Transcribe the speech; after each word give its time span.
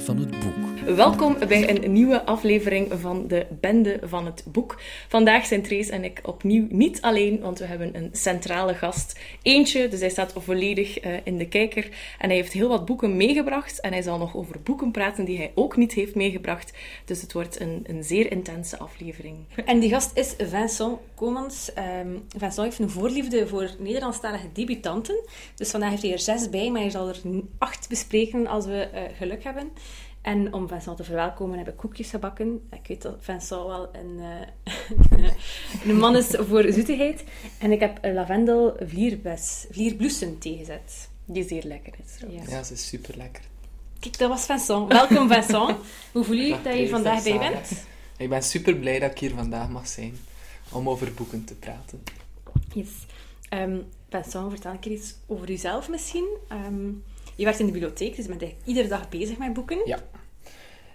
Van 0.00 0.18
het 0.18 0.30
Boek. 0.30 0.75
Welkom 0.94 1.36
bij 1.48 1.68
een 1.68 1.92
nieuwe 1.92 2.24
aflevering 2.24 2.92
van 3.00 3.28
de 3.28 3.46
Bende 3.60 3.98
van 4.02 4.26
het 4.26 4.44
Boek. 4.46 4.80
Vandaag 5.08 5.46
zijn 5.46 5.62
Trace 5.62 5.92
en 5.92 6.04
ik 6.04 6.20
opnieuw 6.22 6.66
niet 6.70 7.00
alleen, 7.00 7.40
want 7.40 7.58
we 7.58 7.64
hebben 7.64 7.96
een 7.96 8.08
centrale 8.12 8.74
gast. 8.74 9.18
Eentje, 9.42 9.88
dus 9.88 10.00
hij 10.00 10.08
staat 10.08 10.32
volledig 10.36 11.04
uh, 11.04 11.12
in 11.24 11.38
de 11.38 11.48
kijker. 11.48 11.84
En 12.18 12.28
hij 12.28 12.36
heeft 12.36 12.52
heel 12.52 12.68
wat 12.68 12.84
boeken 12.84 13.16
meegebracht. 13.16 13.80
En 13.80 13.92
hij 13.92 14.02
zal 14.02 14.18
nog 14.18 14.36
over 14.36 14.60
boeken 14.62 14.90
praten 14.90 15.24
die 15.24 15.36
hij 15.36 15.52
ook 15.54 15.76
niet 15.76 15.92
heeft 15.92 16.14
meegebracht. 16.14 16.72
Dus 17.04 17.20
het 17.20 17.32
wordt 17.32 17.60
een, 17.60 17.84
een 17.86 18.04
zeer 18.04 18.30
intense 18.30 18.78
aflevering. 18.78 19.36
En 19.64 19.78
die 19.80 19.90
gast 19.90 20.16
is 20.16 20.34
Vincent 20.38 20.98
Komans. 21.14 21.70
Um, 22.02 22.22
Vincent 22.36 22.66
heeft 22.66 22.78
een 22.78 22.90
voorliefde 22.90 23.46
voor 23.46 23.70
Nederlandstalige 23.78 24.52
debutanten. 24.52 25.16
Dus 25.54 25.70
vandaag 25.70 25.90
heeft 25.90 26.02
hij 26.02 26.12
er 26.12 26.18
zes 26.18 26.50
bij, 26.50 26.70
maar 26.70 26.80
hij 26.80 26.90
zal 26.90 27.08
er 27.08 27.20
acht 27.58 27.88
bespreken 27.88 28.46
als 28.46 28.66
we 28.66 28.88
uh, 28.94 29.00
geluk 29.18 29.44
hebben. 29.44 29.70
En 30.26 30.52
om 30.52 30.68
Vincent 30.68 30.96
te 30.96 31.04
verwelkomen 31.04 31.58
heb 31.58 31.68
ik 31.68 31.76
koekjes 31.76 32.10
gebakken. 32.10 32.68
Ik 32.70 32.86
weet 32.86 33.02
dat 33.02 33.16
Vincent 33.20 33.66
wel 33.66 33.88
een, 33.94 34.18
uh, 34.18 35.30
een 35.88 35.96
man 35.96 36.16
is 36.16 36.26
voor 36.26 36.72
zoetigheid. 36.72 37.24
En 37.58 37.72
ik 37.72 37.80
heb 37.80 37.98
lavendel 38.02 38.76
vlierbes, 38.86 39.66
vlierbloesem. 39.70 40.38
Die 41.24 41.44
zeer 41.48 41.62
lekker 41.64 41.92
is. 42.04 42.20
Ja. 42.28 42.42
ja, 42.48 42.62
ze 42.62 42.72
is 42.72 42.88
super 42.88 43.16
lekker. 43.16 43.42
Kijk, 43.98 44.18
dat 44.18 44.28
was 44.28 44.46
Vincent. 44.46 44.92
Welkom 44.92 45.28
Vincent. 45.28 45.76
Hoe 46.12 46.24
voel 46.24 46.36
je 46.36 46.56
dat 46.62 46.76
je 46.76 46.88
vandaag 46.88 47.22
bij 47.22 47.38
bent? 47.38 47.86
Ik 48.16 48.28
ben 48.28 48.42
super 48.42 48.76
blij 48.76 48.98
dat 48.98 49.10
ik 49.10 49.18
hier 49.18 49.34
vandaag 49.34 49.68
mag 49.68 49.88
zijn 49.88 50.16
om 50.72 50.88
over 50.88 51.14
boeken 51.14 51.44
te 51.44 51.54
praten. 51.54 52.02
Yes. 52.72 52.88
Um, 53.50 53.84
Vincent, 54.08 54.50
vertel 54.50 54.72
ik 54.72 54.86
iets 54.86 55.14
over 55.26 55.48
jezelf 55.48 55.88
misschien. 55.88 56.26
Um, 56.52 57.02
je 57.36 57.44
werkt 57.44 57.58
in 57.58 57.66
de 57.66 57.72
bibliotheek, 57.72 58.16
dus 58.16 58.24
je 58.24 58.30
bent 58.30 58.42
eigenlijk 58.42 58.68
iedere 58.68 58.88
dag 58.88 59.08
bezig 59.08 59.38
met 59.38 59.52
boeken. 59.52 59.78
Ja. 59.84 59.98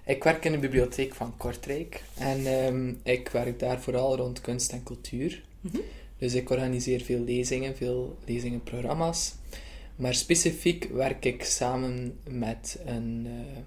Ik 0.05 0.23
werk 0.23 0.45
in 0.45 0.51
de 0.51 0.57
bibliotheek 0.57 1.15
van 1.15 1.37
Kortrijk. 1.37 2.03
En 2.17 2.47
um, 2.47 2.99
ik 3.03 3.29
werk 3.29 3.59
daar 3.59 3.81
vooral 3.81 4.15
rond 4.15 4.41
kunst 4.41 4.71
en 4.71 4.83
cultuur. 4.83 5.43
Mm 5.61 5.71
-hmm. 5.71 5.81
Dus 6.17 6.33
ik 6.33 6.49
organiseer 6.49 7.01
veel 7.01 7.19
lezingen, 7.19 7.75
veel 7.75 8.17
lezingenprogramma's. 8.25 9.33
Maar 9.95 10.15
specifiek 10.15 10.83
werk 10.83 11.25
ik 11.25 11.43
samen 11.43 12.19
met 12.29 12.79
een 12.85 13.25
uh, 13.25 13.57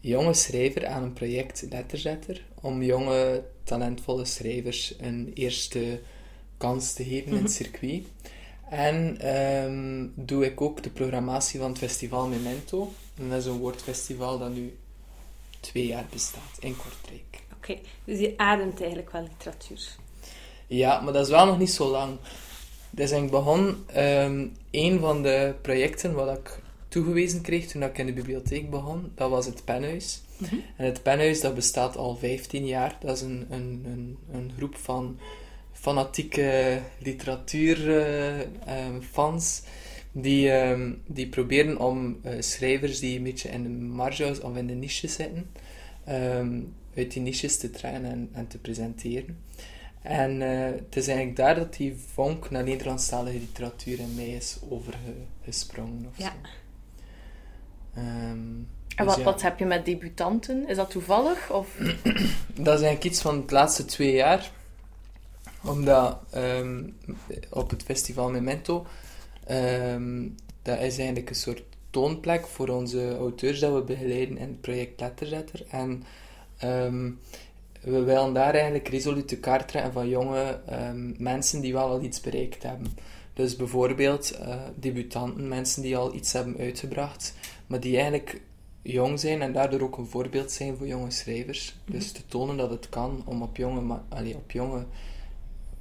jonge 0.00 0.34
schrijver 0.34 0.86
aan 0.86 1.02
een 1.02 1.12
project 1.12 1.66
Letterzetter. 1.70 2.44
Om 2.60 2.82
jonge, 2.82 3.42
talentvolle 3.64 4.24
schrijvers 4.24 4.94
een 5.00 5.30
eerste 5.34 6.00
kans 6.56 6.92
te 6.92 7.04
geven 7.04 7.22
mm 7.22 7.28
-hmm. 7.28 7.36
in 7.36 7.42
het 7.42 7.52
circuit. 7.52 8.02
En 8.70 9.28
um, 9.64 10.12
doe 10.16 10.44
ik 10.44 10.60
ook 10.60 10.82
de 10.82 10.90
programmatie 10.90 11.60
van 11.60 11.68
het 11.68 11.78
festival 11.78 12.28
Memento. 12.28 12.92
En 13.18 13.28
dat 13.28 13.38
is 13.38 13.46
een 13.46 13.58
woordfestival 13.58 14.38
dat 14.38 14.54
nu 14.54 14.76
twee 15.60 15.86
jaar 15.86 16.06
bestaat 16.10 16.56
in 16.58 16.76
Kortrijk. 16.76 17.42
Oké, 17.56 17.70
okay, 17.70 17.82
dus 18.04 18.18
je 18.18 18.34
ademt 18.36 18.80
eigenlijk 18.80 19.12
wel 19.12 19.22
literatuur. 19.22 19.88
Ja, 20.66 21.00
maar 21.00 21.12
dat 21.12 21.24
is 21.24 21.30
wel 21.30 21.46
nog 21.46 21.58
niet 21.58 21.70
zo 21.70 21.90
lang. 21.90 22.18
Dus 22.90 23.10
ik 23.10 23.30
begon, 23.30 23.84
um, 23.96 24.56
een 24.70 25.00
van 25.00 25.22
de 25.22 25.54
projecten 25.62 26.14
wat 26.14 26.38
ik 26.38 26.58
toegewezen 26.88 27.40
kreeg 27.40 27.66
toen 27.66 27.82
ik 27.82 27.98
in 27.98 28.06
de 28.06 28.12
bibliotheek 28.12 28.70
begon, 28.70 29.12
dat 29.14 29.30
was 29.30 29.46
het 29.46 29.64
Penhuis. 29.64 30.20
Mm 30.36 30.48
-hmm. 30.48 30.62
En 30.76 30.84
het 30.84 31.02
Penhuis 31.02 31.40
dat 31.40 31.54
bestaat 31.54 31.96
al 31.96 32.16
15 32.16 32.66
jaar. 32.66 32.96
Dat 33.00 33.16
is 33.16 33.22
een, 33.22 33.46
een, 33.50 33.84
een, 33.86 34.18
een 34.32 34.52
groep 34.56 34.76
van 34.76 35.18
fanatieke 35.72 36.80
literatuurfans. 36.98 39.62
Uh, 39.64 39.70
die, 40.12 40.50
um, 40.50 41.02
die 41.06 41.28
proberen 41.28 41.78
om 41.78 42.20
uh, 42.24 42.32
schrijvers 42.38 42.98
die 42.98 43.16
een 43.16 43.22
beetje 43.22 43.48
in 43.48 43.62
de 43.62 43.68
marge 43.68 44.38
of 44.42 44.56
in 44.56 44.66
de 44.66 44.74
niches 44.74 45.14
zitten, 45.14 45.50
um, 46.08 46.74
uit 46.96 47.12
die 47.12 47.22
niches 47.22 47.58
te 47.58 47.70
trekken 47.70 48.04
en, 48.04 48.28
en 48.32 48.46
te 48.46 48.58
presenteren. 48.58 49.38
En 50.02 50.40
uh, 50.40 50.64
het 50.64 50.96
is 50.96 51.06
eigenlijk 51.06 51.36
daar 51.36 51.54
dat 51.54 51.74
die 51.74 51.96
vonk 52.12 52.50
naar 52.50 52.64
Nederlandstalige 52.64 53.38
literatuur 53.38 53.98
in 53.98 54.14
mij 54.14 54.28
is 54.28 54.58
overgesprongen. 54.68 56.06
Of 56.08 56.18
ja. 56.18 56.32
Um, 57.96 58.68
en 58.96 59.04
wat, 59.04 59.14
dus 59.14 59.24
ja. 59.24 59.30
wat 59.30 59.42
heb 59.42 59.58
je 59.58 59.64
met 59.64 59.84
debutanten? 59.84 60.68
Is 60.68 60.76
dat 60.76 60.90
toevallig? 60.90 61.52
Of? 61.52 61.76
dat 62.54 62.78
is 62.78 62.84
eigenlijk 62.84 63.04
iets 63.04 63.20
van 63.20 63.46
de 63.46 63.54
laatste 63.54 63.84
twee 63.84 64.12
jaar 64.12 64.50
omdat 65.62 66.18
um, 66.34 66.96
op 67.50 67.70
het 67.70 67.82
festival 67.82 68.30
Memento, 68.30 68.86
um, 69.50 70.34
dat 70.62 70.78
is 70.78 70.96
eigenlijk 70.96 71.28
een 71.28 71.34
soort 71.34 71.62
toonplek 71.90 72.46
voor 72.46 72.68
onze 72.68 73.16
auteurs 73.16 73.60
dat 73.60 73.74
we 73.74 73.82
begeleiden 73.82 74.38
in 74.38 74.48
het 74.48 74.60
project 74.60 75.00
Letterzetter. 75.00 75.64
En 75.70 76.04
um, 76.64 77.18
we 77.80 78.02
willen 78.02 78.32
daar 78.32 78.54
eigenlijk 78.54 78.88
resoluut 78.88 79.28
de 79.28 79.38
kaart 79.38 79.68
trekken 79.68 79.92
van 79.92 80.08
jonge 80.08 80.60
mensen 81.18 81.60
die 81.60 81.72
wel 81.72 81.88
al 81.88 82.02
iets 82.02 82.20
bereikt 82.20 82.62
hebben. 82.62 82.92
Dus 83.34 83.56
bijvoorbeeld 83.56 84.38
uh, 84.40 84.54
debutanten, 84.74 85.48
mensen 85.48 85.82
die 85.82 85.96
al 85.96 86.14
iets 86.14 86.32
hebben 86.32 86.56
uitgebracht, 86.58 87.34
maar 87.66 87.80
die 87.80 87.94
eigenlijk 87.94 88.40
jong 88.82 89.20
zijn 89.20 89.42
en 89.42 89.52
daardoor 89.52 89.80
ook 89.80 89.98
een 89.98 90.06
voorbeeld 90.06 90.52
zijn 90.52 90.76
voor 90.76 90.86
jonge 90.86 91.10
schrijvers. 91.10 91.74
Mm 91.74 91.80
-hmm. 91.84 91.98
Dus 91.98 92.12
te 92.12 92.26
tonen 92.26 92.56
dat 92.56 92.70
het 92.70 92.88
kan 92.88 93.22
om 93.24 93.42
op 93.42 93.56
jonge, 93.56 93.98
allee, 94.08 94.34
op 94.34 94.50
jonge 94.50 94.84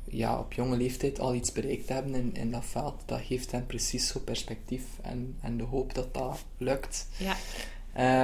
ja, 0.10 0.40
op 0.40 0.54
jonge 0.54 0.78
leeftijd 0.78 1.20
al 1.20 1.34
iets 1.34 1.52
bereikt 1.52 1.90
hebben 1.90 2.16
in, 2.16 2.36
in 2.36 2.52
dat 2.52 2.66
veld, 2.66 3.02
dat 3.06 3.22
geeft 3.22 3.52
hen 3.52 3.66
precies 3.66 4.08
zo 4.08 4.20
perspectief 4.20 4.84
en, 5.02 5.38
en 5.42 5.58
de 5.58 5.64
hoop 5.64 5.94
dat 5.94 6.14
dat 6.14 6.46
lukt. 6.58 7.08
Ja. 7.18 7.36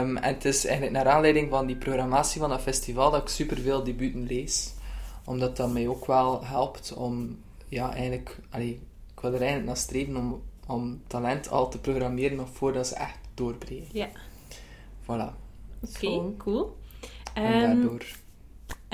Um, 0.01 0.17
en 0.17 0.33
het 0.33 0.45
is 0.45 0.65
eigenlijk 0.65 0.95
naar 0.95 1.13
aanleiding 1.13 1.49
van 1.49 1.65
die 1.65 1.75
programmatie 1.75 2.39
van 2.39 2.49
dat 2.49 2.61
festival 2.61 3.11
dat 3.11 3.21
ik 3.21 3.27
superveel 3.27 3.83
debuten 3.83 4.25
lees. 4.25 4.73
Omdat 5.25 5.57
dat 5.57 5.71
mij 5.71 5.87
ook 5.87 6.05
wel 6.05 6.45
helpt 6.45 6.93
om, 6.93 7.39
ja, 7.67 7.93
eigenlijk, 7.93 8.39
allee, 8.49 8.81
ik 9.15 9.19
wil 9.21 9.33
er 9.33 9.39
eigenlijk 9.39 9.67
naar 9.67 9.77
streven 9.77 10.15
om, 10.15 10.41
om 10.67 11.01
talent 11.07 11.49
al 11.49 11.69
te 11.69 11.79
programmeren 11.79 12.37
nog 12.37 12.49
voordat 12.51 12.87
ze 12.87 12.95
echt 12.95 13.17
doorbreken. 13.33 13.89
Ja. 13.91 14.09
Voilà. 15.03 15.33
Oké, 15.81 16.07
okay, 16.07 16.33
cool. 16.37 16.77
En 17.33 17.53
um, 17.53 17.61
daardoor... 17.61 18.05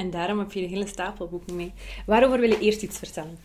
En 0.02 0.10
daarom 0.10 0.40
heb 0.40 0.52
je 0.52 0.62
een 0.62 0.70
hele 0.70 0.88
stapel 0.88 1.28
boeken 1.28 1.56
mee. 1.56 1.74
Waarover 2.06 2.40
wil 2.40 2.50
je 2.50 2.60
eerst 2.60 2.82
iets 2.82 2.98
vertellen? 2.98 3.38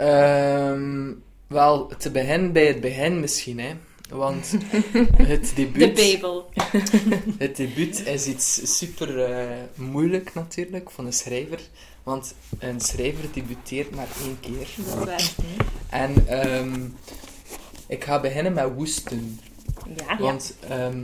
Um, 0.00 1.22
wel, 1.46 1.86
te 1.86 2.10
beginnen 2.10 2.52
bij 2.52 2.66
het 2.66 2.80
begin 2.80 3.20
misschien, 3.20 3.60
hè. 3.60 3.74
Want 4.08 4.56
het 5.32 5.52
debuut... 5.54 5.96
De 5.96 6.02
Bijbel. 6.02 6.50
het 7.38 7.56
debuut 7.56 8.06
is 8.06 8.26
iets 8.26 8.76
super 8.78 9.30
uh, 9.30 9.56
moeilijk 9.74 10.34
natuurlijk, 10.34 10.90
van 10.90 11.06
een 11.06 11.12
schrijver. 11.12 11.60
Want 12.02 12.34
een 12.58 12.80
schrijver 12.80 13.32
debuteert 13.32 13.94
maar 13.94 14.08
één 14.24 14.40
keer. 14.40 14.68
Dat 14.76 14.86
is 14.86 15.04
waar. 15.04 15.30
En 16.00 16.40
um, 16.58 16.96
ik 17.86 18.04
ga 18.04 18.20
beginnen 18.20 18.52
met 18.52 18.74
woesten. 18.74 19.40
Ja. 19.96 20.18
Want 20.18 20.54
um, 20.70 21.00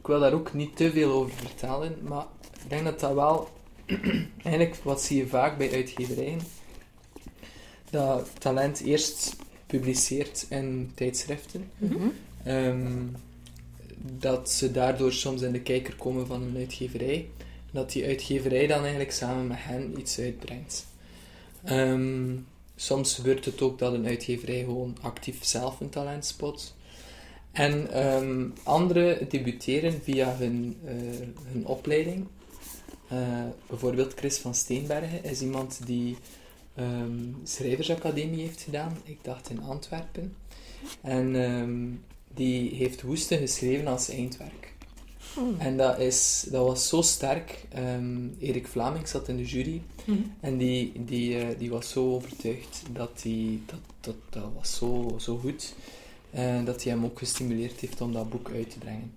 ik 0.00 0.06
wil 0.06 0.20
daar 0.20 0.32
ook 0.32 0.52
niet 0.54 0.76
te 0.76 0.90
veel 0.90 1.12
over 1.12 1.32
vertellen, 1.36 1.98
maar 2.02 2.24
ik 2.62 2.68
denk 2.68 2.84
dat 2.84 3.00
dat 3.00 3.14
wel... 3.14 3.48
eigenlijk, 4.42 4.76
wat 4.82 5.02
zie 5.02 5.16
je 5.16 5.26
vaak 5.26 5.58
bij 5.58 5.72
uitgeverijen? 5.72 6.40
Dat 7.90 8.30
talent 8.38 8.80
eerst 8.80 9.36
publiceert 9.66 10.46
in 10.48 10.92
tijdschriften. 10.94 11.70
Mm 11.78 11.88
-hmm. 11.88 12.12
um, 12.46 13.16
dat 14.02 14.50
ze 14.50 14.70
daardoor 14.70 15.12
soms 15.12 15.42
in 15.42 15.52
de 15.52 15.60
kijker 15.60 15.96
komen 15.96 16.26
van 16.26 16.42
een 16.42 16.56
uitgeverij. 16.56 17.28
Dat 17.70 17.92
die 17.92 18.06
uitgeverij 18.06 18.66
dan 18.66 18.80
eigenlijk 18.80 19.12
samen 19.12 19.46
met 19.46 19.58
hen 19.60 19.98
iets 19.98 20.18
uitbrengt. 20.18 20.86
Um, 21.70 22.46
soms 22.76 23.14
gebeurt 23.14 23.44
het 23.44 23.62
ook 23.62 23.78
dat 23.78 23.92
een 23.92 24.06
uitgeverij 24.06 24.58
gewoon 24.58 24.96
actief 25.00 25.44
zelf 25.44 25.80
een 25.80 25.90
talent 25.90 26.24
spot. 26.26 26.74
En 27.52 28.04
um, 28.06 28.52
anderen 28.62 29.28
debuteren 29.28 30.02
via 30.02 30.36
hun, 30.36 30.76
uh, 30.84 30.90
hun 31.52 31.66
opleiding. 31.66 32.26
Uh, 33.12 33.44
bijvoorbeeld 33.66 34.14
Chris 34.14 34.38
van 34.38 34.54
Steenbergen 34.54 35.24
is 35.24 35.40
iemand 35.40 35.80
die 35.86 36.16
um, 36.78 37.36
schrijversacademie 37.44 38.40
heeft 38.40 38.60
gedaan, 38.60 38.96
ik 39.04 39.18
dacht 39.22 39.50
in 39.50 39.62
Antwerpen. 39.62 40.36
En 41.00 41.34
um, 41.34 42.04
die 42.34 42.74
heeft 42.74 43.02
Woesten 43.02 43.38
geschreven 43.38 43.86
als 43.86 44.08
eindwerk. 44.08 44.74
Hmm. 45.34 45.54
En 45.58 45.76
dat, 45.76 45.98
is, 45.98 46.46
dat 46.50 46.66
was 46.66 46.88
zo 46.88 47.02
sterk. 47.02 47.64
Um, 47.76 48.36
Erik 48.38 48.66
Vlaming 48.66 49.08
zat 49.08 49.28
in 49.28 49.36
de 49.36 49.44
jury 49.44 49.82
hmm. 50.04 50.32
en 50.40 50.56
die, 50.56 50.92
die, 51.04 51.36
uh, 51.36 51.58
die 51.58 51.70
was 51.70 51.90
zo 51.90 52.14
overtuigd 52.14 52.82
dat 52.92 53.22
die, 53.22 53.62
dat, 53.66 53.78
dat, 54.00 54.16
dat 54.30 54.50
was 54.54 54.76
zo, 54.76 55.16
zo 55.18 55.36
goed 55.38 55.74
uh, 56.34 56.64
dat 56.64 56.82
hij 56.82 56.92
hem 56.92 57.04
ook 57.04 57.18
gestimuleerd 57.18 57.80
heeft 57.80 58.00
om 58.00 58.12
dat 58.12 58.30
boek 58.30 58.50
uit 58.50 58.70
te 58.70 58.78
brengen. 58.78 59.12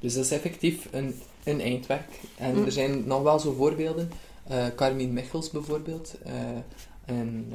dus 0.00 0.14
dat 0.14 0.24
is 0.24 0.30
effectief 0.30 0.88
een 0.90 1.14
een 1.44 1.60
eindwerk. 1.60 2.20
En 2.36 2.56
Mm. 2.56 2.64
er 2.64 2.72
zijn 2.72 3.06
nog 3.06 3.22
wel 3.22 3.38
zo 3.38 3.52
voorbeelden. 3.52 4.10
Uh, 4.50 4.66
Carmien 4.76 5.12
Michels 5.12 5.50
bijvoorbeeld. 5.50 6.14
Uh, 6.26 6.32
een, 7.06 7.52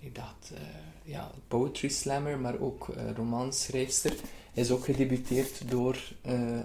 ik 0.00 0.14
dacht, 0.14 0.52
eh, 0.54 0.60
ja, 1.02 1.30
poetry 1.48 1.88
slammer, 1.88 2.38
maar 2.38 2.58
ook 2.60 2.88
romanschrijfster. 3.16 4.14
Is 4.52 4.70
ook 4.70 4.84
gedebuteerd 4.84 5.70
door 5.70 5.98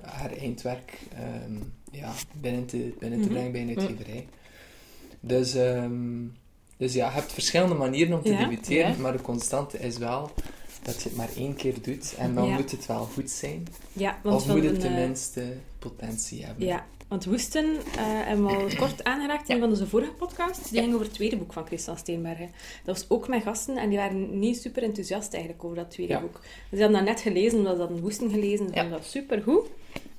haar 0.02 0.32
eindwerk 0.32 1.00
ehm, 1.14 1.54
ja, 1.92 2.14
binnen 2.34 2.66
te, 2.66 2.94
binnen 3.00 3.20
te 3.20 3.26
Mhm. 3.26 3.34
brengen 3.34 3.52
bij 3.52 3.62
een 3.62 3.78
uitgeverij. 3.80 4.28
Dus, 5.20 5.54
ehm, 5.54 6.22
dus 6.78 6.94
ja, 6.94 7.06
je 7.08 7.14
hebt 7.14 7.32
verschillende 7.34 7.76
manieren 7.76 8.18
om 8.18 8.24
te 8.24 8.32
Ja, 8.32 8.38
debuteren, 8.38 8.92
ja. 8.92 8.98
maar 8.98 9.12
de 9.12 9.22
constante 9.22 9.80
is 9.80 9.98
wel 9.98 10.32
dat 10.82 11.02
je 11.04 11.10
het 11.10 11.18
maar 11.18 11.30
één 11.38 11.56
keer 11.56 11.82
doet 11.82 12.16
en 12.18 12.36
dan 12.36 12.48
Ja. 12.48 12.56
moet 12.56 12.72
het 12.72 12.86
wel 12.86 13.06
goed 13.14 13.30
zijn. 13.30 13.68
Ja, 13.94 14.20
want 14.24 14.36
of 14.36 14.48
moet 14.48 14.64
het 14.64 14.76
eh, 14.76 14.80
tenminste 14.82 15.54
potentie 15.80 16.46
hebben. 16.46 16.66
Ja, 16.66 16.86
want 17.08 17.26
Woesten 17.26 17.66
eh, 17.66 17.82
hebben 18.04 18.46
we 18.46 18.52
al 18.56 18.68
kort 18.78 19.04
aangeraakt 19.04 19.50
in 19.50 19.56
een 19.56 19.62
van 19.62 19.70
onze 19.70 19.88
vorige 19.88 20.12
podcasts. 20.12 20.70
Die 20.70 20.80
ging 20.82 20.94
over 20.94 21.06
het 21.06 21.16
tweede 21.16 21.38
boek 21.38 21.54
van 21.54 21.66
Christian 21.66 21.98
Steenbergen. 21.98 22.50
Dat 22.84 22.96
was 22.98 23.10
ook 23.10 23.28
met 23.28 23.44
gasten 23.44 23.78
en 23.78 23.90
die 23.90 23.98
waren 23.98 24.40
niet 24.40 24.62
super 24.62 24.84
enthousiast 24.84 25.34
eigenlijk 25.34 25.64
over 25.64 25.76
dat 25.78 25.92
tweede 25.92 26.14
Ja. 26.14 26.20
boek. 26.22 26.40
Dus 26.42 26.50
die 26.70 26.82
hadden 26.82 26.98
dat 27.06 27.08
net 27.16 27.22
gelezen, 27.22 27.58
omdat 27.58 27.74
ze 27.76 27.80
hadden 27.82 28.02
Woesten 28.02 28.30
gelezen. 28.30 28.68
Ze 28.68 28.74
Ja. 28.74 28.82
vonden 28.82 29.00
dat 29.00 29.08
supergoed. 29.08 29.68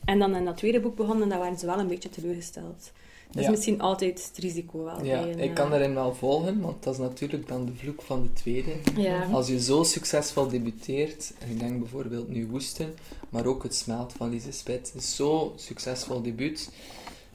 En 0.05 0.19
dan 0.19 0.37
in 0.37 0.45
dat 0.45 0.57
tweede 0.57 0.81
boek 0.81 0.97
begonnen 0.97 1.23
en 1.23 1.29
dan 1.29 1.39
waren 1.39 1.59
ze 1.59 1.67
wel 1.67 1.79
een 1.79 1.87
beetje 1.89 2.09
teleurgesteld. 2.11 2.91
Dat 3.31 3.39
is 3.39 3.45
Ja. 3.45 3.51
misschien 3.51 3.81
altijd 3.81 4.27
het 4.29 4.39
risico 4.39 4.85
wel. 4.85 5.05
Ja, 5.05 5.23
een, 5.23 5.39
ik 5.39 5.55
kan 5.55 5.65
eh, 5.65 5.71
daarin 5.71 5.95
wel 5.95 6.15
volgen, 6.15 6.61
want 6.61 6.83
dat 6.83 6.93
is 6.95 7.01
natuurlijk 7.01 7.49
dan 7.49 7.65
de 7.67 7.75
vloek 7.75 8.03
van 8.03 8.23
de 8.23 8.33
tweede. 8.33 8.73
Ja. 8.97 9.23
Als 9.33 9.49
je 9.49 9.61
zo 9.61 9.83
succesvol 9.83 10.49
debuteert, 10.49 11.33
en 11.39 11.51
ik 11.51 11.59
denk 11.61 11.79
bijvoorbeeld 11.79 12.29
nu 12.29 12.47
Woesten, 12.47 12.95
maar 13.29 13.47
ook 13.47 13.63
Het 13.63 13.75
Smelt 13.75 14.13
van 14.13 14.31
Lise 14.31 14.53
Spit, 14.53 14.95
zo 15.03 15.53
succesvol 15.57 16.23
debuut. 16.23 16.71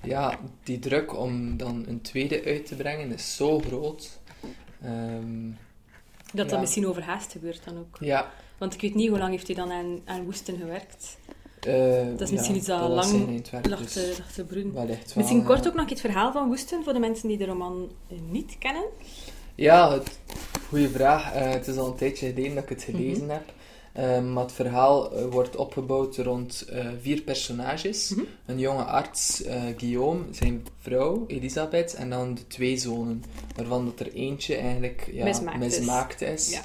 Ja, 0.04 0.40
die 0.64 0.80
druk 0.80 1.18
om 1.18 1.58
dan 1.58 1.84
een 1.88 2.02
tweede 2.02 2.44
uit 2.46 2.66
te 2.66 2.76
brengen 2.76 3.12
is 3.12 3.36
zo 3.36 3.60
groot. 3.60 4.20
Ehm, 4.82 5.48
Dat 6.34 6.46
dat 6.46 6.50
Ja. 6.52 6.60
misschien 6.60 6.88
overhaast 6.88 7.32
gebeurt 7.32 7.62
dan 7.66 7.78
ook. 7.78 7.98
ja, 8.00 8.32
Want 8.58 8.74
ik 8.74 8.82
weet 8.82 8.96
niet 8.96 9.10
hoe 9.10 9.18
lang 9.18 9.32
heeft 9.32 9.48
hij 9.48 9.56
dan 9.56 9.72
aan, 9.72 10.00
aan 10.06 10.24
Woesten 10.24 10.58
gewerkt. 10.58 11.18
Eh, 11.66 12.08
Dat 12.12 12.22
is 12.22 12.30
ja, 12.30 12.36
misschien 12.36 12.56
iets 12.56 12.66
dat 12.68 12.90
lang 12.90 13.42
Lag 13.70 13.80
dus 13.80 13.94
te, 13.94 14.16
lag 14.18 14.32
te 14.32 14.44
broeden. 14.44 14.74
wellicht 14.74 15.06
wel, 15.06 15.14
Misschien 15.16 15.40
ja. 15.40 15.46
kort 15.46 15.68
ook 15.68 15.74
nog 15.74 15.90
het 15.90 16.02
verhaal 16.02 16.32
van 16.32 16.48
Woesten 16.48 16.84
voor 16.84 16.94
de 16.94 17.00
mensen 17.00 17.28
die 17.28 17.38
de 17.38 17.46
roman 17.46 17.90
eh, 18.08 18.18
niet 18.30 18.56
kennen. 18.60 18.84
Ja, 19.56 19.92
het, 19.92 20.20
goeie 20.68 20.90
vraag. 20.90 21.34
Eh, 21.34 21.50
het 21.50 21.68
is 21.68 21.78
al 21.78 21.88
een 21.88 21.96
tijdje 21.96 22.28
geleden 22.28 22.56
dat 22.56 22.64
ik 22.64 22.70
het 22.70 22.84
gelezen 22.84 23.30
heb. 23.30 23.54
Ehm, 23.94 24.34
maar 24.34 24.44
het 24.44 24.52
verhaal 24.52 25.28
wordt 25.30 25.56
opgebouwd 25.56 26.18
rond 26.18 26.66
vier 27.02 27.22
personages. 27.22 28.10
Mhm. 28.10 28.22
Een 28.46 28.60
jonge 28.60 28.84
arts, 28.84 29.44
Guillaume, 29.78 30.24
zijn 30.32 30.66
vrouw, 30.80 31.24
Elisabeth, 31.28 31.94
en 31.94 32.10
dan 32.10 32.34
de 32.34 32.48
twee 32.48 32.78
zonen. 32.78 33.24
Waarvan 33.56 33.86
dat 33.86 34.00
er 34.00 34.14
eentje 34.14 34.56
eigenlijk 34.56 35.10
ja, 35.12 35.24
Mismaakt 35.24 35.64
is. 35.64 35.78
mismaakt 35.78 36.22
is. 36.22 36.60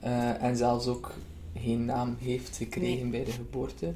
Ja. 0.00 0.38
En 0.38 0.56
zelfs 0.56 0.86
ook 0.86 1.14
geen 1.56 1.84
naam 1.84 2.16
heeft 2.20 2.56
gekregen 2.56 3.10
bij 3.10 3.24
de 3.24 3.30
geboorte. 3.32 3.92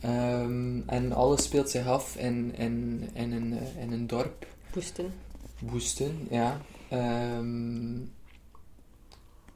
Ehm, 0.00 0.80
en 0.88 1.12
alles 1.12 1.42
speelt 1.42 1.70
zich 1.70 1.86
af 1.86 2.16
in, 2.16 2.54
in, 2.56 3.08
in, 3.12 3.32
een, 3.32 3.58
eh, 3.58 3.82
in 3.82 3.92
een 3.92 4.06
dorp. 4.06 4.46
Woesten. 4.72 5.12
Woesten, 5.58 6.26
ja. 6.30 6.60
Ehm, 6.88 7.94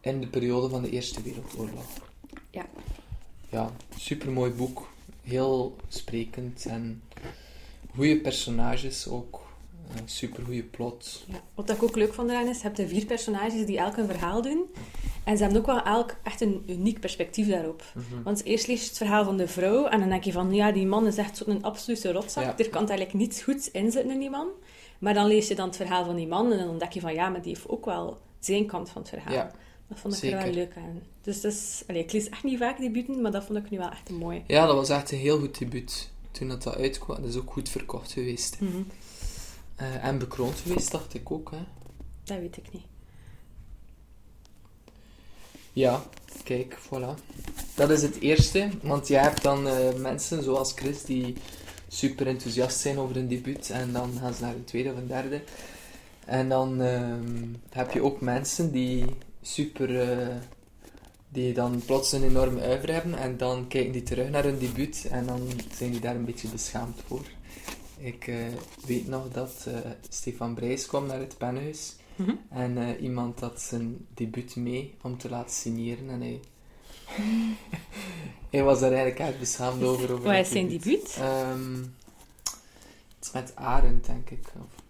in 0.00 0.20
de 0.20 0.26
periode 0.30 0.68
van 0.68 0.82
de 0.82 0.90
Eerste 0.90 1.22
Wereldoorlog. 1.22 1.86
Ja. 2.50 2.66
Ja, 3.50 3.70
supermooi 3.96 4.52
boek. 4.52 4.88
Heel 5.22 5.76
sprekend 5.88 6.66
en 6.66 7.02
goede 7.94 8.20
personages 8.20 9.08
ook. 9.08 9.43
Uh, 9.94 10.00
supergoeie 10.04 10.62
plot. 10.62 11.24
Ja. 11.26 11.42
Wat 11.54 11.70
ik 11.70 11.82
ook 11.82 11.96
leuk 11.96 12.14
vond 12.14 12.30
eraan 12.30 12.48
is, 12.48 12.56
je 12.56 12.62
hebt 12.62 12.76
de 12.76 12.88
vier 12.88 13.04
personages 13.04 13.66
die 13.66 13.78
elk 13.78 13.96
een 13.96 14.06
verhaal 14.06 14.42
doen. 14.42 14.64
En 15.24 15.36
ze 15.36 15.42
hebben 15.42 15.60
ook 15.60 15.66
wel 15.66 15.82
elk 15.82 16.16
echt 16.22 16.40
een 16.40 16.62
uniek 16.66 17.00
perspectief 17.00 17.48
daarop. 17.48 17.82
Mhm. 17.94 18.22
Want 18.22 18.44
eerst 18.44 18.66
lees 18.66 18.80
je 18.80 18.88
het 18.88 18.96
verhaal 18.96 19.24
van 19.24 19.36
de 19.36 19.48
vrouw 19.48 19.86
en 19.86 20.00
dan 20.00 20.08
denk 20.08 20.24
je 20.24 20.32
van, 20.32 20.54
ja, 20.54 20.72
die 20.72 20.86
man 20.86 21.06
is 21.06 21.16
echt 21.16 21.36
zo'n 21.36 21.62
absolute 21.62 22.12
rotzak. 22.12 22.44
Ja. 22.44 22.58
Er 22.58 22.70
kan 22.70 22.88
eigenlijk 22.88 23.12
niets 23.12 23.42
goeds 23.42 23.70
in 23.70 23.90
zitten 23.90 24.12
in 24.12 24.18
die 24.18 24.30
man. 24.30 24.48
Maar 24.98 25.14
dan 25.14 25.26
lees 25.26 25.48
je 25.48 25.54
dan 25.54 25.66
het 25.66 25.76
verhaal 25.76 26.04
van 26.04 26.16
die 26.16 26.26
man 26.26 26.52
en 26.52 26.58
dan 26.58 26.68
ontdek 26.68 26.92
je 26.92 27.00
van, 27.00 27.14
ja, 27.14 27.28
maar 27.28 27.42
die 27.42 27.54
heeft 27.54 27.68
ook 27.68 27.84
wel 27.84 28.18
zijn 28.38 28.66
kant 28.66 28.90
van 28.90 29.00
het 29.02 29.10
verhaal. 29.10 29.34
Ja, 29.34 29.50
dat 29.88 29.98
vond 29.98 30.22
ik 30.22 30.32
er 30.32 30.42
wel 30.42 30.52
leuk 30.52 30.76
aan. 30.76 31.02
Dus 31.22 31.40
dat 31.40 31.52
is, 31.52 31.82
allee, 31.86 32.02
ik 32.02 32.12
lees 32.12 32.28
echt 32.28 32.44
niet 32.44 32.58
vaak 32.58 32.78
debuten, 32.78 33.20
maar 33.20 33.32
dat 33.32 33.44
vond 33.44 33.58
ik 33.58 33.70
nu 33.70 33.78
wel 33.78 33.90
echt 33.90 34.08
een 34.08 34.16
mooi. 34.16 34.42
Ja, 34.46 34.66
dat 34.66 34.74
was 34.74 34.88
echt 34.88 35.12
een 35.12 35.18
heel 35.18 35.38
goed 35.38 35.58
debuut. 35.58 36.10
Toen 36.30 36.48
dat, 36.48 36.62
dat 36.62 36.76
uitkwam, 36.76 37.16
dat 37.16 37.30
is 37.30 37.36
ook 37.36 37.52
goed 37.52 37.68
verkocht 37.68 38.12
geweest. 38.12 38.60
Mhm. 38.60 38.82
Eh, 39.76 40.04
en 40.04 40.18
bekroond 40.18 40.58
geweest, 40.58 40.90
dacht 40.90 41.14
ik 41.14 41.30
ook. 41.30 41.50
Hè. 41.50 41.64
Dat 42.24 42.38
weet 42.38 42.56
ik 42.56 42.72
niet. 42.72 42.84
Ja, 45.72 46.02
kijk, 46.44 46.78
voilà. 46.78 47.14
Dat 47.74 47.90
is 47.90 48.02
het 48.02 48.20
eerste, 48.20 48.70
want 48.82 49.08
jij 49.08 49.22
hebt 49.22 49.42
dan 49.42 49.68
eh, 49.68 49.94
mensen 49.94 50.42
zoals 50.42 50.72
Chris 50.72 51.02
die 51.02 51.34
super 51.88 52.26
enthousiast 52.26 52.78
zijn 52.78 52.98
over 52.98 53.16
een 53.16 53.28
debuut 53.28 53.70
en 53.70 53.92
dan 53.92 54.12
gaan 54.20 54.34
ze 54.34 54.42
naar 54.42 54.54
een 54.54 54.64
tweede 54.64 54.90
of 54.90 54.96
een 54.96 55.06
derde. 55.06 55.42
En 56.24 56.48
dan 56.48 56.82
ehm, 56.82 57.46
heb 57.70 57.90
je 57.92 58.02
ook 58.02 58.20
mensen 58.20 58.72
die 58.72 59.04
super, 59.42 60.00
eh, 60.00 60.36
die 61.28 61.52
dan 61.52 61.82
plots 61.86 62.12
een 62.12 62.24
enorme 62.24 62.60
uiver 62.60 62.92
hebben 62.92 63.14
en 63.14 63.36
dan 63.36 63.68
kijken 63.68 63.92
die 63.92 64.02
terug 64.02 64.30
naar 64.30 64.44
hun 64.44 64.58
debuut 64.58 65.06
en 65.10 65.26
dan 65.26 65.48
zijn 65.76 65.90
die 65.90 66.00
daar 66.00 66.14
een 66.14 66.24
beetje 66.24 66.48
beschaamd 66.48 67.00
voor. 67.06 67.24
Ik 68.04 68.26
eh, 68.26 68.36
weet 68.86 69.08
nog 69.08 69.28
dat 69.28 69.66
eh, 69.66 69.90
Stefan 70.08 70.54
Brijs 70.54 70.86
kwam 70.86 71.06
naar 71.06 71.18
het 71.18 71.38
Pennenhuis 71.38 71.94
Mhm. 72.16 72.34
en 72.50 72.78
eh, 72.78 73.02
iemand 73.02 73.40
had 73.40 73.60
zijn 73.60 74.06
debuut 74.14 74.56
mee 74.56 74.94
om 75.02 75.18
te 75.18 75.30
laten 75.30 75.54
signeren 75.54 76.10
en 76.10 76.20
hij... 76.20 76.40
hij 78.50 78.62
was 78.62 78.80
daar 78.80 78.92
eigenlijk 78.92 79.20
echt 79.20 79.38
beschaamd 79.38 79.82
over. 79.82 80.12
over 80.12 80.24
Wat 80.24 80.34
is 80.34 80.48
zijn 80.48 80.68
debuut? 80.68 81.16
Ehm, 81.18 81.76
het 83.18 83.24
is 83.26 83.30
met 83.32 83.52
Arend, 83.54 84.06
denk 84.06 84.30
ik. 84.30 84.46
Of, 84.58 84.82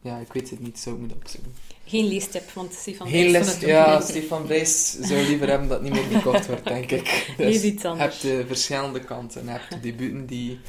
ja, 0.00 0.18
ik 0.18 0.32
weet 0.32 0.50
het 0.50 0.60
niet, 0.60 0.78
zo 0.78 0.96
moet 0.96 1.10
ik 1.10 1.16
opzoeken. 1.16 1.54
Geen 1.84 2.04
leestip, 2.04 2.50
want 2.50 2.72
Stefan 2.72 3.08
Geen 3.08 3.30
les, 3.30 3.54
ook 3.54 3.60
ja. 3.60 4.00
Stefan 4.00 4.44
Brijs 4.44 4.90
zou 4.90 5.22
liever 5.22 5.48
hebben 5.48 5.68
dat 5.68 5.82
niet 5.82 5.92
meer 5.92 6.02
gekocht 6.02 6.46
wordt, 6.46 6.64
denk 6.64 6.90
ik. 6.90 7.04
Dus 7.36 7.62
je 7.62 7.94
hebt 7.96 8.22
de 8.22 8.44
verschillende 8.46 9.00
kanten. 9.00 9.44
Je 9.44 9.50
hebt 9.50 9.70
de 9.70 9.80
debuten 9.80 10.26
die 10.26 10.60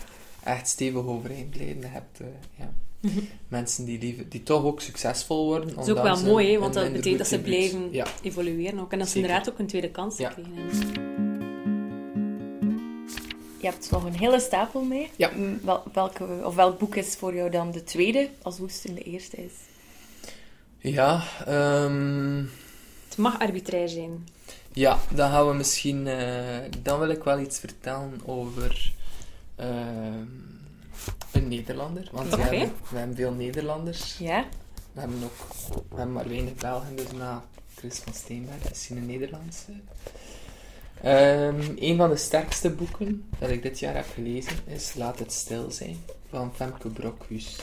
echt 0.45 0.67
stevig. 0.67 1.01
Je 1.51 1.75
hebt 1.81 2.19
eh, 2.19 2.27
ja, 2.57 2.73
Mhm. 2.99 3.19
mensen 3.47 3.85
die, 3.85 3.99
liever, 3.99 4.29
die 4.29 4.43
toch 4.43 4.63
ook 4.63 4.81
succesvol 4.81 5.45
worden. 5.45 5.75
Dat 5.75 5.87
is 5.87 5.93
ook 5.93 6.03
wel 6.03 6.23
mooi, 6.23 6.51
hè, 6.51 6.59
want 6.59 6.73
dat 6.73 6.91
betekent 6.91 7.17
dat 7.17 7.27
ze 7.27 7.39
blijven 7.39 7.87
Ja, 7.91 8.05
evolueren 8.21 8.79
ook. 8.79 8.91
En 8.91 8.99
dat 8.99 9.07
ze 9.09 9.15
inderdaad 9.15 9.49
ook 9.49 9.59
een 9.59 9.67
tweede 9.67 9.89
kans 9.89 10.17
Ja. 10.17 10.27
hebben. 10.35 10.53
Je 13.61 13.71
hebt 13.71 13.91
nog 13.91 14.03
een 14.05 14.15
hele 14.17 14.39
stapel 14.39 14.81
mee. 14.81 15.09
Ja. 15.15 15.31
Mm, 15.35 15.59
Wel, 15.63 15.83
welke, 15.93 16.27
of 16.43 16.55
welk 16.55 16.79
boek 16.79 16.95
is 16.95 17.15
voor 17.15 17.35
jou 17.35 17.49
dan 17.49 17.71
de 17.71 17.83
tweede, 17.83 18.29
als 18.41 18.57
Woesten 18.57 18.95
de 18.95 19.01
eerste 19.01 19.37
is? 19.37 19.51
ja 20.77 21.23
ehm, 21.45 22.43
Het 23.07 23.17
mag 23.17 23.39
arbitrair 23.39 23.89
zijn. 23.89 24.27
Ja, 24.73 24.99
dan 25.13 25.29
gaan 25.31 25.47
we 25.47 25.53
misschien... 25.53 26.07
eh, 26.07 26.57
dan 26.81 26.99
wil 26.99 27.09
ik 27.09 27.23
wel 27.23 27.39
iets 27.39 27.59
vertellen 27.59 28.21
over 28.25 28.93
ehm, 29.55 30.25
een 31.31 31.47
Nederlander. 31.47 32.09
Want 32.11 32.33
Oké. 32.33 32.35
we, 32.35 32.41
hebben, 32.41 32.75
we 32.89 32.97
hebben 32.97 33.15
veel 33.15 33.31
Nederlanders. 33.31 34.17
Ja? 34.17 34.45
We 34.93 34.99
hebben 34.99 35.23
ook 35.23 35.53
we 35.89 35.95
hebben 35.95 36.13
maar 36.13 36.27
weinig 36.27 36.53
Belgen, 36.53 36.95
dus 36.95 37.11
na 37.11 37.43
Chris 37.75 37.97
van 37.97 38.13
Steenberg 38.13 38.71
is 38.71 38.87
hij 38.87 38.97
een 38.97 39.05
Nederlandse. 39.05 39.71
Ehm, 41.01 41.61
een 41.75 41.97
van 41.97 42.09
de 42.09 42.15
sterkste 42.15 42.69
boeken 42.69 43.25
dat 43.39 43.49
ik 43.49 43.61
dit 43.61 43.79
jaar 43.79 43.95
heb 43.95 44.05
gelezen 44.13 44.57
is 44.65 44.93
Laat 44.93 45.19
het 45.19 45.31
stil 45.31 45.71
zijn 45.71 45.97
van 46.29 46.55
Femke 46.55 46.89
Brokhus. 46.89 47.57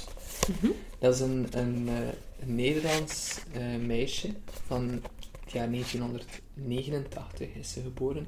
Mhm. 0.48 0.72
Dat 0.98 1.14
is 1.14 1.20
een, 1.20 1.46
een, 1.50 1.88
eh, 1.88 1.94
een 2.40 2.54
Nederlands 2.54 3.38
eh, 3.52 3.62
meisje 3.86 4.28
van 4.66 5.02
het 5.44 5.52
jaar 5.52 5.70
1989 5.70 7.48
is 7.54 7.72
ze 7.72 7.80
geboren. 7.80 8.26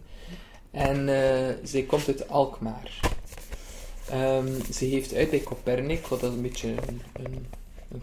En 0.70 1.08
eh, 1.08 1.54
zij 1.62 1.82
komt 1.82 2.06
uit 2.06 2.28
Alkmaar. 2.28 3.00
Ehm, 4.10 4.72
ze 4.72 4.84
heeft 4.84 5.14
uit 5.14 5.30
bij 5.30 5.40
Copernic, 5.40 6.06
wat 6.06 6.20
dat 6.20 6.32
een 6.32 6.42
beetje 6.42 6.74
een, 7.12 7.46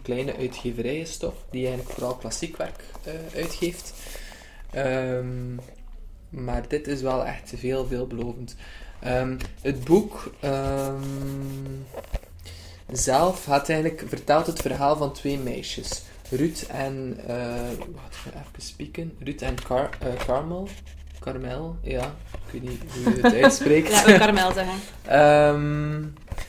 kleine 0.02 0.36
uitgeverij 0.36 0.98
is 0.98 1.16
toch, 1.16 1.34
die 1.50 1.66
eigenlijk 1.66 1.94
vooral 1.94 2.16
klassiek 2.16 2.56
werk 2.56 2.84
eh, 3.04 3.12
uitgeeft. 3.34 3.92
Ehm, 4.70 5.54
maar 6.28 6.68
dit 6.68 6.86
is 6.86 7.00
wel 7.00 7.24
echt 7.24 7.52
veel, 7.56 7.86
veelbelovend. 7.86 8.56
Ehm, 9.00 9.38
het 9.60 9.84
boek 9.84 10.34
zelf 12.92 13.44
had 13.44 13.68
eigenlijk, 13.68 14.04
vertelt 14.08 14.46
het 14.46 14.60
verhaal 14.60 14.96
van 14.96 15.12
twee 15.12 15.38
meisjes. 15.38 16.02
Ruth 16.30 16.66
en, 16.66 17.18
eh 17.26 17.70
wacht, 17.94 18.16
even 18.26 18.62
spieken. 18.62 19.16
Ruth 19.18 19.42
en 19.42 19.62
Car 19.62 19.88
eh, 20.00 20.14
Carmel. 20.26 20.68
Carmel, 21.22 21.76
ja. 21.82 22.14
Ik 22.46 22.52
weet 22.52 22.62
niet 22.62 22.80
hoe 22.92 23.14
je 23.14 23.20
het 23.20 23.34
uitspreekt. 23.42 24.04
We 24.04 24.18
Karmel 24.18 24.52
zeggen. 24.52 24.78
Ehm, 25.04 26.02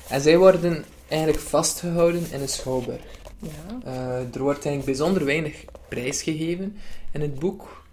en 0.09 0.21
zij 0.21 0.37
worden 0.37 0.85
eigenlijk 1.07 1.43
vastgehouden 1.43 2.25
in 2.31 2.41
een 2.41 2.49
schouwburg. 2.49 3.01
Ja. 3.39 3.79
Eh, 3.83 4.35
er 4.35 4.41
wordt 4.41 4.65
eigenlijk 4.65 4.85
bijzonder 4.85 5.25
weinig 5.25 5.65
prijsgegeven 5.89 6.77
in 7.11 7.21
het 7.21 7.39
boek. 7.39 7.85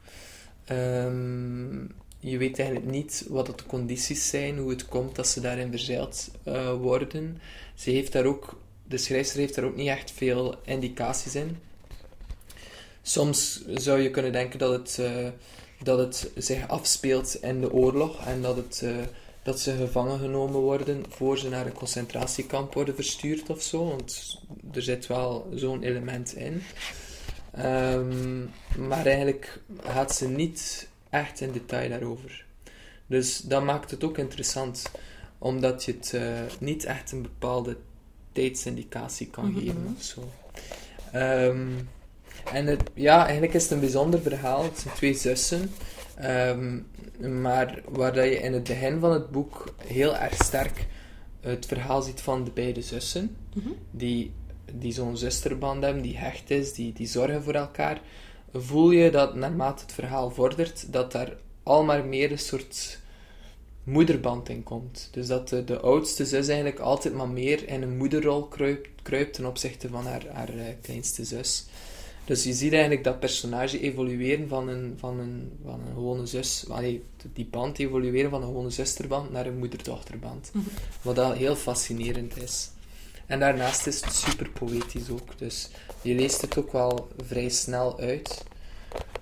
Ehm, 0.65 1.79
je 2.19 2.39
weet 2.39 2.59
eigenlijk 2.59 2.91
niet 2.91 3.27
wat 3.29 3.47
de 3.47 3.55
condities 3.67 4.29
zijn, 4.29 4.59
hoe 4.59 4.71
het 4.71 4.89
komt 4.89 5.17
dat 5.17 5.27
ze 5.27 5.41
daarin 5.41 5.71
verzeild 5.71 6.31
uh, 6.49 6.73
worden. 6.73 7.41
Ze 7.75 7.91
heeft 7.91 8.13
daar 8.13 8.25
ook, 8.25 8.59
de 8.89 8.99
schrijfster 8.99 9.39
heeft 9.39 9.55
daar 9.55 9.65
ook 9.65 9.77
niet 9.77 9.89
echt 9.89 10.11
veel 10.11 10.55
indicaties 10.65 11.35
in. 11.35 11.57
Soms 13.03 13.65
zou 13.67 14.01
je 14.01 14.11
kunnen 14.11 14.33
denken 14.33 14.59
dat 14.59 14.73
het, 14.73 14.97
uh, 15.01 15.29
dat 15.83 15.99
het 15.99 16.31
zich 16.37 16.69
afspeelt 16.69 17.43
in 17.43 17.61
de 17.61 17.73
oorlog 17.73 18.27
en 18.27 18.43
dat, 18.43 18.57
het, 18.57 18.81
uh, 18.85 18.97
dat 19.43 19.61
ze 19.61 19.77
gevangen 19.77 20.19
genomen 20.19 20.61
worden 20.61 21.05
voor 21.09 21.39
ze 21.39 21.49
naar 21.49 21.67
een 21.67 21.73
concentratiekamp 21.73 22.75
worden 22.75 22.95
verstuurd 22.95 23.51
of 23.51 23.63
zo. 23.63 23.89
Want 23.89 24.41
er 24.73 24.83
zit 24.83 25.07
wel 25.07 25.51
zo'n 25.55 25.83
element 25.83 26.35
in. 26.35 26.63
Um, 27.59 28.51
maar 28.79 29.07
eigenlijk 29.07 29.61
gaat 29.83 30.15
ze 30.15 30.29
niet 30.29 30.89
echt 31.11 31.41
in 31.41 31.53
detail 31.53 31.89
daarover. 31.89 32.45
Dus 33.07 33.39
dat 33.39 33.63
maakt 33.63 33.91
het 33.91 34.05
ook 34.05 34.19
interessant, 34.19 34.91
omdat 35.39 35.85
je 35.85 35.93
het 35.93 36.13
uh, 36.15 36.41
niet 36.59 36.85
echt 36.85 37.13
een 37.13 37.23
bepaalde 37.23 37.77
tijdsindicatie 38.33 39.27
kan 39.27 39.45
mm 39.45 39.55
-hmm. 39.55 39.61
geven 39.61 39.95
of 39.97 40.03
zo. 40.03 40.31
Um, 41.15 41.89
en 42.53 42.67
het, 42.67 42.83
ja, 42.95 43.23
eigenlijk 43.23 43.55
is 43.55 43.63
het 43.63 43.73
een 43.73 43.81
bijzonder 43.81 44.21
verhaal. 44.21 44.63
Het 44.63 44.79
zijn 44.79 44.95
twee 44.95 45.15
zussen. 45.15 45.71
Um, 46.25 46.87
maar 47.19 47.83
waar 47.89 48.13
dat 48.13 48.25
je 48.25 48.41
in 48.41 48.53
het 48.53 48.65
begin 48.65 49.01
van 49.01 49.13
het 49.13 49.31
boek 49.31 49.75
heel 49.87 50.17
erg 50.17 50.35
sterk 50.35 50.87
het 51.41 51.67
verhaal 51.67 52.03
ziet 52.03 52.21
van 52.21 52.45
de 52.45 52.51
beide 52.51 52.83
zussen. 52.83 53.37
Mm 53.55 53.63
-hmm. 53.63 53.75
Die, 53.91 54.33
die 54.73 54.93
zo'n 54.93 55.17
zusterband 55.17 55.83
hebben, 55.83 56.03
die 56.03 56.19
hecht 56.19 56.51
is, 56.51 56.73
die, 56.73 56.93
die 56.93 57.07
zorgen 57.07 57.43
voor 57.43 57.55
elkaar. 57.55 58.01
Voel 58.53 58.91
je 58.91 59.11
dat 59.11 59.35
naarmate 59.35 59.83
het 59.83 59.93
verhaal 59.93 60.31
vordert, 60.31 60.93
dat 60.93 61.13
daar 61.13 61.37
al 61.63 61.85
maar 61.85 62.05
meer 62.05 62.33
een 62.33 62.39
soort 62.39 62.99
moederband 63.85 64.49
in 64.49 64.63
komt. 64.63 65.09
Dus 65.13 65.27
dat 65.27 65.49
de, 65.49 65.65
de 65.65 65.81
oudste 65.81 66.27
zus 66.27 66.49
eigenlijk 66.49 66.79
altijd 66.79 67.15
maar 67.15 67.29
meer 67.29 67.69
in 67.69 67.83
een 67.83 67.97
moederrol 67.97 68.47
kruipt, 68.47 68.89
kruipt 69.03 69.35
ten 69.35 69.47
opzichte 69.47 69.89
van 69.89 70.07
haar, 70.07 70.27
haar 70.33 70.55
uh, 70.55 70.63
kleinste 70.83 71.25
zus. 71.25 71.67
Dus 72.31 72.45
je 72.45 72.53
ziet 72.53 72.73
eigenlijk 72.73 73.05
dat 73.05 73.21
personage 73.21 73.81
evolueren 73.81 74.49
van 74.49 74.69
een, 74.69 74.95
van 74.97 75.19
een, 75.19 75.53
van 75.65 75.81
een 75.81 75.95
gewone 75.95 76.27
zus, 76.27 76.65
allee, 76.69 77.05
die 77.33 77.47
band 77.47 77.79
evolueren 77.79 78.31
van 78.31 78.41
een 78.41 78.47
gewone 78.47 78.71
zusterband 78.71 79.31
naar 79.33 79.47
een 79.47 79.59
moeder-dochterband. 79.59 80.51
Mm 80.53 80.63
-hmm. 80.63 80.73
Wat 81.03 81.17
dat 81.17 81.37
heel 81.37 81.57
fascinerend 81.57 82.43
is. 82.43 82.71
En 83.27 83.41
daarnaast 83.41 83.87
is 83.87 84.01
het 84.05 84.15
super 84.15 84.51
poëtisch 84.51 85.11
ook. 85.11 85.39
Dus 85.39 85.69
je 86.03 86.15
leest 86.15 86.41
het 86.41 86.59
ook 86.59 86.73
wel 86.73 87.09
vrij 87.27 87.49
snel 87.49 87.99
uit. 87.99 88.45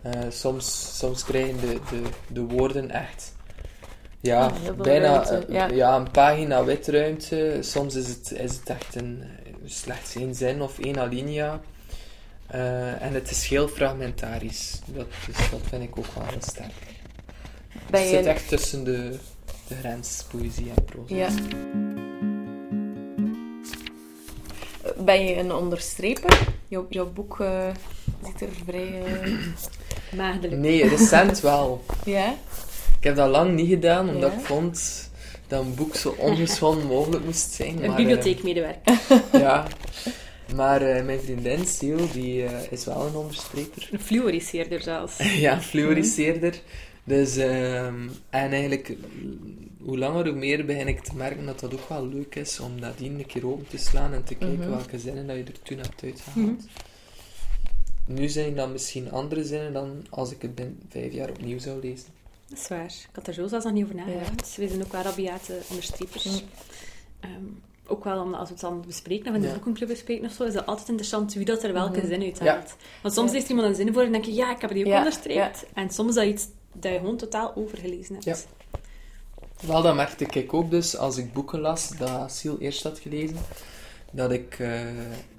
Uh, 0.07 0.13
soms, 0.29 0.97
soms 0.99 1.25
krijgen 1.25 1.61
de, 1.61 1.79
de, 1.91 2.03
de 2.33 2.41
woorden 2.41 2.91
echt 2.91 3.35
ja, 4.21 4.53
bijna 4.77 5.33
uh, 5.33 5.39
ja. 5.49 5.67
ja. 5.67 5.97
een 5.97 6.11
pagina 6.11 6.65
witruimte. 6.65 7.59
Soms 7.61 7.95
is 7.95 8.09
het, 8.09 8.33
is 8.33 8.57
het 8.57 8.69
echt 8.69 8.95
een, 8.95 9.23
slechts 9.65 10.15
één 10.15 10.35
zin 10.35 10.63
of 10.63 10.79
één 10.79 10.99
alinea. 10.99 11.61
Uh, 12.55 13.03
en 13.03 13.13
het 13.15 13.31
is 13.31 13.47
heel 13.47 13.69
fragmentarisch. 13.69 14.81
Dat, 14.87 15.07
dat 15.51 15.61
vind 15.69 15.83
ik 15.83 15.99
ook 15.99 16.07
wel 16.15 16.25
heel 16.25 16.41
sterk. 16.41 16.73
Ben 17.91 18.01
het 18.01 18.11
zit 18.11 18.25
je... 18.25 18.31
echt 18.31 18.49
tussen 18.49 18.85
de, 18.85 19.19
de 19.67 19.75
grens 19.75 20.25
poëzie 20.31 20.71
en 20.77 20.85
proza. 20.85 21.15
Ja. 21.15 21.29
Ben 24.97 25.25
je 25.25 25.37
een 25.37 25.53
onderstreper? 25.53 26.39
Jouw, 26.69 26.87
jouw 26.89 27.13
boek 27.13 27.39
uh, 27.39 27.69
ziet 28.25 28.41
er 28.41 28.49
vrij 28.67 29.03
uh, 29.03 29.37
maagdelijk 30.21 30.61
Nee, 30.61 30.89
recent 30.89 31.41
wel. 31.41 31.85
ja? 32.05 32.35
Ik 32.99 33.05
heb 33.05 33.17
dat 33.17 33.31
lang 33.31 33.55
niet 33.55 33.69
gedaan, 33.69 34.09
omdat 34.09 34.33
ja? 34.33 34.39
ik 34.39 34.45
vond 34.45 35.09
dat 35.47 35.65
een 35.65 35.75
boek 35.75 35.95
zo 35.95 36.15
ongeschonden 36.19 36.87
mogelijk 36.87 37.25
moest 37.25 37.53
zijn. 37.53 37.85
Een 37.85 37.95
bibliotheekmedewerker. 37.95 38.99
Uh, 39.11 39.41
ja. 39.41 39.67
Maar 40.57 40.83
uh, 40.83 41.05
mijn 41.05 41.21
vriendin, 41.21 41.67
Sil, 41.77 42.03
die 42.13 42.43
uh, 42.43 42.73
is 42.73 42.85
wel 42.85 43.07
een 43.07 43.15
onderstreper. 43.15 43.89
Een 43.93 44.01
fluoriseerder 44.01 44.83
zelfs. 44.83 45.17
ja, 45.45 45.55
een 45.55 45.63
fluoriseerder. 45.63 46.61
Dus, 47.05 47.37
um, 47.37 48.11
en 48.31 48.53
eigenlijk, 48.53 48.97
hoe 49.81 49.99
langer 49.99 50.27
hoe 50.27 50.37
meer 50.37 50.65
begin 50.65 50.89
ik 50.89 51.01
te 51.01 51.17
merken 51.17 51.47
dat 51.47 51.61
dat 51.61 51.75
ook 51.75 51.89
wel 51.89 52.09
leuk 52.09 52.35
is 52.35 52.61
om 52.61 52.81
dat 52.81 53.01
een 53.01 53.27
keer 53.27 53.47
open 53.47 53.69
te 53.69 53.79
slaan 53.79 54.13
en 54.13 54.25
te 54.25 54.35
kijken 54.35 54.57
mm 54.57 54.63
-hmm. 54.63 54.71
welke 54.71 54.99
zinnen 54.99 55.27
dat 55.27 55.37
je 55.37 55.45
er 55.45 55.63
toen 55.63 55.79
hebt 55.79 56.03
uitgehaald. 56.03 56.47
Mm 56.47 56.59
-hmm. 58.07 58.17
Nu 58.17 58.29
zijn 58.29 58.55
dat 58.55 58.71
misschien 58.71 59.11
andere 59.11 59.45
zinnen 59.45 59.73
dan 59.73 60.07
als 60.11 60.33
ik 60.33 60.43
het 60.43 60.55
binnen 60.55 60.81
vijf 60.89 61.13
jaar 61.13 61.31
opnieuw 61.31 61.59
zou 61.59 61.81
lezen. 61.81 62.09
Dat 62.49 62.59
is 62.59 62.69
waar. 62.69 62.85
Ik 62.85 63.09
had 63.13 63.27
er 63.27 63.35
zo 63.35 63.47
zelfs 63.47 63.65
nog 63.65 63.75
niet 63.75 63.85
over 63.85 63.97
nagedacht. 63.97 64.55
Ja. 64.55 64.63
We 64.63 64.69
zijn 64.69 64.85
ook 64.85 64.93
wel 64.93 65.03
rabiate 65.03 65.61
onderstrepers. 65.69 66.25
Mm. 66.25 67.31
Um, 67.31 67.63
ook 67.89 68.05
wel 68.05 68.23
omdat 68.23 68.41
als 68.41 68.49
we 68.49 68.55
het 68.55 68.63
dan 68.63 68.85
bespreken, 68.87 69.29
of 69.31 69.35
in 69.35 69.43
de 69.43 69.49
boekenclub 69.49 69.89
bespreken 69.89 70.27
of 70.27 70.33
zo, 70.33 70.45
is 70.45 70.55
het 70.55 70.67
altijd 70.67 70.89
interessant 70.89 71.35
wie 71.35 71.45
dat 71.45 71.63
er 71.63 71.73
welke 71.73 72.07
zin 72.07 72.23
uit 72.23 72.41
haalt. 72.41 72.77
Want 73.03 73.15
soms 73.15 73.33
leest 73.33 73.49
iemand 73.49 73.69
een 73.69 73.75
zin 73.75 73.93
voor 73.93 74.03
en 74.03 74.13
denk 74.13 74.25
je, 74.25 74.35
ja, 74.35 74.55
ik 74.55 74.61
heb 74.61 74.73
die 74.73 74.87
ook 74.87 74.93
onderstreept. 74.93 75.67
En 75.75 75.91
soms 75.91 76.09
is 76.09 76.15
dat 76.15 76.25
iets 76.25 76.47
dat 76.73 76.93
je 76.93 76.99
gewoon 76.99 77.17
totaal 77.17 77.53
overgelezen 77.55 78.15
hebt. 78.15 78.47
Wel, 79.61 79.83
dat 79.83 79.95
merkte 79.95 80.25
ik 80.25 80.55
ook 80.55 80.71
dus 80.71 80.97
als 80.97 81.17
ik 81.17 81.33
boeken 81.33 81.61
las 81.61 81.89
dat 81.89 82.33
Siel 82.33 82.59
eerst 82.59 82.83
had 82.83 82.99
gelezen, 82.99 83.37
dat 84.11 84.33
ik, 84.33 84.59
uh, 84.59 84.81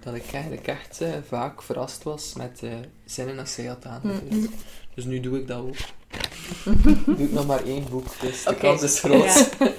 dat 0.03 0.15
ik 0.15 0.31
eigenlijk 0.31 0.67
echt 0.67 1.01
uh, 1.01 1.09
vaak 1.27 1.63
verrast 1.63 2.03
was 2.03 2.33
met 2.33 2.59
uh, 2.63 2.73
zinnen 3.05 3.35
dat 3.35 3.49
zij 3.49 3.65
had 3.65 3.85
aangevuld. 3.85 4.31
Mm 4.31 4.39
-hmm. 4.39 4.49
Dus 4.93 5.05
nu 5.05 5.19
doe 5.19 5.37
ik 5.37 5.47
dat 5.47 5.59
ook. 5.59 5.75
doe 7.05 7.17
ik 7.17 7.31
nog 7.31 7.47
maar 7.47 7.63
één 7.63 7.85
boek, 7.89 8.19
dus 8.21 8.43
de 8.43 8.55
kans 8.55 8.81
is 8.81 8.99
groot. 8.99 9.23
Ja. 9.59 9.71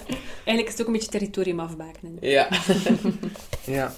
Eigenlijk 0.51 0.79
is 0.79 0.79
het 0.79 0.89
ook 0.89 0.95
een 0.95 1.01
beetje 1.01 1.19
territorium 1.19 1.61
afbakenen. 1.61 2.17
Ja. 2.21 2.49
ja. 3.77 3.93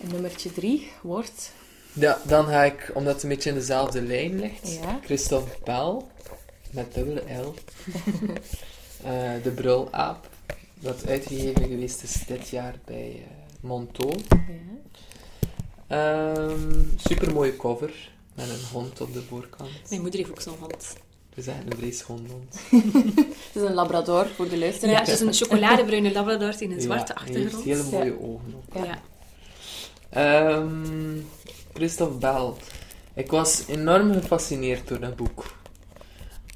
En 0.00 0.08
nummertje 0.12 0.52
drie 0.52 0.90
wordt... 1.02 1.52
Ja, 1.92 2.18
dan 2.26 2.46
ga 2.46 2.64
ik, 2.64 2.90
omdat 2.94 3.14
het 3.14 3.22
een 3.22 3.28
beetje 3.28 3.50
in 3.50 3.56
dezelfde 3.56 4.02
lijn 4.02 4.40
ligt, 4.40 4.78
ja. 4.82 5.00
Christophe 5.04 5.56
Bell, 5.64 5.96
met 6.70 6.94
dubbele 6.94 7.20
L. 7.20 7.54
uh, 9.04 9.32
de 9.44 9.50
Brulaap, 9.50 10.28
dat 10.74 11.06
uitgegeven 11.06 11.68
geweest 11.68 12.02
is 12.02 12.24
dit 12.26 12.48
jaar 12.48 12.74
bij 12.84 13.10
uh, 13.10 13.22
Monto. 13.60 14.10
Ja. 15.88 16.32
Um, 16.34 16.92
super 16.96 17.32
mooie 17.32 17.56
cover, 17.56 18.10
met 18.34 18.48
een 18.48 18.64
hond 18.72 19.00
op 19.00 19.12
de 19.12 19.22
voorkant. 19.22 19.70
Mijn 19.88 20.00
moeder 20.00 20.20
heeft 20.20 20.30
ook 20.30 20.40
zo'n 20.40 20.58
hond. 20.60 20.94
We 21.34 21.42
zijn 21.42 21.62
een 21.66 21.76
vleeshondhond. 21.78 22.60
het 22.70 23.54
is 23.54 23.62
een 23.62 23.74
labrador 23.74 24.26
voor 24.26 24.48
de 24.48 24.58
luisteraars. 24.58 24.98
Ja, 24.98 25.12
het 25.12 25.20
is 25.20 25.20
een 25.20 25.46
chocoladebruine 25.46 26.12
labrador 26.12 26.54
in 26.58 26.72
een 26.72 26.80
zwarte 26.80 27.12
ja, 27.14 27.20
achtergrond. 27.20 27.64
Hij 27.64 27.74
heeft 27.74 27.90
hele 27.90 28.04
mooie 28.04 28.20
ja. 28.20 28.26
ogen 28.26 28.54
ook. 28.56 28.84
Ja. 30.12 30.56
Um, 30.56 31.28
Christophe 31.72 32.18
Bell. 32.18 32.52
Ik 33.14 33.30
was 33.30 33.66
enorm 33.66 34.12
gefascineerd 34.12 34.88
door 34.88 35.00
dat 35.00 35.16
boek. 35.16 35.54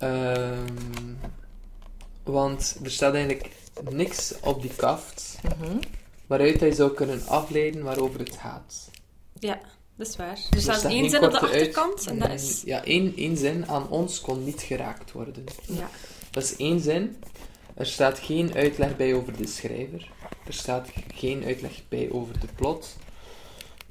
Um, 0.03 1.19
want 2.23 2.79
er 2.83 2.91
staat 2.91 3.15
eigenlijk 3.15 3.51
niks 3.91 4.35
op 4.41 4.63
die 4.63 4.75
kaft 4.77 5.39
mm 5.43 5.67
-hmm. 5.67 5.81
waaruit 6.27 6.61
hij 6.61 6.73
zou 6.73 6.95
kunnen 6.95 7.27
afleiden 7.27 7.83
waarover 7.83 8.21
het 8.21 8.37
gaat. 8.37 8.91
Ja. 9.39 9.61
Dat 9.97 10.07
is 10.07 10.17
waar. 10.17 10.39
Er 10.51 10.61
staat 10.61 10.85
één 10.85 11.11
zin 11.11 11.25
op 11.25 11.31
de 11.31 11.41
achterkant 11.41 11.99
uit, 11.99 12.07
en 12.07 12.19
dat 12.19 12.31
is... 12.31 12.63
Ja, 12.65 12.85
één, 12.85 13.17
één 13.17 13.37
zin 13.37 13.69
aan 13.69 13.89
ons 13.89 14.21
kon 14.21 14.45
niet 14.45 14.63
geraakt 14.63 15.13
worden. 15.13 15.45
Ja. 15.67 15.91
Dat 16.31 16.43
is 16.43 16.57
één 16.57 16.81
zin. 16.81 17.17
Er 17.75 17.87
staat 17.87 18.19
geen 18.19 18.55
uitleg 18.55 18.97
bij 18.97 19.15
over 19.15 19.37
de 19.37 19.47
schrijver. 19.47 20.11
Er 20.47 20.53
staat 20.53 20.89
geen 21.15 21.45
uitleg 21.45 21.83
bij 21.89 22.11
over 22.11 22.41
de 22.41 22.47
plot. 22.57 22.97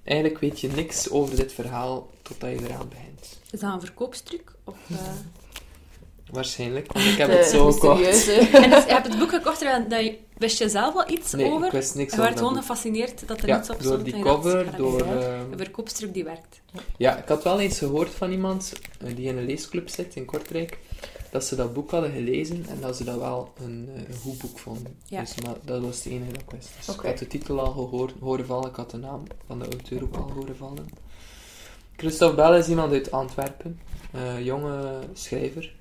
Eigenlijk 0.04 0.40
weet 0.40 0.60
je 0.60 0.68
niks 0.68 1.10
over 1.10 1.36
dit 1.36 1.54
verhaal 1.54 2.10
totdat 2.22 2.50
je 2.50 2.66
eraan 2.66 2.90
begint. 2.90 3.40
Is 3.52 3.60
dat 3.60 3.74
een 3.74 3.80
verkoopstruc? 3.80 4.56
Of, 4.64 4.76
uh... 4.92 4.98
Waarschijnlijk, 6.34 6.94
want 6.94 7.06
ik 7.06 7.18
heb 7.18 7.30
het 7.30 7.46
zo 7.46 7.72
gekocht. 7.72 8.02
en 8.64 8.70
dus, 8.70 8.84
je 8.84 8.94
hebt 8.94 9.08
het 9.08 9.20
boek 9.20 9.30
gekocht 9.30 9.62
en 9.62 9.90
dat 9.90 10.04
je, 10.04 10.18
wist 10.38 10.58
je 10.58 10.70
zelf 10.70 10.94
wel 10.94 11.10
iets 11.10 11.32
nee, 11.32 11.52
over? 11.52 11.66
ik 11.66 11.72
wist 11.72 11.96
niks 11.96 12.14
je 12.14 12.22
werd 12.22 12.38
gewoon 12.38 12.56
gefascineerd 12.56 13.28
dat 13.28 13.42
er 13.42 13.48
ja, 13.48 13.56
niets 13.56 13.70
op 13.70 13.84
door 13.84 13.92
stond. 14.00 14.06
die 14.06 14.24
cover, 14.24 14.76
door... 14.78 15.02
Uh, 15.02 15.38
een 15.52 15.58
verkoopstruc 15.58 16.14
die 16.14 16.24
werkt. 16.24 16.62
Ja, 16.98 17.18
ik 17.18 17.28
had 17.28 17.44
wel 17.44 17.60
eens 17.60 17.78
gehoord 17.78 18.10
van 18.10 18.32
iemand 18.32 18.74
uh, 19.04 19.16
die 19.16 19.28
in 19.28 19.38
een 19.38 19.46
leesclub 19.46 19.90
zit 19.90 20.16
in 20.16 20.26
Kortrijk, 20.26 20.78
dat 21.32 21.46
ze 21.46 21.56
dat 21.56 21.74
boek 21.74 21.92
hadden 21.92 22.12
gelezen 22.12 22.66
en 22.70 22.78
dat 22.82 22.98
ze 22.98 23.04
dat 23.04 23.20
wel 23.20 23.54
een, 23.64 23.90
uh, 23.96 24.02
een 24.08 24.16
goed 24.22 24.38
boek 24.38 24.60
vonden. 24.60 24.98
Ja. 25.08 25.20
Dus, 25.20 25.36
maar 25.46 25.56
dat 25.66 25.82
was 25.82 25.96
het 25.96 26.06
enige 26.06 26.32
dat 26.32 26.42
ik 26.42 26.52
wist. 26.52 26.70
Dus 26.78 26.90
okay. 26.96 27.12
Ik 27.12 27.20
had 27.20 27.30
de 27.30 27.38
titel 27.38 27.60
al 27.60 27.72
gehoord, 27.72 28.14
horen 28.20 28.46
vallen, 28.46 28.70
ik 28.70 28.76
had 28.76 28.92
de 28.92 28.98
naam 28.98 29.24
van 29.48 29.60
de 29.60 29.66
auteur 29.66 30.04
ook 30.04 30.16
al 30.16 30.32
horen 30.32 30.58
vallen. 30.58 30.90
Christophe 31.98 32.36
Bell 32.36 32.58
is 32.58 32.68
iemand 32.68 32.92
uit 32.92 33.12
Antwerpen, 33.12 33.80
jonge 34.42 35.00
schrijver. 35.14 35.74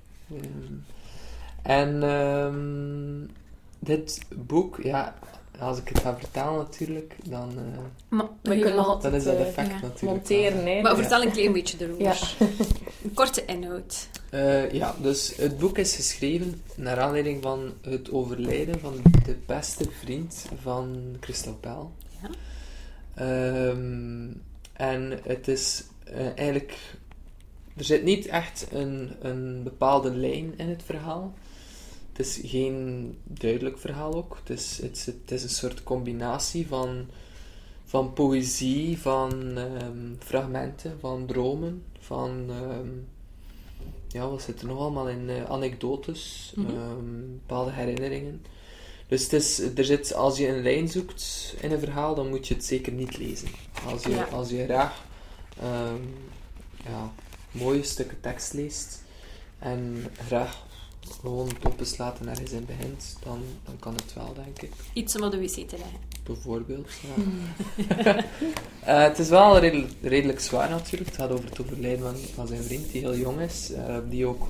En 1.62 2.02
um, 2.02 3.30
dit 3.78 4.20
boek, 4.34 4.82
ja, 4.82 5.14
als 5.58 5.78
ik 5.78 5.88
het 5.88 5.98
ga 5.98 6.16
vertalen 6.18 6.58
natuurlijk, 6.58 7.14
dan, 7.28 7.50
eh, 7.56 7.78
Maar, 8.08 8.26
We 8.42 8.58
kunnen 8.58 8.74
nog 8.74 9.00
dan 9.00 9.14
is 9.14 9.24
dat 9.24 9.36
effect 9.36 9.68
ja. 9.68 9.72
natuurlijk. 9.72 10.02
monteren, 10.02 10.66
hè. 10.66 10.80
maar 10.80 10.90
Ja. 10.92 10.96
vertel 10.96 11.22
een 11.22 11.32
klein 11.32 11.52
beetje 11.52 11.76
erover. 11.84 12.02
Ja. 12.02 12.14
Een 13.04 13.14
korte 13.14 13.44
inhoud. 13.44 14.08
Eh, 14.30 14.72
ja, 14.72 14.94
dus 15.00 15.36
het 15.36 15.58
boek 15.58 15.78
is 15.78 15.96
geschreven 15.96 16.62
naar 16.76 17.00
aanleiding 17.00 17.42
van 17.42 17.72
het 17.82 18.10
overlijden 18.10 18.80
van 18.80 18.94
de 19.24 19.36
beste 19.46 19.84
vriend 20.00 20.46
van 20.62 21.16
Christophe 21.20 21.68
Bell. 21.68 21.86
Ja. 22.22 22.30
Ehm, 23.14 24.30
en 24.72 25.18
het 25.22 25.48
is 25.48 25.84
eigenlijk... 26.34 26.78
Er 27.76 27.84
zit 27.84 28.02
niet 28.02 28.26
echt 28.26 28.66
een, 28.70 29.12
een 29.20 29.62
bepaalde 29.62 30.10
lijn 30.14 30.54
in 30.56 30.68
het 30.68 30.82
verhaal. 30.82 31.34
Het 32.12 32.26
is 32.26 32.40
geen 32.44 33.14
duidelijk 33.24 33.78
verhaal 33.78 34.14
ook. 34.14 34.36
Het 34.44 34.58
is, 34.58 34.78
het 34.82 34.96
is, 34.96 35.06
het 35.06 35.30
is 35.30 35.42
een 35.42 35.48
soort 35.48 35.82
combinatie 35.82 36.66
van, 36.66 37.06
van 37.84 38.12
poëzie, 38.12 38.98
van 38.98 39.56
ehm, 39.58 40.14
fragmenten, 40.18 40.96
van 41.00 41.26
dromen, 41.26 41.82
van... 41.98 42.44
ehm, 42.50 42.88
ja, 44.08 44.28
wat 44.28 44.42
zit 44.42 44.60
er 44.60 44.66
nog 44.66 44.78
allemaal 44.78 45.08
in? 45.08 45.28
eh, 45.30 45.44
anekdotes, 45.50 46.52
Mhm. 46.56 46.66
ehm, 46.68 47.20
bepaalde 47.32 47.70
herinneringen. 47.70 48.42
Dus 49.08 49.22
het 49.22 49.32
is, 49.32 49.58
er 49.58 49.84
zit, 49.84 50.14
als 50.14 50.38
je 50.38 50.48
een 50.48 50.62
lijn 50.62 50.88
zoekt 50.88 51.54
in 51.60 51.72
een 51.72 51.78
verhaal, 51.78 52.14
dan 52.14 52.28
moet 52.28 52.48
je 52.48 52.54
het 52.54 52.64
zeker 52.64 52.92
niet 52.92 53.18
lezen. 53.18 53.48
Als 53.86 54.02
je, 54.02 54.10
Ja. 54.10 54.24
als 54.24 54.50
je 54.50 54.64
graag 54.64 55.04
ja, 56.84 57.12
mooie 57.52 57.82
stukken 57.82 58.20
tekst 58.20 58.52
leest 58.52 59.02
en 59.58 60.06
graag 60.26 60.66
gewoon 61.20 61.48
het 61.48 61.66
openslaat 61.66 62.20
en 62.20 62.28
ergens 62.28 62.50
in 62.50 62.64
begint, 62.64 63.16
dan, 63.24 63.42
dan 63.64 63.78
kan 63.78 63.94
het 63.94 64.14
wel, 64.14 64.34
denk 64.34 64.62
ik. 64.62 64.70
Iets 64.92 65.16
om 65.16 65.22
op 65.22 65.30
de 65.30 65.38
wc 65.38 65.48
te 65.54 65.76
leggen. 65.78 65.98
Bijvoorbeeld. 66.24 66.88
Ja. 67.00 68.16
Eh, 68.82 69.02
het 69.02 69.18
is 69.18 69.28
wel 69.28 69.58
redel- 69.58 69.86
redelijk 70.02 70.40
zwaar 70.40 70.70
natuurlijk. 70.70 71.10
Het 71.10 71.20
gaat 71.20 71.30
over 71.30 71.44
het 71.44 71.60
overlijden 71.60 72.00
van, 72.00 72.16
van 72.34 72.46
zijn 72.46 72.62
vriend, 72.62 72.92
die 72.92 73.00
heel 73.00 73.16
jong 73.16 73.40
is. 73.40 73.72
eh, 73.72 73.96
die 74.08 74.26
ook, 74.26 74.46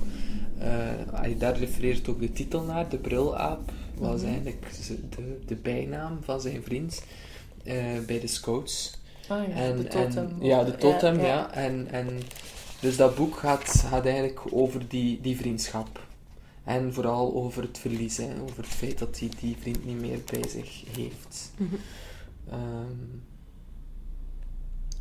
eh, 0.57 0.67
hij 1.13 1.37
daar 1.37 1.57
refereert 1.57 2.07
ook 2.07 2.19
de 2.19 2.31
titel 2.33 2.61
naar, 2.61 2.89
de 2.89 2.97
brulaap, 2.97 3.71
was 3.97 4.21
Mhm. 4.21 4.29
eigenlijk 4.31 4.65
de, 5.15 5.39
de 5.45 5.55
bijnaam 5.55 6.19
van 6.23 6.41
zijn 6.41 6.63
vriend 6.63 7.03
eh, 7.63 7.75
bij 8.07 8.19
de 8.19 8.27
scouts. 8.27 8.97
Ah, 9.27 9.47
ja, 9.47 9.53
En, 9.53 9.77
de 9.77 9.87
totem. 9.87 10.17
en, 10.17 10.35
ja, 10.45 10.63
de 10.63 10.75
totem, 10.75 11.19
ja. 11.19 11.25
ja. 11.25 11.53
En, 11.53 11.87
en, 11.91 12.07
dus 12.83 12.97
dat 12.97 13.15
boek 13.15 13.37
gaat, 13.37 13.83
gaat 13.89 14.05
eigenlijk 14.05 14.39
over 14.51 14.87
die, 14.87 15.21
die 15.21 15.37
vriendschap. 15.37 15.99
En 16.63 16.93
vooral 16.93 17.33
over 17.35 17.61
het 17.63 17.77
verlies, 17.77 18.17
hè, 18.17 18.29
over 18.43 18.57
het 18.57 18.67
feit 18.73 18.99
dat 18.99 19.19
hij 19.19 19.29
die 19.39 19.57
vriend 19.61 19.85
niet 19.85 19.99
meer 20.01 20.19
bij 20.31 20.49
zich 20.49 20.83
heeft. 20.97 21.51
Mhm. 21.57 21.75
Ehm, 22.49 23.21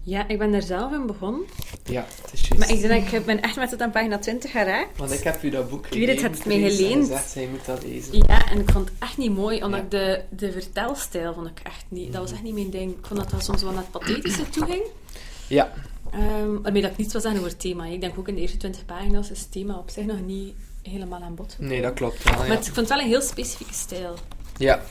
Ja, 0.04 0.28
ik 0.28 0.38
ben 0.38 0.52
er 0.54 0.62
zelf 0.62 0.92
in 0.92 1.06
begonnen. 1.06 1.42
ja, 1.84 2.04
het 2.22 2.32
is 2.32 2.40
juist. 2.40 2.58
Maar 2.58 2.70
ik 2.70 2.80
denk, 2.80 3.08
ik 3.08 3.24
ben 3.26 3.40
echt 3.42 3.56
met 3.56 3.68
tot 3.70 3.80
aan 3.82 3.90
pagina 3.90 4.18
20 4.18 4.50
geraakt. 4.50 4.98
Want 4.98 5.12
ik 5.12 5.22
heb 5.24 5.42
u 5.42 5.50
dat 5.50 5.68
boek 5.70 5.86
Ik 5.86 6.06
weet 6.06 6.08
het, 6.08 6.18
geleend, 6.18 6.36
het 6.38 6.46
mij 6.46 6.62
en 6.64 6.70
geleend. 6.70 7.06
Zegt, 7.06 7.30
zij 7.30 7.48
moet 7.50 7.64
dat 7.66 7.82
lezen. 7.84 8.16
Ja, 8.16 8.50
en 8.50 8.60
ik 8.60 8.70
vond 8.70 8.88
het 8.88 8.98
echt 8.98 9.16
niet 9.16 9.32
mooi, 9.36 9.62
omdat 9.64 9.78
Ja. 9.78 9.84
ik 9.84 9.90
de, 9.90 10.22
de 10.46 10.52
vertelstijl 10.52 11.34
vond 11.34 11.46
ik 11.46 11.60
echt 11.62 11.84
niet... 11.88 12.12
Dat 12.12 12.20
was 12.22 12.32
echt 12.32 12.42
niet 12.42 12.54
mijn 12.54 12.70
ding. 12.70 12.90
Ik 12.98 13.06
vond 13.06 13.20
dat 13.20 13.30
dat 13.30 13.44
soms 13.44 13.62
wel 13.62 13.72
naar 13.72 13.82
het 13.82 13.90
pathetische 13.90 14.48
toe 14.48 14.64
ging. 14.66 14.82
Ja, 15.48 15.72
Ehm 16.12 16.62
waarmee 16.62 16.83
dat 16.83 16.90
ik 16.90 16.97
niets 16.97 17.12
wil 17.12 17.21
zeggen 17.21 17.40
over 17.40 17.52
het 17.52 17.61
thema. 17.61 17.87
Ik 17.87 18.00
denk 18.00 18.19
ook 18.19 18.28
in 18.28 18.35
de 18.35 18.40
eerste 18.40 18.57
20 18.57 18.85
pagina's 18.85 19.31
is 19.31 19.40
het 19.40 19.53
thema 19.53 19.79
op 19.79 19.90
zich 19.90 20.05
nog 20.05 20.20
niet 20.20 20.55
helemaal 20.83 21.22
aan 21.22 21.35
bod 21.35 21.51
gekomen. 21.53 21.72
nee, 21.72 21.83
dat 21.83 21.94
klopt 21.94 22.22
wel. 22.22 22.35
Maar 22.35 22.46
Ja, 22.46 22.53
ik 22.53 22.62
vond 22.64 22.77
het 22.77 22.88
wel 22.88 22.98
een 22.98 23.07
heel 23.07 23.20
specifieke 23.20 23.75
stijl. 23.75 24.14
ja. 24.57 24.83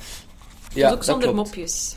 ja 0.74 0.88
dus 0.88 0.98
ook 0.98 1.04
zonder 1.04 1.30
klopt. 1.32 1.48
mopjes. 1.48 1.96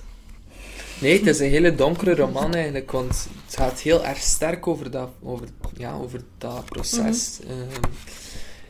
Nee, 1.00 1.18
het 1.18 1.26
is 1.26 1.38
een 1.40 1.48
hele 1.50 1.74
donkere 1.74 2.14
roman 2.14 2.54
eigenlijk, 2.54 2.90
want 2.90 3.28
het 3.46 3.56
gaat 3.56 3.80
heel 3.80 4.04
erg 4.04 4.18
sterk 4.18 4.66
over 4.66 4.90
dat, 4.90 5.08
over, 5.22 5.46
ja, 5.76 5.94
over 5.94 6.20
dat 6.38 6.64
proces. 6.64 7.38
Mhm. 7.42 7.50
Ehm, 7.52 7.82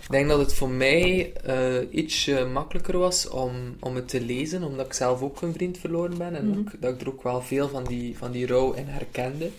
ik 0.03 0.11
denk 0.11 0.29
dat 0.29 0.38
het 0.38 0.55
voor 0.55 0.69
mij 0.71 1.33
eh 1.33 1.77
iets 1.90 2.31
makkelijker 2.53 2.99
was 2.99 3.29
om, 3.29 3.77
om 3.81 3.95
het 3.95 4.09
te 4.09 4.21
lezen, 4.21 4.62
omdat 4.62 4.87
ik 4.87 4.93
zelf 4.93 5.21
ook 5.23 5.43
een 5.43 5.53
vriend 5.53 5.79
verloren 5.79 6.19
ben 6.19 6.35
en 6.37 6.49
Mhm. 6.49 6.59
ook, 6.59 6.71
dat 6.81 6.95
ik 6.95 7.01
er 7.01 7.09
ook 7.09 7.23
wel 7.23 7.43
veel 7.43 7.69
van 7.69 7.85
die, 7.85 8.19
van 8.19 8.31
die 8.33 8.47
rouw 8.47 8.73
in 8.73 8.87
herkende. 8.87 9.51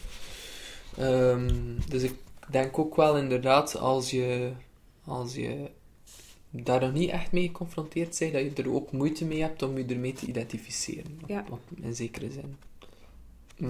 Ehm, 0.98 1.50
dus 1.90 2.04
ik 2.04 2.14
denk 2.50 2.80
ook 2.80 2.96
wel 2.96 3.18
inderdaad, 3.18 3.78
als 3.78 4.12
je, 4.12 4.52
als 5.06 5.34
je 5.36 5.70
daar 6.50 6.80
nog 6.82 6.94
niet 6.94 7.10
echt 7.10 7.32
mee 7.32 7.46
geconfronteerd 7.46 8.20
bent, 8.20 8.34
dat 8.34 8.42
je 8.42 8.64
er 8.64 8.74
ook 8.74 8.92
moeite 8.92 9.26
mee 9.26 9.42
hebt 9.42 9.62
om 9.64 9.78
je 9.78 9.86
ermee 9.86 10.14
te 10.14 10.26
identificeren. 10.26 11.20
Ja. 11.28 11.46
Op, 11.50 11.60
in 11.82 11.96
zekere 11.96 12.32
zin. 12.32 12.56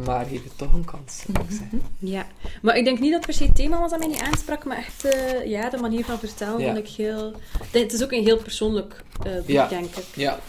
Maar 0.03 0.25
geef 0.25 0.43
het 0.43 0.57
toch 0.57 0.73
een 0.73 0.85
kans, 0.85 1.21
zou 1.21 1.45
ik 1.47 1.55
zeggen. 1.55 1.81
Ja, 1.99 2.27
maar 2.61 2.77
ik 2.77 2.83
denk 2.85 2.99
niet 2.99 3.11
dat 3.11 3.25
het 3.25 3.29
per 3.29 3.39
se 3.39 3.43
het 3.45 3.55
thema 3.55 3.79
was 3.79 3.89
dat 3.89 3.99
mij 3.99 4.07
niet 4.07 4.19
aansprak, 4.21 4.65
maar 4.65 4.77
echt 4.77 5.05
eh, 5.05 5.45
ja, 5.45 5.69
de 5.69 5.77
manier 5.77 6.05
van 6.05 6.19
vertellen 6.19 6.59
Ja. 6.59 6.65
vond 6.65 6.77
ik 6.77 6.87
heel... 6.87 7.33
Het 7.71 7.93
is 7.93 8.03
ook 8.03 8.11
een 8.11 8.23
heel 8.23 8.37
persoonlijk 8.37 9.03
eh, 9.23 9.35
boek, 9.35 9.47
Ja. 9.47 9.67
denk 9.67 9.95
ik. 9.95 10.05
Ja, 10.15 10.39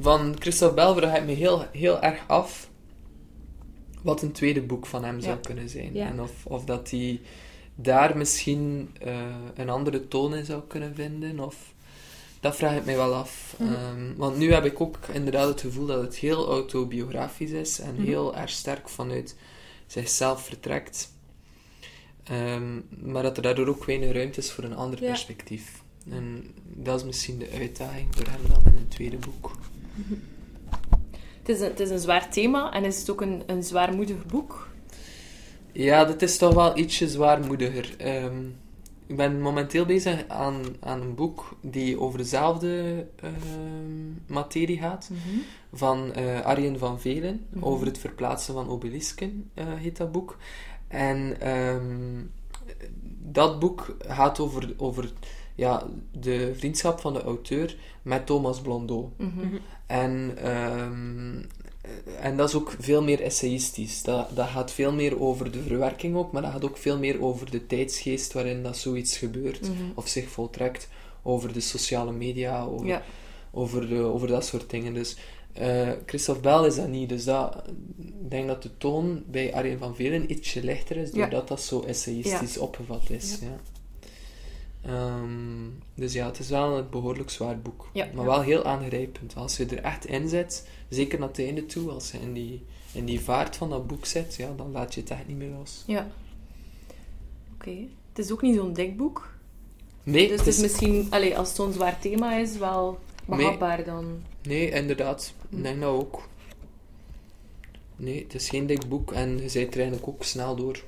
van 0.00 0.36
Christophe 0.38 0.94
vraag 0.96 1.16
ik 1.16 1.24
me 1.24 1.32
heel, 1.32 1.64
heel 1.72 2.00
erg 2.02 2.20
af 2.26 2.68
wat 4.06 4.22
een 4.22 4.32
tweede 4.32 4.62
boek 4.62 4.86
van 4.86 5.04
hem 5.04 5.20
zou 5.20 5.36
kunnen 5.38 5.68
zijn. 5.68 5.96
En 5.96 6.20
of, 6.20 6.46
of 6.46 6.64
dat 6.64 6.90
hij 6.90 7.20
daar 7.74 8.16
misschien 8.16 8.90
eh, 9.00 9.34
een 9.54 9.68
andere 9.68 10.08
toon 10.08 10.34
in 10.34 10.44
zou 10.44 10.62
kunnen 10.66 10.94
vinden. 10.94 11.40
Of, 11.40 11.74
dat 12.40 12.56
vraag 12.56 12.76
ik 12.76 12.84
mij 12.84 12.96
wel 12.96 13.14
af. 13.14 13.56
Mhm. 13.58 13.72
Ehm, 13.72 14.14
want 14.16 14.36
nu 14.36 14.52
heb 14.52 14.64
ik 14.64 14.80
ook 14.80 14.98
inderdaad 15.12 15.48
het 15.48 15.60
gevoel 15.60 15.86
dat 15.86 16.02
het 16.02 16.16
heel 16.16 16.46
autobiografisch 16.48 17.50
is 17.50 17.78
en 17.78 17.94
Mhm. 17.94 18.04
heel 18.04 18.36
erg 18.36 18.50
sterk 18.50 18.88
vanuit 18.88 19.36
zichzelf 19.86 20.44
vertrekt. 20.44 21.12
Ehm, 22.24 22.80
maar 22.88 23.22
dat 23.22 23.36
er 23.36 23.42
daardoor 23.42 23.66
ook 23.66 23.84
weinig 23.84 24.12
ruimte 24.12 24.40
is 24.40 24.52
voor 24.52 24.64
een 24.64 24.76
ander 24.76 25.00
Ja. 25.02 25.06
perspectief. 25.08 25.82
En 26.10 26.54
dat 26.64 26.98
is 27.00 27.06
misschien 27.06 27.38
de 27.38 27.50
uitdaging 27.50 28.06
voor 28.10 28.26
hem 28.26 28.40
dan 28.48 28.62
in 28.72 28.78
een 28.78 28.88
tweede 28.88 29.16
boek. 29.16 29.50
Het 31.46 31.56
is, 31.56 31.60
een, 31.60 31.70
het 31.70 31.80
is 31.80 31.90
een 31.90 31.98
zwaar 31.98 32.30
thema 32.30 32.72
en 32.72 32.84
is 32.84 32.98
het 32.98 33.10
ook 33.10 33.20
een, 33.20 33.42
een 33.46 33.62
zwaarmoedig 33.62 34.26
boek. 34.26 34.68
Ja, 35.72 36.04
dat 36.04 36.22
is 36.22 36.38
toch 36.38 36.54
wel 36.54 36.78
ietsje 36.78 37.08
zwaarmoediger. 37.08 37.94
Ehm, 37.98 38.44
ik 39.06 39.16
ben 39.16 39.40
momenteel 39.40 39.84
bezig 39.84 40.28
aan, 40.28 40.62
aan 40.80 41.00
een 41.00 41.14
boek 41.14 41.56
die 41.60 42.00
over 42.00 42.18
dezelfde 42.18 43.06
ehm, 43.16 44.34
materie 44.34 44.78
gaat. 44.78 45.10
Van 45.72 46.12
eh 46.12 46.40
Arjen 46.40 46.78
van 46.78 47.00
Velen. 47.00 47.46
Mhm. 47.50 47.64
Over 47.64 47.86
het 47.86 47.98
verplaatsen 47.98 48.54
van 48.54 48.68
obelisken 48.68 49.50
eh, 49.54 49.66
heet 49.74 49.96
dat 49.96 50.12
boek. 50.12 50.36
En 50.88 51.40
ehm, 51.40 52.24
dat 53.22 53.58
boek 53.58 53.96
gaat 53.98 54.40
over, 54.40 54.74
over 54.76 55.12
ja, 55.56 55.86
de 56.12 56.52
vriendschap 56.56 57.00
van 57.00 57.12
de 57.12 57.22
auteur 57.22 57.76
met 58.02 58.26
Thomas 58.26 58.60
Blondeau. 58.60 59.08
Mhm. 59.16 59.56
En, 59.86 60.32
ehm, 60.42 61.42
en 62.20 62.36
dat 62.36 62.48
is 62.48 62.54
ook 62.54 62.74
veel 62.78 63.02
meer 63.02 63.22
essayistisch. 63.22 64.02
Dat, 64.02 64.28
dat 64.34 64.48
gaat 64.48 64.70
veel 64.70 64.92
meer 64.92 65.20
over 65.20 65.50
de 65.50 65.62
verwerking 65.62 66.16
ook, 66.16 66.32
maar 66.32 66.42
dat 66.42 66.50
gaat 66.50 66.64
ook 66.64 66.76
veel 66.76 66.98
meer 66.98 67.22
over 67.22 67.50
de 67.50 67.66
tijdsgeest 67.66 68.32
waarin 68.32 68.62
dat 68.62 68.76
zoiets 68.76 69.16
gebeurt 69.16 69.60
Mhm. 69.60 69.72
of 69.94 70.08
zich 70.08 70.28
voltrekt. 70.28 70.88
Over 71.22 71.52
de 71.52 71.60
sociale 71.60 72.12
media, 72.12 72.64
over, 72.64 72.86
Ja. 72.86 73.02
over, 73.52 73.88
de- 73.88 73.94
over 74.02 74.28
dat 74.28 74.46
soort 74.46 74.70
dingen. 74.70 74.94
Dus 74.94 75.16
eh 75.52 75.90
Christophe 76.06 76.40
Bell 76.42 76.66
is 76.66 76.74
dat 76.76 76.88
niet. 76.88 77.08
Dus 77.08 77.24
dat, 77.24 77.62
ik 77.98 78.30
denk 78.30 78.46
dat 78.46 78.62
de 78.62 78.70
toon 78.78 79.22
bij 79.26 79.54
Arjen 79.54 79.78
van 79.78 79.96
Velen 79.96 80.30
ietsje 80.32 80.64
lichter 80.64 80.96
is, 80.96 81.10
Ja. 81.12 81.16
doordat 81.20 81.48
dat 81.48 81.60
zo 81.62 81.82
essayistisch 81.82 82.58
opgevat 82.58 83.10
is. 83.10 83.38
Ja. 83.40 83.56
Ehm, 84.86 85.68
dus 85.94 86.12
ja, 86.12 86.26
het 86.26 86.38
is 86.38 86.48
wel 86.48 86.78
een 86.78 86.90
behoorlijk 86.90 87.30
zwaar 87.30 87.58
boek. 87.60 87.88
Ja. 87.92 88.04
maar 88.14 88.24
Ja. 88.24 88.30
wel 88.30 88.40
heel 88.40 88.64
aangrijpend. 88.64 89.34
Als 89.36 89.56
je 89.56 89.66
er 89.66 89.82
echt 89.82 90.06
in 90.06 90.28
zit, 90.28 90.68
zeker 90.88 91.18
naar 91.18 91.28
het 91.28 91.38
einde 91.38 91.66
toe, 91.66 91.90
als 91.90 92.10
je 92.10 92.18
in 92.18 92.32
die, 92.32 92.64
in 92.92 93.04
die 93.04 93.20
vaart 93.20 93.56
van 93.56 93.70
dat 93.70 93.86
boek 93.86 94.04
zit, 94.06 94.34
ja, 94.36 94.52
dan 94.56 94.70
laat 94.72 94.94
je 94.94 95.00
het 95.00 95.10
echt 95.10 95.26
niet 95.26 95.36
meer 95.36 95.50
los. 95.58 95.82
Ja. 95.86 96.08
Oké. 97.54 97.70
Het 98.08 98.18
is 98.24 98.32
ook 98.32 98.42
niet 98.42 98.54
zo'n 98.56 98.72
dik 98.72 98.96
boek. 98.96 99.34
Nee, 100.02 100.28
Dus 100.28 100.38
het 100.38 100.46
is 100.46 100.56
is- 100.56 100.62
misschien, 100.62 101.06
allee, 101.10 101.38
als 101.38 101.48
het 101.48 101.56
zo'n 101.56 101.72
zwaar 101.72 101.98
thema 102.00 102.36
is, 102.36 102.56
wel 102.58 102.98
behapbaar 103.24 103.84
dan. 103.84 104.22
nee, 104.42 104.70
inderdaad. 104.70 105.32
Ik 105.50 105.62
denk 105.62 105.80
dat 105.80 105.90
ook. 105.92 106.28
Nee, 107.96 108.22
het 108.22 108.34
is 108.34 108.48
geen 108.48 108.66
dik 108.66 108.88
boek 108.88 109.12
en 109.12 109.28
je 109.30 109.36
bent 109.52 109.54
er 109.74 109.80
eigenlijk 109.80 110.08
ook 110.08 110.24
snel 110.24 110.56
door. 110.56 110.82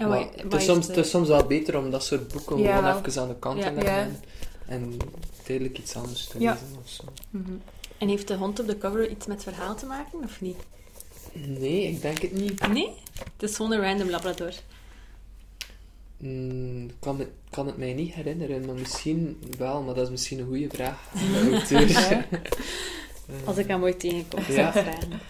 En 0.00 0.08
Maar 0.08 0.18
wat- 0.18 0.34
wat 0.42 0.52
het, 0.52 0.60
is 0.60 0.64
soms, 0.66 0.86
het 0.86 0.96
is 0.96 1.10
soms 1.10 1.28
wel 1.28 1.44
beter 1.46 1.78
om 1.78 1.90
dat 1.90 2.04
soort 2.04 2.28
boeken 2.32 2.58
Ja, 2.58 2.76
gewoon 2.76 3.04
even 3.06 3.22
aan 3.22 3.28
de 3.28 3.38
kant 3.38 3.62
te 3.62 3.72
leggen 3.72 3.92
en, 3.94 4.20
en 4.66 4.96
tijdelijk 5.44 5.78
iets 5.78 5.96
anders 5.96 6.26
te 6.26 6.38
lezen 6.38 6.76
of 6.84 6.88
zo. 6.90 7.04
Mhm. 7.30 7.52
En 7.98 8.08
heeft 8.08 8.28
de 8.28 8.34
hond 8.36 8.60
op 8.60 8.66
de 8.66 8.78
cover 8.78 9.10
iets 9.10 9.26
met 9.26 9.42
verhaal 9.42 9.74
te 9.76 9.86
maken, 9.86 10.18
of 10.24 10.40
niet? 10.40 10.56
Nee, 11.32 11.82
ik 11.88 12.02
denk 12.02 12.18
het 12.22 12.32
niet. 12.32 12.68
Nee? 12.68 12.90
Het 13.38 13.50
is 13.50 13.56
gewoon 13.56 13.72
een 13.72 13.80
random 13.80 14.10
labrador. 14.10 14.52
Mm, 16.16 16.84
Ik 16.88 16.94
kan, 17.00 17.18
het, 17.18 17.28
kan 17.50 17.66
het 17.66 17.76
mij 17.76 17.92
niet 17.92 18.14
herinneren, 18.14 18.66
maar 18.66 18.74
misschien 18.74 19.42
wel, 19.58 19.82
maar 19.82 19.94
dat 19.94 20.04
is 20.04 20.10
misschien 20.10 20.38
een 20.38 20.46
goede 20.46 20.68
vraag. 20.68 20.98
Eh, 23.42 23.46
Als 23.48 23.56
ik 23.56 23.66
hem 23.66 23.82
ooit 23.82 24.00
tegenkom, 24.00 24.42
zou 24.42 24.56
Ja. 24.56 24.66
ik 24.74 24.82
vragen. 24.84 25.20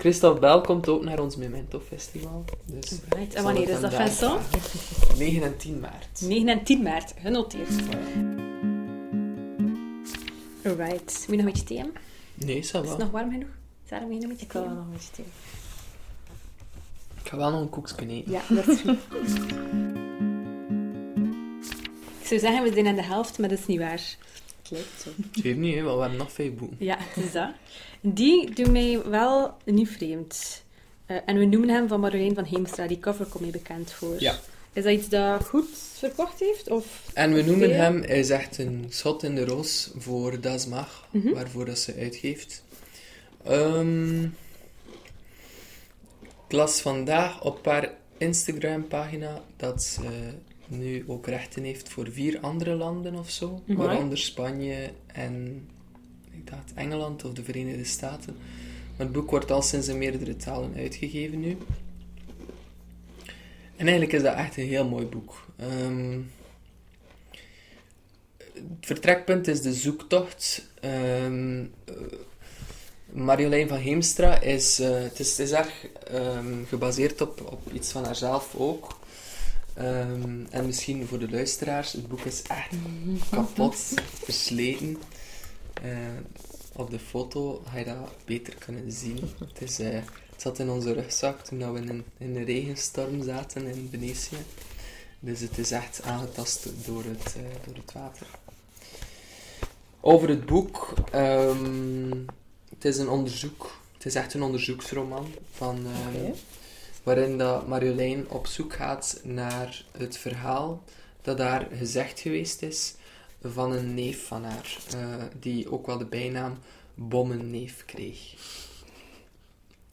Christophe 0.00 0.40
Bel 0.40 0.60
komt 0.60 0.88
ook 0.88 1.04
naar 1.04 1.18
ons 1.20 1.36
Memento 1.36 1.80
Festival. 1.80 2.44
Dus 2.64 2.90
Right. 3.08 3.34
En 3.34 3.42
wanneer 3.42 3.68
is 3.68 3.80
dat. 3.80 3.94
Vincent? 3.94 4.40
9 5.18 5.42
en 5.42 5.56
10 5.56 5.80
maart. 5.80 6.20
9 6.20 6.48
en 6.48 6.62
10 6.64 6.82
maart, 6.82 7.14
genoteerd. 7.20 7.68
Alright. 10.64 11.14
Moet 11.18 11.26
je 11.26 11.36
nog 11.36 11.38
een 11.38 11.44
beetje 11.44 11.64
thee 11.64 11.76
hebben? 11.76 11.96
Nee, 12.34 12.56
ça 12.56 12.60
Is 12.60 12.70
va. 12.70 12.80
het 12.80 12.98
nog 12.98 13.10
warm 13.10 13.30
genoeg? 13.30 13.48
Sarah, 13.88 14.08
moet 14.08 14.14
je 14.14 14.20
nog 14.20 14.30
een 14.30 14.36
beetje 14.36 14.46
Ik 14.46 14.52
wil 14.52 14.62
wel 14.62 14.74
nog 14.74 14.84
een 14.84 14.92
beetje 14.92 15.10
thee. 15.12 15.24
Ik 17.22 17.28
ga 17.30 17.36
wel 17.36 17.50
nog 17.50 17.60
een 17.60 17.70
koekje 17.70 18.06
eten. 18.08 18.32
Ja, 18.32 18.40
dat 18.48 18.68
is 18.68 18.80
goed. 18.80 18.98
ik 22.20 22.26
zou 22.26 22.40
zeggen, 22.40 22.62
we 22.62 22.72
zijn 22.72 22.86
aan 22.86 22.94
de 22.94 23.02
helft, 23.02 23.38
maar 23.38 23.48
dat 23.48 23.58
is 23.58 23.66
niet 23.66 23.78
waar. 23.78 24.16
Lijkt 24.70 25.00
zo. 25.02 25.10
Het 25.32 25.42
geeft 25.42 25.58
niet, 25.58 25.74
hè, 25.74 25.82
want 25.82 25.94
we 25.96 26.00
hebben 26.00 26.18
nog 26.18 26.32
vijf 26.32 26.54
boeken. 26.54 26.76
Ja, 26.80 26.96
het 26.98 27.24
is 27.24 27.32
dat. 27.32 27.50
Die 28.00 28.54
doen 28.54 28.72
mij 28.72 29.02
wel 29.04 29.56
niet 29.64 29.88
vreemd. 29.88 30.62
Eh, 31.06 31.16
en 31.26 31.38
we 31.38 31.44
noemen 31.44 31.68
hem 31.68 31.88
van 31.88 32.00
Marjolein 32.00 32.34
van 32.34 32.44
Heemstra. 32.44 32.86
Die 32.86 32.98
cover 32.98 33.26
komt 33.26 33.40
mij 33.42 33.50
bekend 33.52 33.92
voor. 33.92 34.16
Ja. 34.18 34.38
Is 34.72 34.82
dat 34.84 34.92
iets 34.92 35.08
dat 35.08 35.44
goed 35.44 35.68
verkocht 35.94 36.40
heeft? 36.40 36.70
Of... 36.70 37.10
En 37.14 37.32
we 37.34 37.42
noemen 37.42 37.68
Veel? 37.68 37.78
hem, 37.78 38.02
hij 38.02 38.18
is 38.18 38.30
echt 38.30 38.58
een 38.58 38.86
schot 38.88 39.22
in 39.22 39.34
de 39.34 39.44
roos 39.44 39.90
voor 39.96 40.40
Das 40.40 40.66
Mag, 40.66 41.08
Mhm. 41.10 41.32
waarvoor 41.32 41.64
dat 41.64 41.78
ze 41.78 41.94
uitgeeft. 41.98 42.62
Ehm, 43.44 44.24
ik 46.46 46.52
las 46.56 46.80
vandaag 46.80 47.42
op 47.44 47.64
haar 47.66 47.92
Instagram-pagina 48.18 49.42
dat 49.56 49.82
ze 49.82 50.02
nu 50.70 51.04
ook 51.06 51.26
rechten 51.26 51.62
heeft 51.64 51.88
voor 51.88 52.08
vier 52.12 52.38
andere 52.40 52.74
landen 52.74 53.14
of 53.14 53.30
zo, 53.30 53.62
Mhm. 53.66 53.78
waaronder 53.78 54.18
Spanje 54.18 54.90
en 55.06 55.66
ik 56.30 56.50
dacht 56.50 56.72
Engeland 56.74 57.24
of 57.24 57.32
de 57.32 57.44
Verenigde 57.44 57.84
Staten. 57.84 58.36
Maar 58.96 59.06
het 59.06 59.12
boek 59.12 59.30
wordt 59.30 59.50
al 59.50 59.62
sinds 59.62 59.88
in 59.88 59.98
meerdere 59.98 60.36
talen 60.36 60.74
uitgegeven 60.76 61.40
nu. 61.40 61.56
En 63.76 63.86
eigenlijk 63.86 64.12
is 64.12 64.22
dat 64.22 64.34
echt 64.34 64.56
een 64.56 64.66
heel 64.66 64.88
mooi 64.88 65.06
boek. 65.06 65.46
Ehm, 65.56 66.18
het 68.54 68.62
vertrekpunt 68.80 69.48
is 69.48 69.60
de 69.62 69.72
zoektocht. 69.72 70.68
Eh, 70.80 71.26
Marjolein 73.12 73.68
van 73.68 73.78
Heemstra 73.78 74.40
is, 74.40 74.78
eh, 74.80 75.02
het 75.02 75.18
is, 75.18 75.30
het 75.30 75.38
is 75.38 75.52
erg 75.52 75.86
ehm, 76.10 76.64
gebaseerd 76.68 77.20
op, 77.20 77.50
op 77.52 77.72
iets 77.72 77.90
van 77.92 78.04
haarzelf 78.04 78.54
ook. 78.56 78.98
Ehm, 79.74 80.44
en 80.50 80.66
misschien 80.66 81.06
voor 81.06 81.18
de 81.18 81.30
luisteraars, 81.30 81.92
het 81.92 82.08
boek 82.08 82.20
is 82.20 82.42
echt 82.42 82.74
kapot, 83.30 83.76
versleten. 84.12 84.96
Eh, 85.82 85.90
op 86.72 86.90
de 86.90 86.98
foto 86.98 87.62
ga 87.70 87.78
je 87.78 87.84
dat 87.84 88.10
beter 88.24 88.54
kunnen 88.54 88.92
zien. 88.92 89.18
Het, 89.38 89.62
is, 89.62 89.78
eh, 89.78 89.92
het 90.30 90.42
zat 90.42 90.58
in 90.58 90.70
onze 90.70 90.92
rugzak 90.92 91.40
toen 91.44 91.72
we 91.72 91.80
in 91.80 91.88
een, 91.88 92.04
in 92.18 92.36
een 92.36 92.44
regenstorm 92.44 93.22
zaten 93.22 93.66
in 93.66 93.88
Venetië. 93.90 94.36
Dus 95.20 95.40
het 95.40 95.58
is 95.58 95.70
echt 95.70 96.02
aangetast 96.02 96.68
door 96.86 97.04
het, 97.04 97.34
eh, 97.36 97.42
door 97.66 97.74
het 97.74 97.92
water. 97.92 98.26
Over 100.00 100.28
het 100.28 100.46
boek. 100.46 100.94
ehm, 101.12 102.10
het 102.70 102.84
is 102.84 102.98
een 102.98 103.08
onderzoek. 103.08 103.78
Het 103.94 104.06
is 104.06 104.14
echt 104.14 104.34
een 104.34 104.42
onderzoeksroman. 104.42 105.34
Van, 105.52 105.76
ehm. 105.76 106.32
Waarin 107.02 107.38
dat 107.38 107.66
Marjolein 107.66 108.28
op 108.28 108.46
zoek 108.46 108.72
gaat 108.72 109.20
naar 109.24 109.84
het 109.96 110.16
verhaal 110.18 110.82
dat 111.22 111.36
daar 111.36 111.68
gezegd 111.72 112.20
geweest 112.20 112.62
is 112.62 112.94
van 113.42 113.72
een 113.72 113.94
neef 113.94 114.26
van 114.26 114.44
haar. 114.44 114.76
eh, 114.94 115.24
die 115.40 115.70
ook 115.72 115.86
wel 115.86 115.98
de 115.98 116.04
bijnaam 116.04 116.58
Bommenneef 116.94 117.84
kreeg. 117.86 118.34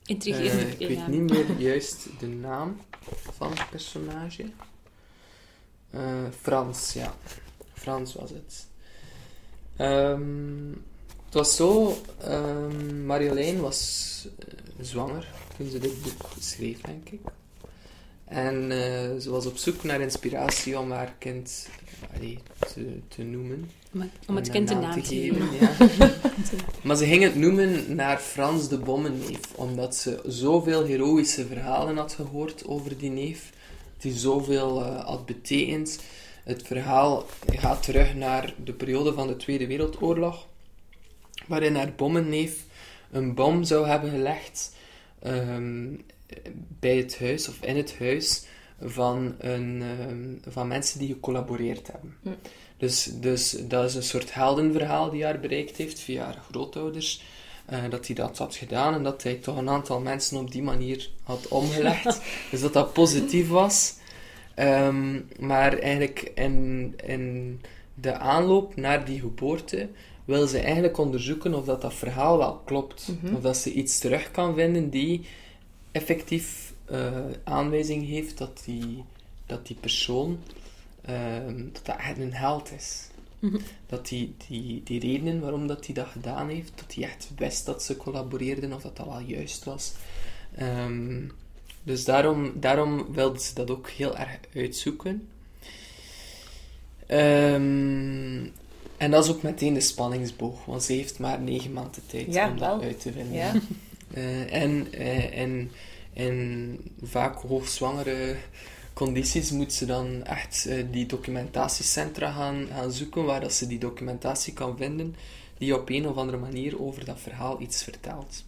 Intrigerend. 0.05 0.61
Eh, 0.61 0.79
ik 0.79 0.87
weet 0.87 1.07
niet 1.07 1.29
meer 1.29 1.51
juist 1.57 2.07
de 2.19 2.27
naam 2.27 2.81
van 3.37 3.49
het 3.49 3.69
personage. 3.69 4.45
Eh, 5.89 6.23
Frans, 6.41 6.93
ja. 6.93 7.13
Frans 7.73 8.13
was 8.13 8.29
het. 8.29 8.67
Ehm, 9.75 10.69
het 11.25 11.33
was 11.33 11.55
zo, 11.55 11.97
ehm, 12.21 13.05
Marjolein 13.05 13.59
was 13.59 14.27
zwanger 14.79 15.27
toen 15.57 15.69
ze 15.69 15.79
dit 15.79 16.01
boek 16.01 16.29
schreef, 16.39 16.81
denk 16.81 17.09
ik. 17.09 17.19
En 18.25 18.71
eh, 18.71 19.19
ze 19.19 19.29
was 19.29 19.45
op 19.45 19.57
zoek 19.57 19.83
naar 19.83 20.01
inspiratie 20.01 20.79
om 20.79 20.91
haar 20.91 21.13
kind 21.17 21.69
allee, 22.15 22.39
te, 22.73 22.99
te 23.07 23.23
noemen. 23.23 23.71
Om, 23.93 24.09
om 24.27 24.35
het 24.35 24.49
kind 24.49 24.69
een 24.69 24.79
naam 24.79 25.01
te 25.01 25.15
geven. 25.15 25.47
ja. 25.59 25.71
maar 26.83 26.95
ze 26.95 27.05
ging 27.05 27.23
het 27.23 27.35
noemen 27.35 27.95
naar 27.95 28.17
Frans 28.17 28.69
de 28.69 28.77
Bommenneef, 28.77 29.39
omdat 29.55 29.95
ze 29.95 30.21
zoveel 30.25 30.85
heroïsche 30.85 31.45
verhalen 31.45 31.97
had 31.97 32.13
gehoord 32.13 32.65
over 32.65 32.97
die 32.97 33.09
neef, 33.09 33.51
die 33.97 34.13
zoveel 34.13 34.85
eh, 34.85 35.05
had 35.05 35.25
betekend. 35.25 35.99
Het 36.43 36.63
verhaal 36.67 37.25
gaat 37.45 37.83
terug 37.83 38.15
naar 38.15 38.53
de 38.63 38.73
periode 38.73 39.13
van 39.13 39.27
de 39.27 39.35
Tweede 39.35 39.67
Wereldoorlog, 39.67 40.47
waarin 41.47 41.75
haar 41.75 41.93
bommenneef 41.95 42.63
een 43.11 43.33
bom 43.33 43.63
zou 43.63 43.87
hebben 43.87 44.09
gelegd 44.09 44.75
ehm, 45.21 45.87
bij 46.79 46.97
het 46.97 47.19
huis, 47.19 47.47
of 47.49 47.61
in 47.61 47.77
het 47.77 47.99
huis, 47.99 48.45
van, 48.81 49.35
een, 49.39 49.81
ehm, 49.81 50.51
van 50.53 50.67
mensen 50.67 50.99
die 50.99 51.07
gecollaboreerd 51.07 51.91
hebben. 51.91 52.15
Hm. 52.23 52.29
Dus, 52.77 53.09
dus 53.13 53.57
dat 53.67 53.85
is 53.85 53.95
een 53.95 54.03
soort 54.03 54.33
heldenverhaal 54.33 55.09
die 55.09 55.23
haar 55.23 55.39
bereikt 55.39 55.77
heeft 55.77 55.99
via 55.99 56.23
haar 56.23 56.41
grootouders. 56.49 57.21
eh, 57.65 57.83
dat 57.89 58.07
hij 58.07 58.15
dat 58.15 58.37
had 58.37 58.55
gedaan 58.55 58.93
en 58.93 59.03
dat 59.03 59.23
hij 59.23 59.35
toch 59.35 59.57
een 59.57 59.69
aantal 59.69 59.99
mensen 59.99 60.37
op 60.37 60.51
die 60.51 60.63
manier 60.63 61.09
had 61.23 61.47
omgelegd. 61.47 62.21
dus 62.51 62.61
dat 62.61 62.73
dat 62.73 62.93
positief 62.93 63.49
was. 63.49 63.95
Ehm, 64.55 65.21
maar 65.39 65.77
eigenlijk 65.79 66.31
in, 66.35 66.93
in 67.05 67.61
de 67.93 68.17
aanloop 68.17 68.75
naar 68.75 69.05
die 69.05 69.19
geboorte 69.19 69.89
wil 70.27 70.47
ze 70.47 70.59
eigenlijk 70.59 70.97
onderzoeken 70.97 71.53
of 71.53 71.65
dat, 71.65 71.81
dat 71.81 71.93
verhaal 71.93 72.37
wel 72.37 72.61
klopt. 72.65 73.07
Mhm. 73.21 73.35
Of 73.35 73.41
dat 73.41 73.57
ze 73.57 73.73
iets 73.73 73.99
terug 73.99 74.31
kan 74.31 74.55
vinden 74.55 74.89
die 74.89 75.25
effectief 75.91 76.73
eh, 76.85 77.11
aanwijzing 77.43 78.07
heeft 78.07 78.37
dat 78.37 78.61
die, 78.65 79.03
dat 79.45 79.67
die 79.67 79.75
persoon 79.75 80.39
ehm, 81.01 81.63
dat 81.73 81.85
dat 81.85 81.97
echt 81.97 82.17
een 82.17 82.33
held 82.33 82.71
is. 82.71 83.07
Mhm. 83.39 83.57
Dat 83.85 84.07
die, 84.07 84.35
die, 84.47 84.81
die 84.83 84.99
redenen 84.99 85.39
waarom 85.39 85.67
dat 85.67 85.85
hij 85.85 85.95
dat 85.95 86.07
gedaan 86.07 86.49
heeft, 86.49 86.71
dat 86.75 86.93
hij 86.93 87.03
echt 87.03 87.29
wist 87.37 87.65
dat 87.65 87.83
ze 87.83 87.97
collaboreerden 87.97 88.73
of 88.73 88.81
dat 88.81 88.97
dat 88.97 89.05
wel 89.05 89.19
juist 89.19 89.63
was. 89.63 89.93
Ehm, 90.55 91.21
dus 91.83 92.05
daarom, 92.05 92.51
daarom 92.59 93.13
wilde 93.13 93.39
ze 93.39 93.53
dat 93.53 93.69
ook 93.69 93.89
heel 93.89 94.17
erg 94.17 94.39
uitzoeken. 94.55 95.27
Ehm, 97.05 98.45
en 98.97 99.11
dat 99.11 99.23
is 99.23 99.29
ook 99.31 99.41
meteen 99.41 99.73
de 99.73 99.79
spanningsboog, 99.79 100.65
want 100.65 100.83
ze 100.83 100.93
heeft 100.93 101.19
maar 101.19 101.41
negen 101.41 101.73
maanden 101.73 102.01
tijd 102.05 102.33
Ja, 102.33 102.49
om 102.49 102.57
dat 102.57 102.67
wel. 102.67 102.81
uit 102.81 103.01
te 103.01 103.11
vinden. 103.11 103.33
Ja. 103.33 103.53
Eh, 104.13 104.53
en, 104.53 104.87
eh, 104.93 105.39
en 105.39 105.71
in 106.13 106.79
vaak 107.03 107.35
hoogzwangere 107.41 108.35
condities 108.93 109.51
moet 109.51 109.73
ze 109.73 109.85
dan 109.85 110.23
echt 110.23 110.65
eh, 110.65 110.83
die 110.91 111.05
documentatiecentra 111.05 112.31
gaan, 112.31 112.67
gaan 112.71 112.91
zoeken 112.91 113.23
waar 113.23 113.41
dat 113.41 113.53
ze 113.53 113.67
die 113.67 113.79
documentatie 113.79 114.53
kan 114.53 114.77
vinden 114.77 115.15
die 115.57 115.75
op 115.75 115.89
een 115.89 116.07
of 116.07 116.15
andere 116.15 116.37
manier 116.37 116.81
over 116.81 117.05
dat 117.05 117.19
verhaal 117.19 117.61
iets 117.61 117.83
vertelt. 117.83 118.43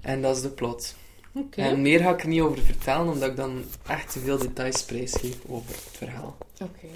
En 0.00 0.22
dat 0.22 0.36
is 0.36 0.42
de 0.42 0.50
plot. 0.50 0.94
Oké. 1.32 1.60
En 1.60 1.82
meer 1.82 2.00
ga 2.00 2.12
ik 2.12 2.22
er 2.22 2.28
niet 2.28 2.40
over 2.40 2.62
vertellen, 2.62 3.12
omdat 3.12 3.30
ik 3.30 3.36
dan 3.36 3.64
echt 3.86 4.12
te 4.12 4.18
veel 4.18 4.38
details 4.38 4.82
prijsgeef 4.82 5.36
over 5.48 5.70
het 5.70 5.96
verhaal. 5.96 6.36
Oké. 6.60 6.86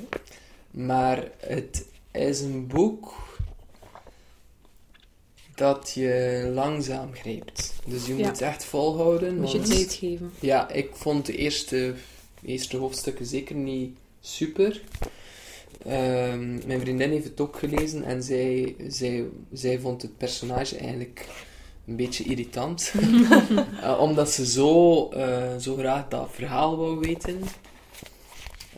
Maar 0.70 1.24
het 1.38 1.84
is 2.12 2.40
een 2.40 2.66
boek 2.66 3.14
dat 5.54 5.92
je 5.94 6.50
langzaam 6.54 7.12
grijpt. 7.14 7.74
Dus 7.86 8.06
je 8.06 8.16
Ja. 8.16 8.28
moet 8.28 8.40
echt 8.40 8.64
volhouden. 8.64 9.40
Moet 9.40 9.52
je 9.52 9.60
tijd 9.60 9.94
geven. 9.94 10.32
Ja, 10.40 10.68
ik 10.70 10.90
vond 10.94 11.26
de 11.26 11.36
eerste, 11.36 11.94
eerste 12.44 12.76
hoofdstukken 12.76 13.26
zeker 13.26 13.54
niet 13.54 13.96
super. 14.20 14.80
Ehm, 15.84 16.66
mijn 16.66 16.80
vriendin 16.80 17.10
heeft 17.10 17.24
het 17.24 17.40
ook 17.40 17.58
gelezen 17.58 18.04
en 18.04 18.22
zij, 18.22 18.76
zij, 18.88 19.24
zij 19.52 19.78
vond 19.80 20.02
het 20.02 20.16
personage 20.16 20.76
eigenlijk 20.76 21.26
een 21.86 21.96
beetje 21.96 22.24
irritant. 22.24 22.92
Eh, 23.82 24.00
omdat 24.00 24.30
ze 24.30 24.46
zo, 24.46 25.08
eh, 25.08 25.56
zo 25.56 25.76
graag 25.76 26.08
dat 26.08 26.28
verhaal 26.32 26.76
wou 26.76 26.98
weten. 26.98 27.40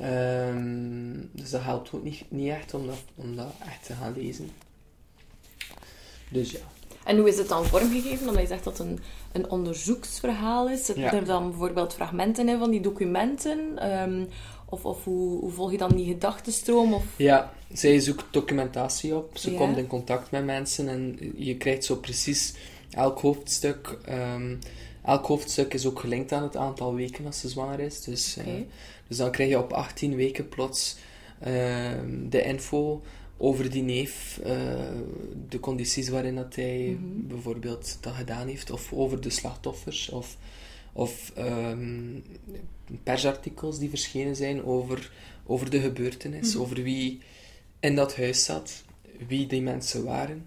Ehm, 0.00 1.12
dus 1.32 1.50
dat 1.50 1.62
helpt 1.62 1.92
ook 1.92 2.02
niet, 2.02 2.24
niet 2.28 2.48
echt 2.50 2.74
om 2.74 2.86
dat, 2.86 2.98
om 3.14 3.36
dat 3.36 3.52
echt 3.66 3.86
te 3.86 3.92
gaan 3.94 4.14
lezen. 4.16 4.50
Dus 6.30 6.50
ja. 6.50 6.58
En 7.04 7.18
hoe 7.18 7.28
is 7.28 7.38
het 7.38 7.48
dan 7.48 7.64
vormgegeven? 7.64 8.28
Omdat 8.28 8.42
je 8.42 8.48
zegt 8.48 8.64
dat 8.64 8.78
het 8.78 8.86
een, 8.86 8.98
een 9.32 9.50
onderzoeksverhaal 9.50 10.68
is. 10.68 10.84
Zitten 10.84 11.04
Ja. 11.04 11.12
er 11.14 11.24
dan 11.24 11.48
bijvoorbeeld 11.50 11.94
fragmenten 11.94 12.48
in 12.48 12.58
van 12.58 12.70
die 12.70 12.80
documenten? 12.80 13.78
Ehm, 13.78 14.24
of 14.68 14.84
of 14.84 15.04
hoe, 15.04 15.38
hoe 15.40 15.50
volg 15.50 15.70
je 15.70 15.78
dan 15.78 15.96
die 15.96 16.06
gedachtenstroom? 16.12 16.92
Of... 16.94 17.04
Ja, 17.16 17.52
zij 17.72 18.00
zoekt 18.00 18.24
documentatie 18.30 19.14
op. 19.16 19.38
Ze 19.38 19.50
Ja. 19.50 19.56
komt 19.58 19.76
in 19.76 19.86
contact 19.86 20.30
met 20.30 20.44
mensen 20.44 20.88
en 20.88 21.18
je 21.36 21.56
krijgt 21.56 21.84
zo 21.84 21.96
precies 21.96 22.54
elk 22.90 23.20
hoofdstuk. 23.20 23.98
ehm, 24.04 24.56
elk 25.04 25.26
hoofdstuk 25.26 25.74
is 25.74 25.86
ook 25.86 26.00
gelinkt 26.00 26.32
aan 26.32 26.42
het 26.42 26.56
aantal 26.56 26.94
weken 26.94 27.26
als 27.26 27.40
ze 27.40 27.48
zwanger 27.48 27.80
is. 27.80 28.00
Dus, 28.04 28.36
eh. 28.36 28.46
Dus 29.10 29.18
dan 29.18 29.30
krijg 29.30 29.48
je 29.50 29.58
op 29.58 29.72
18 29.72 30.14
weken 30.16 30.48
plots 30.48 30.96
ehm, 31.40 32.28
de 32.28 32.42
info 32.42 33.02
over 33.36 33.70
die 33.70 33.82
neef, 33.82 34.38
eh, 34.44 34.52
de 35.48 35.60
condities 35.60 36.08
waarin 36.08 36.34
dat 36.34 36.54
hij 36.54 36.96
Mhm. 37.00 37.26
bijvoorbeeld 37.26 37.98
dat 38.00 38.12
gedaan 38.14 38.46
heeft, 38.48 38.70
of 38.70 38.92
over 38.92 39.20
de 39.20 39.30
slachtoffers, 39.30 40.08
of, 40.08 40.36
of 40.92 41.32
ehm, 41.34 42.18
persartikels 43.02 43.78
die 43.78 43.88
verschenen 43.88 44.36
zijn 44.36 44.64
over, 44.64 45.10
over 45.46 45.70
de 45.70 45.80
gebeurtenis, 45.80 46.52
Mhm. 46.54 46.62
over 46.62 46.82
wie 46.82 47.20
in 47.80 47.94
dat 47.94 48.16
huis 48.16 48.44
zat, 48.44 48.84
wie 49.28 49.46
die 49.46 49.62
mensen 49.62 50.04
waren. 50.04 50.46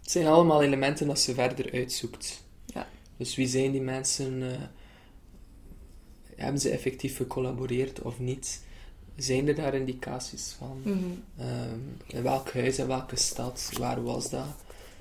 Het 0.00 0.10
zijn 0.10 0.26
allemaal 0.26 0.62
elementen 0.62 1.06
dat 1.06 1.20
ze 1.20 1.34
verder 1.34 1.72
uitzoekt. 1.72 2.42
Ja. 2.66 2.88
Dus 3.16 3.36
wie 3.36 3.46
zijn 3.46 3.72
die 3.72 3.80
mensen? 3.80 4.42
eh, 4.42 4.58
hebben 6.42 6.60
ze 6.60 6.70
effectief 6.70 7.16
gecollaboreerd 7.16 8.02
of 8.02 8.18
niet? 8.18 8.60
Zijn 9.16 9.48
er 9.48 9.54
daar 9.54 9.74
indicaties 9.74 10.54
van? 10.58 10.80
Mhm. 10.82 10.98
Ehm, 11.38 11.78
in 12.06 12.22
welk 12.22 12.52
huis, 12.52 12.78
in 12.78 12.86
welke 12.86 13.16
stad, 13.16 13.70
waar 13.78 14.02
was 14.02 14.30
dat? 14.30 14.46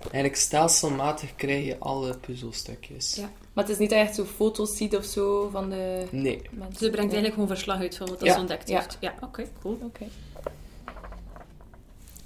Eigenlijk 0.01 0.35
stelselmatig 0.35 1.35
krijg 1.35 1.65
je 1.65 1.77
alle 1.79 2.17
puzzelstukjes. 2.17 3.15
Ja. 3.15 3.29
Maar 3.53 3.63
het 3.63 3.73
is 3.73 3.79
niet 3.79 3.89
dat 3.89 3.99
je 3.99 4.05
echt 4.05 4.15
zo 4.15 4.23
foto's 4.25 4.77
ziet 4.77 4.95
of 4.95 5.03
zo 5.05 5.49
van 5.51 5.69
de 5.69 6.05
Nee. 6.11 6.41
mensen. 6.51 6.69
Dus 6.69 6.77
ze 6.77 6.89
brengt 6.89 6.97
eigenlijk 7.13 7.33
gewoon 7.33 7.47
verslag 7.47 7.79
uit 7.79 7.97
van 7.97 8.07
wat 8.09 8.19
dat 8.19 8.27
Ja. 8.27 8.33
ze 8.33 8.39
ontdekt 8.39 8.69
Ja. 8.69 8.79
heeft. 8.79 8.97
Ja, 8.99 9.13
oké, 9.21 9.45
cool. 9.61 9.77
Oké. 9.83 10.05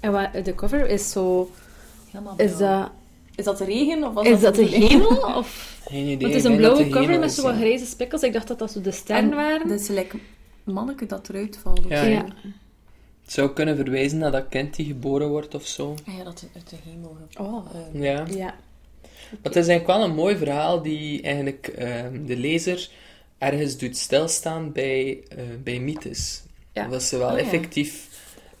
En 0.00 0.12
wat, 0.12 0.44
de 0.44 0.54
cover 0.54 0.88
is 0.88 1.10
zo... 1.10 1.50
Helemaal 2.10 2.36
Is 2.36 2.56
dat, 2.56 2.90
Is 3.36 3.44
dat 3.44 3.58
de 3.58 3.64
regen? 3.64 4.04
Of 4.04 4.14
was 4.14 4.26
is 4.26 4.40
dat 4.40 4.54
de 4.54 4.62
bedoeling? 4.62 4.90
hemel? 4.90 5.36
Of... 5.38 5.78
Geen 5.86 6.06
idee. 6.06 6.18
Want 6.18 6.32
het 6.32 6.34
is 6.34 6.44
een 6.44 6.50
dat 6.50 6.60
blauwe 6.60 6.84
de 6.84 6.90
cover 6.90 7.18
met 7.18 7.30
is, 7.30 7.34
zo 7.34 7.42
wat 7.42 7.52
ja. 7.52 7.58
grijze 7.58 7.86
spikkels. 7.86 8.22
Ik 8.22 8.32
dacht 8.32 8.48
dat 8.48 8.58
dat 8.58 8.72
zo 8.72 8.80
de 8.80 8.90
sterren 8.90 9.30
En 9.30 9.36
waren. 9.36 9.68
Dat 9.68 9.80
is 9.80 9.86
gelijk 9.86 10.14
manneke 10.64 11.06
dat 11.06 11.28
eruit 11.28 11.58
valt. 11.62 11.84
Ja. 11.88 12.24
Het 13.24 13.32
zou 13.32 13.50
kunnen 13.50 13.76
verwijzen 13.76 14.18
naar 14.18 14.30
dat 14.30 14.48
kind 14.48 14.76
die 14.76 14.86
geboren 14.86 15.28
wordt 15.28 15.54
of 15.54 15.66
zo. 15.66 15.94
Ah 16.06 16.16
ja, 16.16 16.24
dat 16.24 16.40
het 16.40 16.50
uit 16.54 16.70
de 16.70 16.76
hemel 16.84 17.16
Oh, 17.38 17.66
eh, 17.74 18.02
Ja. 18.02 18.24
ja. 18.28 18.54
Maar 19.30 19.52
het 19.52 19.56
is 19.56 19.68
eigenlijk 19.68 19.98
wel 19.98 20.08
een 20.08 20.14
mooi 20.14 20.36
verhaal 20.36 20.82
die 20.82 21.22
eigenlijk 21.22 21.66
ehm, 21.66 22.24
de 22.24 22.36
lezer 22.36 22.88
ergens 23.38 23.76
doet 23.76 23.96
stilstaan 23.96 24.72
bij, 24.72 25.22
eh, 25.28 25.44
bij 25.62 25.80
mythes. 25.80 26.42
Ja. 26.72 26.88
Dat 26.88 27.02
ze 27.02 27.18
wel 27.18 27.36
ja. 27.36 27.42
effectief 27.42 28.08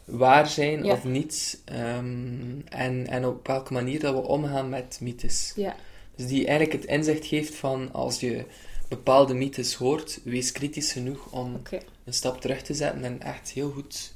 waar 0.04 0.46
zijn 0.46 0.84
Ja. 0.84 0.92
of 0.92 1.04
niet. 1.04 1.60
ehm, 1.64 2.60
en, 2.68 3.06
en 3.06 3.26
op 3.26 3.46
welke 3.46 3.72
manier 3.72 4.00
dat 4.00 4.14
we 4.14 4.20
omgaan 4.28 4.68
met 4.68 4.98
mythes. 5.00 5.52
ja. 5.56 5.76
Dus 6.16 6.26
die 6.26 6.46
eigenlijk 6.46 6.72
het 6.82 6.90
inzicht 6.90 7.26
geeft 7.26 7.54
van 7.54 7.92
als 7.92 8.20
je 8.20 8.44
bepaalde 8.88 9.34
mythes 9.34 9.74
hoort, 9.74 10.20
wees 10.24 10.52
kritisch 10.52 10.92
genoeg 10.92 11.26
om 11.30 11.60
een 12.04 12.12
stap 12.14 12.40
terug 12.40 12.62
te 12.62 12.74
zetten 12.74 13.04
en 13.04 13.20
echt 13.22 13.50
heel 13.50 13.70
goed 13.70 14.12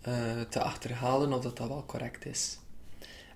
eh, 0.00 0.40
te 0.48 0.62
achterhalen 0.62 1.32
of 1.32 1.42
dat, 1.42 1.56
dat 1.56 1.68
wel 1.68 1.84
correct 1.86 2.26
is. 2.26 2.58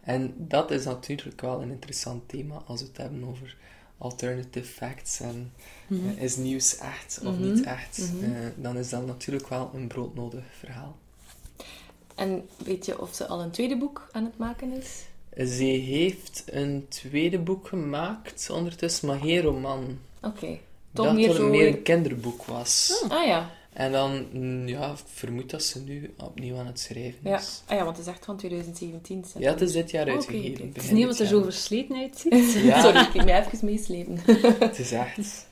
En 0.03 0.35
dat 0.39 0.71
is 0.71 0.85
natuurlijk 0.85 1.41
wel 1.41 1.63
een 1.63 1.71
interessant 1.71 2.29
thema 2.29 2.63
als 2.67 2.81
we 2.81 2.87
het 2.87 2.97
hebben 2.97 3.25
over 3.25 3.57
alternative 3.99 4.67
facts 4.73 5.21
en 5.21 5.53
Mhm. 5.87 6.09
eh, 6.09 6.23
is 6.23 6.37
nieuws 6.37 6.77
echt 6.79 7.21
of 7.25 7.39
Mhm. 7.39 7.43
niet 7.43 7.63
echt. 7.65 7.99
Mhm. 7.99 8.25
Eh, 8.25 8.31
dan 8.57 8.77
is 8.79 8.89
dat 8.89 9.07
natuurlijk 9.07 9.49
wel 9.49 9.71
een 9.75 9.87
broodnodig 9.87 10.45
verhaal. 10.59 10.97
En 12.17 12.49
weet 12.57 12.87
je 12.87 13.01
of 13.01 13.15
ze 13.15 13.27
al 13.27 13.41
een 13.41 13.51
tweede 13.51 13.77
boek 13.77 14.09
aan 14.13 14.25
het 14.25 14.39
maken 14.39 14.73
is? 14.73 15.05
Ze 15.57 15.65
heeft 15.65 16.43
een 16.47 16.87
tweede 16.89 17.39
boek 17.39 17.69
gemaakt 17.69 18.51
ondertussen, 18.51 19.09
maar 19.09 19.19
geen 19.19 19.41
roman. 19.41 19.99
Oké. 20.23 20.59
Toch 20.93 21.07
dat 21.21 21.37
het 21.37 21.43
meer 21.49 21.67
een 21.67 21.83
kinderboek 21.83 22.45
was. 22.45 23.05
Ah 23.09 23.27
ja. 23.27 23.51
En 23.73 23.93
dan, 23.93 24.27
mm, 24.33 24.69
ja, 24.69 24.91
ik 24.91 24.99
vermoed 25.07 25.51
dat 25.51 25.63
ze 25.63 25.81
nu 25.83 26.15
opnieuw 26.19 26.57
aan 26.59 26.67
het 26.67 26.81
schrijven 26.81 27.19
Ja. 27.23 27.39
is. 27.39 27.63
ah 27.67 27.77
ja, 27.77 27.85
want 27.85 27.97
het 27.97 28.07
is 28.07 28.13
echt 28.13 28.25
van 28.25 28.37
2017. 28.37 29.25
staat 29.29 29.43
Ja, 29.43 29.51
het 29.51 29.61
is 29.61 29.73
dit 29.73 29.91
jaar 29.91 30.09
uitgegeven. 30.09 30.65
oké. 30.65 30.73
Het 30.75 30.83
is 30.83 30.91
niet 30.91 31.07
wat 31.07 31.19
er 31.19 31.27
zo 31.27 31.43
versleten 31.43 31.97
uitziet. 31.97 32.53
Ja. 32.65 32.81
Sorry, 32.83 33.01
ik 33.01 33.15
moet 33.15 33.25
me 33.25 33.33
even 33.33 33.59
meeslepen. 33.67 34.19
Het 34.69 34.79
is 34.79 34.93
echt. 34.93 35.47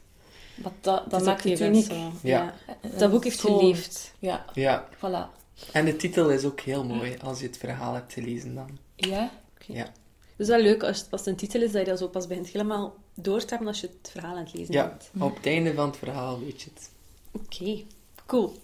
Maar 0.55 0.73
dat, 0.81 0.97
Dat 1.03 1.11
dat 1.11 1.25
maakt 1.25 1.45
het 1.45 1.53
even 1.53 1.67
uniek. 1.67 1.85
zo. 1.85 1.95
Ja. 2.23 2.55
Ja. 2.83 2.89
Dat 2.99 3.11
boek 3.11 3.25
heeft 3.25 3.41
geleefd. 3.41 4.13
Ja, 4.19 4.45
Ja. 4.55 4.89
voilà. 4.97 5.43
En 5.73 5.85
de 5.85 5.97
titel 5.97 6.31
is 6.31 6.45
ook 6.45 6.61
heel 6.61 6.85
mooi 6.85 7.17
als 7.23 7.41
je 7.41 7.47
het 7.47 7.57
verhaal 7.57 7.95
hebt 7.95 8.13
gelezen 8.13 8.55
dan. 8.55 8.79
Ja? 8.97 9.31
Ja. 9.67 9.83
Het 9.85 9.93
is 10.37 10.49
wel 10.49 10.61
leuk 10.61 10.83
als, 10.83 11.07
als 11.11 11.21
het 11.21 11.29
een 11.31 11.37
titel 11.37 11.63
is 11.63 11.73
dat 11.73 11.81
je 11.85 11.89
dat 11.91 11.99
zo 11.99 12.09
pas 12.09 12.27
begint 12.27 12.47
helemaal 12.47 12.95
door 13.15 13.41
te 13.41 13.49
hebben 13.49 13.67
als 13.69 13.81
je 13.81 13.87
het 14.01 14.11
verhaal 14.11 14.37
aan 14.37 14.45
het 14.45 14.55
lezen 14.55 14.75
Ja, 14.75 14.87
bent. 14.89 15.11
op 15.25 15.37
het 15.37 15.47
einde 15.47 15.75
van 15.75 15.87
het 15.87 15.97
verhaal 15.97 16.41
weet 16.41 16.63
je 16.63 16.71
het. 16.75 16.91
Oké, 17.33 17.83
cool. 18.27 18.55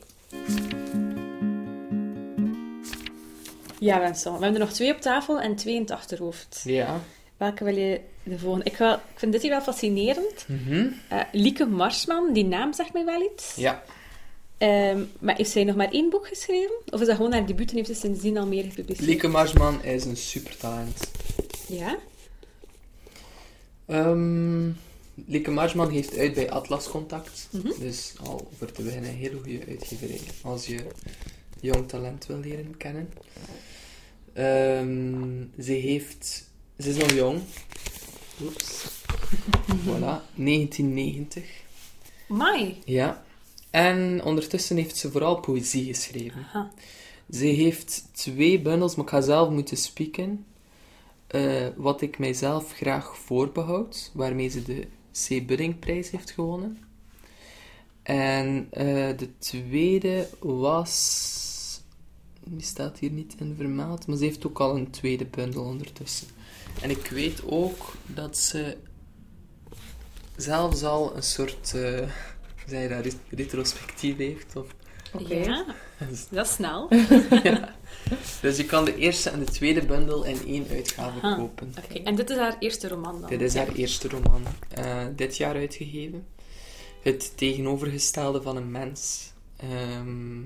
Ja, 3.78 4.04
Vincent. 4.06 4.36
We 4.38 4.42
hebben 4.44 4.60
er 4.60 4.66
nog 4.66 4.74
twee 4.76 4.94
op 4.94 5.00
tafel 5.00 5.40
en 5.40 5.56
twee 5.56 5.74
in 5.74 5.80
het 5.80 5.90
achterhoofd. 5.90 6.60
Ja. 6.64 7.00
Welke 7.36 7.64
wil 7.64 7.76
je 7.76 8.00
de 8.22 8.38
volgende? 8.38 8.64
Ik, 8.64 8.78
ik 8.78 8.98
vind 9.18 9.32
dit 9.32 9.42
hier 9.42 9.50
wel 9.50 9.60
fascinerend. 9.60 10.46
Eh, 11.08 11.20
Lieke 11.32 11.66
Marsman, 11.66 12.32
die 12.32 12.44
naam 12.44 12.72
zegt 12.72 12.92
mij 12.92 13.04
wel 13.04 13.30
iets. 13.32 13.54
Ja. 13.54 13.82
Ehm, 14.60 15.04
maar 15.18 15.36
heeft 15.36 15.50
zij 15.50 15.64
nog 15.64 15.76
maar 15.76 15.90
één 15.90 16.10
boek 16.10 16.28
geschreven? 16.28 16.74
Of 16.90 17.00
is 17.00 17.06
dat 17.06 17.16
gewoon 17.16 17.32
haar 17.32 17.46
debuut 17.46 17.70
en 17.70 17.76
heeft 17.76 17.88
ze 17.88 17.94
sindsdien 17.94 18.38
al 18.38 18.46
meer 18.46 18.64
gepubliceerd? 18.64 19.08
Lieke 19.08 19.28
Marsman 19.28 19.82
is 19.82 20.04
een 20.04 20.16
supertalent. 20.16 21.10
Ja? 21.68 21.98
Ehm 23.86 24.68
Lieke 25.26 25.50
Marsman 25.50 25.90
heeft 25.90 26.16
uit 26.18 26.34
bij 26.34 26.50
Atlas 26.50 26.88
Contact. 26.88 27.48
Mhm. 27.50 27.68
Dus 27.78 28.14
al 28.24 28.50
voor 28.58 28.72
te 28.72 28.82
beginnen 28.82 29.10
een 29.10 29.16
hele 29.16 29.36
goede 29.42 29.66
uitgeverij. 29.68 30.20
Als 30.42 30.66
je 30.66 30.78
jong 31.60 31.88
talent 31.88 32.26
wil 32.26 32.38
leren 32.38 32.76
kennen. 32.76 33.12
Ehm, 34.32 35.62
ze 35.62 35.72
heeft... 35.72 36.48
Ze 36.78 36.88
is 36.88 36.96
nog 36.96 37.12
jong. 37.12 37.40
Oeps. 38.42 38.84
voilà. 39.86 40.20
1990. 40.34 41.44
Mai. 42.28 42.78
Ja. 42.84 43.24
En 43.70 44.22
ondertussen 44.24 44.76
heeft 44.76 44.96
ze 44.96 45.10
vooral 45.10 45.40
poëzie 45.40 45.84
geschreven. 45.84 46.46
Aha. 46.48 46.70
Ze 47.30 47.44
heeft 47.44 48.08
twee 48.12 48.60
bundels, 48.60 48.94
maar 48.94 49.04
ik 49.04 49.10
ga 49.10 49.20
zelf 49.20 49.50
moeten 49.50 49.76
spieken. 49.76 50.44
Eh, 51.26 51.66
wat 51.76 52.00
ik 52.00 52.18
mijzelf 52.18 52.72
graag 52.72 53.18
voorbehoud, 53.18 54.10
waarmee 54.14 54.48
ze 54.48 54.62
de 54.62 54.86
C. 55.12 55.46
Buddingprijs 55.46 56.10
heeft 56.10 56.30
gewonnen. 56.30 56.78
En 58.02 58.66
eh, 58.70 59.16
de 59.16 59.28
tweede 59.38 60.28
was. 60.38 61.38
Die 62.44 62.62
staat 62.62 62.98
hier 62.98 63.10
niet 63.10 63.34
in 63.38 63.54
vermeld, 63.56 64.06
maar 64.06 64.16
ze 64.16 64.24
heeft 64.24 64.46
ook 64.46 64.60
al 64.60 64.76
een 64.76 64.90
tweede 64.90 65.26
bundel 65.26 65.64
ondertussen. 65.64 66.26
En 66.82 66.90
ik 66.90 67.06
weet 67.06 67.42
ook 67.46 67.94
dat 68.06 68.38
ze 68.38 68.76
zelfs 70.36 70.82
al 70.82 71.16
een 71.16 71.22
soort. 71.22 71.74
eh 71.74 72.08
dat, 72.66 73.04
ret- 73.04 73.16
retrospectief 73.30 74.16
heeft. 74.16 74.56
Of, 74.56 74.66
Oké. 75.12 75.34
Ja, 75.34 75.64
dat 76.30 76.46
is 76.46 76.52
snel. 76.54 76.88
Dus 78.42 78.56
je 78.56 78.64
kan 78.66 78.84
de 78.84 78.96
eerste 78.96 79.30
en 79.30 79.38
de 79.38 79.44
tweede 79.44 79.86
bundel 79.86 80.24
in 80.24 80.38
één 80.46 80.66
uitgave 80.70 81.20
Aha. 81.20 81.36
kopen. 81.36 81.74
Oké, 81.84 81.98
En 82.02 82.14
dit 82.14 82.30
is 82.30 82.36
haar 82.36 82.56
eerste 82.58 82.88
roman 82.88 83.20
dan? 83.20 83.30
Dit 83.30 83.40
is 83.40 83.54
haar 83.54 83.72
eerste 83.72 84.08
roman. 84.08 84.42
eh, 84.68 85.06
dit 85.16 85.36
jaar 85.36 85.54
uitgegeven. 85.54 86.26
Het 87.02 87.32
tegenovergestelde 87.36 88.42
van 88.42 88.56
een 88.56 88.70
mens. 88.70 89.32
Ehm, 89.56 90.40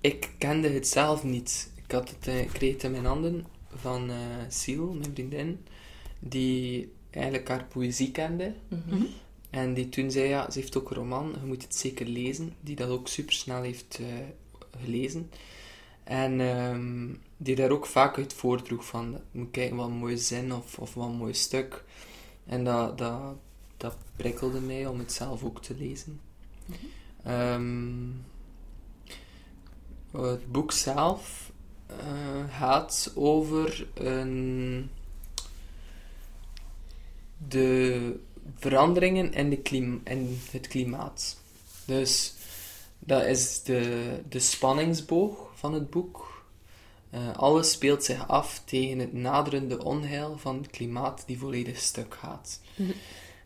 ik 0.00 0.30
kende 0.38 0.68
het 0.68 0.88
zelf 0.88 1.22
niet. 1.24 1.70
Ik, 1.86 1.92
had 1.92 2.08
het, 2.10 2.26
eh, 2.26 2.40
ik 2.40 2.48
kreeg 2.48 2.72
het 2.72 2.82
in 2.84 2.90
mijn 2.90 3.04
handen 3.04 3.46
van 3.74 4.10
eh 4.10 4.16
Siel, 4.48 4.92
mijn 4.92 5.10
vriendin, 5.14 5.64
die 6.18 6.92
eigenlijk 7.10 7.48
haar 7.48 7.64
poëzie 7.64 8.10
kende. 8.10 8.54
Mhm. 8.68 9.02
En 9.52 9.74
die 9.74 9.88
toen 9.88 10.10
zei, 10.10 10.28
ja, 10.28 10.50
ze 10.50 10.58
heeft 10.58 10.76
ook 10.76 10.90
een 10.90 10.96
roman, 10.96 11.34
je 11.40 11.46
moet 11.46 11.62
het 11.62 11.74
zeker 11.74 12.06
lezen. 12.06 12.54
Die 12.60 12.76
dat 12.76 12.88
ook 12.88 13.08
supersnel 13.08 13.62
heeft 13.62 13.98
eh, 14.00 14.06
gelezen. 14.82 15.30
En 16.04 16.40
ehm, 16.40 17.08
die 17.36 17.54
daar 17.54 17.70
ook 17.70 17.86
vaak 17.86 18.16
uit 18.16 18.32
voordroeg 18.32 18.84
van, 18.84 19.20
moet 19.30 19.50
kijken 19.50 19.76
wat 19.76 19.86
een 19.86 19.92
mooie 19.92 20.16
zin 20.16 20.52
of, 20.52 20.78
of 20.78 20.94
wat 20.94 21.06
een 21.06 21.16
mooi 21.16 21.34
stuk. 21.34 21.84
En 22.46 22.64
dat, 22.64 22.98
dat, 22.98 23.36
dat 23.76 23.96
prikkelde 24.16 24.60
mij 24.60 24.86
om 24.86 24.98
het 24.98 25.12
zelf 25.12 25.44
ook 25.44 25.62
te 25.62 25.74
lezen. 25.78 26.20
Ehm, 27.24 28.08
het 30.10 30.52
boek 30.52 30.72
zelf 30.72 31.52
eh, 31.86 32.58
gaat 32.58 33.12
over 33.14 33.88
een 33.94 34.90
de 37.48 38.20
veranderingen 38.56 39.32
in, 39.32 39.50
de 39.50 39.56
klim 39.56 40.00
in 40.04 40.40
het 40.50 40.68
klimaat. 40.68 41.40
Dus 41.84 42.34
dat 42.98 43.24
is 43.24 43.62
de, 43.62 44.06
de 44.28 44.38
spanningsboog 44.38 45.50
van 45.54 45.74
het 45.74 45.90
boek. 45.90 46.44
Eh, 47.10 47.36
alles 47.36 47.70
speelt 47.70 48.04
zich 48.04 48.28
af 48.28 48.62
tegen 48.64 48.98
het 48.98 49.12
naderende 49.12 49.84
onheil 49.84 50.38
van 50.38 50.56
het 50.56 50.70
klimaat 50.70 51.22
die 51.26 51.38
volledig 51.38 51.78
stuk 51.78 52.14
gaat. 52.14 52.60
Mhm. 52.74 52.90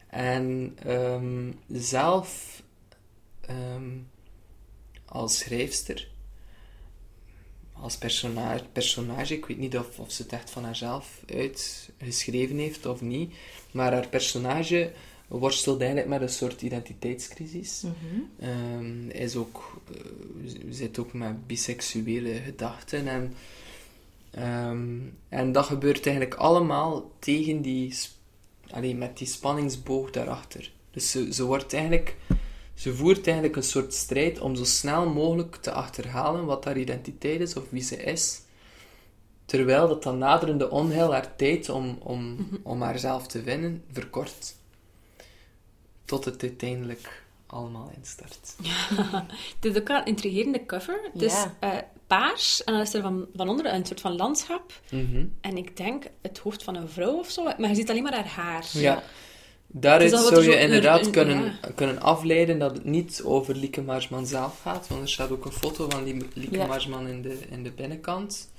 En 0.07 0.77
ehm, 0.83 1.53
zelf 1.69 2.63
ehm, 3.41 3.91
als 5.05 5.39
schrijfster, 5.39 6.09
als 7.73 7.97
personage, 7.97 8.65
personage, 8.73 9.35
ik 9.35 9.47
weet 9.47 9.59
niet 9.59 9.79
of, 9.79 9.99
of 9.99 10.13
ze 10.13 10.23
het 10.23 10.33
echt 10.33 10.51
van 10.51 10.65
haarzelf 10.65 11.21
uitgeschreven 11.27 12.57
heeft 12.57 12.87
of 12.87 13.01
niet, 13.01 13.35
maar 13.77 13.93
haar 13.93 14.09
personage 14.09 14.91
worstelt 15.29 15.81
eigenlijk 15.81 16.09
met 16.09 16.21
een 16.21 16.29
soort 16.29 16.63
identiteitscrisis. 16.63 17.85
Ehm, 18.41 19.09
is 19.09 19.37
ook, 19.37 19.81
eh, 19.95 20.01
zit 20.71 20.99
ook 20.99 21.13
met 21.13 21.47
biseksuele 21.47 22.33
gedachten. 22.35 23.09
En, 23.09 23.35
ehm, 24.31 24.99
en 25.29 25.53
dat 25.53 25.65
gebeurt 25.65 26.07
eigenlijk 26.07 26.37
allemaal 26.37 27.11
tegen 27.19 27.63
die, 27.63 27.93
sp- 27.95 28.15
allee, 28.71 28.95
met 28.95 29.19
die 29.19 29.27
spanningsboog 29.27 30.11
daarachter. 30.11 30.73
Dus 30.91 31.11
ze, 31.11 31.33
ze, 31.35 31.45
wordt 31.45 31.73
eigenlijk, 31.73 32.17
ze 32.75 32.95
voert 32.95 33.27
eigenlijk 33.27 33.57
een 33.57 33.63
soort 33.63 33.95
strijd 33.95 34.41
om 34.41 34.57
zo 34.57 34.65
snel 34.65 35.09
mogelijk 35.09 35.57
te 35.57 35.73
achterhalen 35.73 36.45
wat 36.45 36.65
haar 36.65 36.79
identiteit 36.79 37.41
is 37.41 37.57
of 37.57 37.65
wie 37.71 37.83
ze 37.83 37.97
is. 37.97 38.41
Terwijl 39.47 39.89
dat 39.89 40.03
dan 40.03 40.19
naderende 40.19 40.71
onheil 40.71 41.13
haar 41.13 41.37
tijd 41.37 41.69
om, 41.69 41.99
om, 42.03 42.49
om 42.63 42.83
haarzelf 42.83 43.27
te 43.27 43.43
vinden 43.43 43.85
verkort. 43.93 44.55
Tot 46.05 46.25
het 46.25 46.43
uiteindelijk 46.43 47.23
allemaal 47.47 47.91
instart. 47.97 48.57
Het 49.61 49.75
is 49.75 49.77
ook 49.77 49.89
wel 49.89 49.97
een 49.99 50.05
intrigerende 50.07 50.67
cover. 50.67 51.01
Het 51.13 51.23
is 51.23 51.33
Ja. 51.33 51.55
eh, 51.61 51.71
paars 52.07 52.65
en 52.65 52.73
dan 52.73 52.83
is 52.83 52.95
er 52.95 53.03
van, 53.03 53.27
van 53.37 53.49
onder 53.49 53.75
een 53.75 53.87
soort 53.87 54.01
van 54.01 54.17
landschap. 54.17 54.81
Mhm. 54.91 55.25
En 55.41 55.57
ik 55.57 55.77
denk 55.77 56.05
het 56.23 56.39
hoofd 56.39 56.63
van 56.63 56.75
een 56.75 56.89
vrouw 56.89 57.19
of 57.19 57.31
zo. 57.31 57.45
Maar 57.45 57.69
je 57.69 57.75
ziet 57.75 57.91
alleen 57.91 58.03
maar 58.03 58.15
haar 58.15 58.27
haar. 58.29 58.67
Ja. 58.73 59.03
Daaruit 59.67 60.11
zou 60.11 60.31
je 60.31 60.37
er 60.37 60.43
zo- 60.43 60.51
inderdaad 60.59 61.07
een- 61.07 61.13
kunnen, 61.13 61.45
ja. 61.45 61.71
kunnen 61.75 62.01
afleiden 62.01 62.59
dat 62.59 62.75
het 62.75 62.85
niet 62.85 63.23
over 63.25 63.55
Lieke 63.57 63.83
Marsman 63.83 64.27
zelf 64.27 64.61
gaat, 64.61 64.89
want 64.89 65.03
er 65.03 65.09
staat 65.09 65.31
ook 65.31 65.45
een 65.45 65.53
foto 65.53 65.87
van 65.91 66.05
die 66.05 66.27
Lieke 66.35 66.57
Ja. 66.57 66.67
Marsman 66.67 67.07
in 67.07 67.23
de, 67.23 67.39
in 67.51 67.63
de 67.63 67.71
binnenkant. 67.71 68.51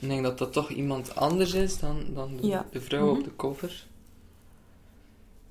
Ik 0.00 0.08
denk 0.08 0.22
dat 0.22 0.38
dat 0.38 0.52
toch 0.52 0.70
iemand 0.70 1.14
anders 1.14 1.52
is 1.54 1.78
dan, 1.78 2.04
dan 2.14 2.36
de, 2.36 2.46
Ja. 2.46 2.66
de 2.72 2.80
vrouw 2.80 3.06
Mhm. 3.10 3.18
op 3.18 3.24
de 3.24 3.36
cover. 3.36 3.86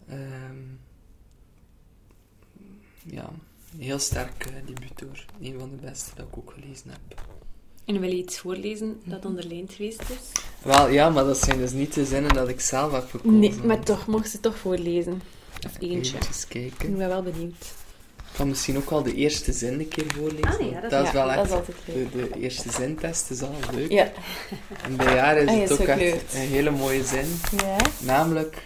Ehm, 0.07 0.55
ja, 3.03 3.29
een 3.73 3.81
heel 3.81 3.99
sterk 3.99 4.45
uh, 4.49 4.53
debuut 4.65 4.99
hoor. 5.01 5.25
Een 5.41 5.59
van 5.59 5.69
de 5.69 5.75
beste 5.75 6.09
dat 6.15 6.25
ik 6.27 6.37
ook 6.37 6.51
gelezen 6.59 6.89
heb. 6.89 7.23
En 7.85 7.99
wil 7.99 8.09
je 8.09 8.15
iets 8.17 8.39
voorlezen 8.39 9.01
dat 9.03 9.25
onderlijnd 9.25 9.73
geweest 9.73 10.01
is? 10.01 10.31
Wel, 10.63 10.87
ja, 10.89 11.09
maar 11.09 11.23
dat 11.23 11.37
zijn 11.37 11.57
dus 11.57 11.71
niet 11.71 11.93
de 11.93 12.05
zinnen 12.05 12.33
dat 12.33 12.47
ik 12.49 12.59
zelf 12.59 12.91
heb 12.91 13.09
gekozen. 13.09 13.39
Nee, 13.39 13.53
maar 13.63 13.79
toch, 13.83 14.07
mocht 14.07 14.29
ze 14.29 14.39
toch 14.39 14.57
voorlezen. 14.57 15.21
Of 15.65 15.79
eentje. 15.79 16.17
Even 16.17 16.29
Ik 16.41 16.45
kijken. 16.49 16.97
ben 16.97 17.07
wel 17.07 17.23
benieuwd. 17.23 17.73
Ik 18.35 18.41
kan 18.41 18.49
misschien 18.49 18.77
ook 18.77 18.89
wel 18.89 19.03
de 19.03 19.13
eerste 19.13 19.51
zin 19.53 19.79
een 19.79 19.87
keer 19.87 20.05
voorlezen. 20.17 20.59
Ah, 20.59 20.71
ja, 20.71 20.81
dat- 20.81 20.89
dat 20.89 21.05
is 21.05 21.11
Ja, 21.11 21.25
wel 21.25 21.35
dat 21.35 21.51
echt... 21.67 21.69
is. 21.85 21.93
De, 21.93 22.09
de 22.11 22.39
eerste 22.39 22.71
zintest 22.71 23.29
is 23.29 23.41
al 23.41 23.55
leuk. 23.73 23.91
Ja. 23.91 24.11
En 24.83 24.95
bij 24.95 25.17
haar 25.19 25.37
is 25.37 25.49
Ah, 25.49 25.59
het 25.59 25.69
is 25.69 25.79
ook 25.79 25.87
echt 25.87 26.33
een 26.33 26.39
hele 26.39 26.71
mooie 26.71 27.03
zin. 27.03 27.39
Ja. 27.57 27.75
Namelijk, 27.99 28.63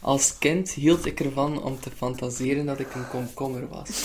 als 0.00 0.38
kind 0.38 0.70
hield 0.70 1.06
ik 1.06 1.20
ervan 1.20 1.62
om 1.62 1.80
te 1.80 1.90
fantaseren 1.96 2.66
dat 2.66 2.80
ik 2.80 2.94
een 2.94 3.08
komkommer 3.08 3.68
was. 3.68 3.88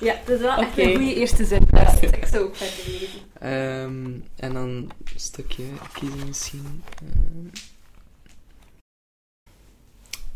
Ja, 0.00 0.16
dat 0.24 0.34
is 0.34 0.40
wel 0.40 0.56
echt 0.56 0.78
een 0.78 0.96
goede 0.96 1.14
eerste 1.14 1.44
zin. 1.44 1.62
Ik 2.00 2.26
zou 2.30 2.44
ook 2.44 2.56
verder 2.56 3.00
lezen. 3.00 4.24
En 4.36 4.52
dan 4.52 4.68
een 4.68 4.90
stukje 5.16 5.62
kiezen 5.92 6.26
misschien. 6.26 6.82
Ehm, 6.94 7.56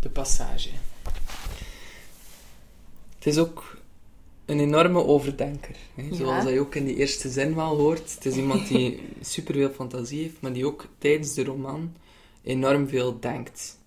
de 0.01 0.09
passage. 0.09 0.69
Het 3.27 3.35
is 3.35 3.41
ook 3.41 3.77
een 4.45 4.61
enorme 4.61 5.05
overdenker. 5.05 5.77
Hè? 5.95 6.03
Ja. 6.03 6.15
Zoals 6.15 6.45
dat 6.45 6.53
je 6.53 6.61
ook 6.61 6.75
in 6.75 6.85
die 6.85 6.97
eerste 6.97 7.29
zin 7.29 7.55
wel 7.55 7.77
hoort. 7.77 8.15
Het 8.15 8.27
is 8.27 8.37
iemand 8.37 8.69
die 8.69 9.01
superveel 9.21 9.71
fantasie 9.71 10.23
heeft, 10.23 10.41
maar 10.41 10.53
die 10.53 10.67
ook 10.67 10.87
tijdens 10.99 11.35
de 11.35 11.45
roman 11.45 11.93
enorm 12.43 12.89
veel 12.89 13.21
denkt. 13.21 13.79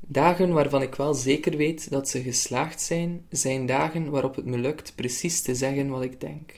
Dagen 0.00 0.52
waarvan 0.52 0.82
ik 0.82 0.94
wel 0.94 1.14
zeker 1.14 1.56
weet 1.56 1.90
dat 1.90 2.08
ze 2.08 2.22
geslaagd 2.22 2.80
zijn, 2.80 3.26
zijn 3.30 3.66
dagen 3.66 4.10
waarop 4.10 4.36
het 4.36 4.44
me 4.44 4.58
lukt 4.58 4.92
precies 4.94 5.42
te 5.42 5.54
zeggen 5.54 5.88
wat 5.88 6.02
ik 6.02 6.20
denk. 6.20 6.52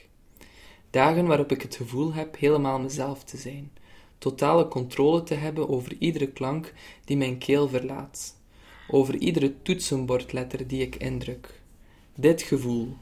Dagen 0.89 1.25
waarop 1.25 1.51
ik 1.51 1.61
het 1.61 1.75
gevoel 1.75 2.13
heb 2.13 2.37
helemaal 2.37 2.79
mezelf 2.79 3.23
te 3.23 3.37
zijn, 3.37 3.71
totale 4.17 4.67
controle 4.67 5.23
te 5.23 5.33
hebben 5.33 5.69
over 5.69 5.95
iedere 5.99 6.27
klank 6.27 6.73
die 7.05 7.17
mijn 7.17 7.37
keel 7.37 7.69
verlaat, 7.69 8.39
over 8.93 9.15
iedere 9.15 9.53
toetsenbordletter 9.61 10.67
die 10.67 10.81
ik 10.81 10.95
indruk. 10.95 11.61
Dit 12.15 12.41
gevoel, 12.41 12.93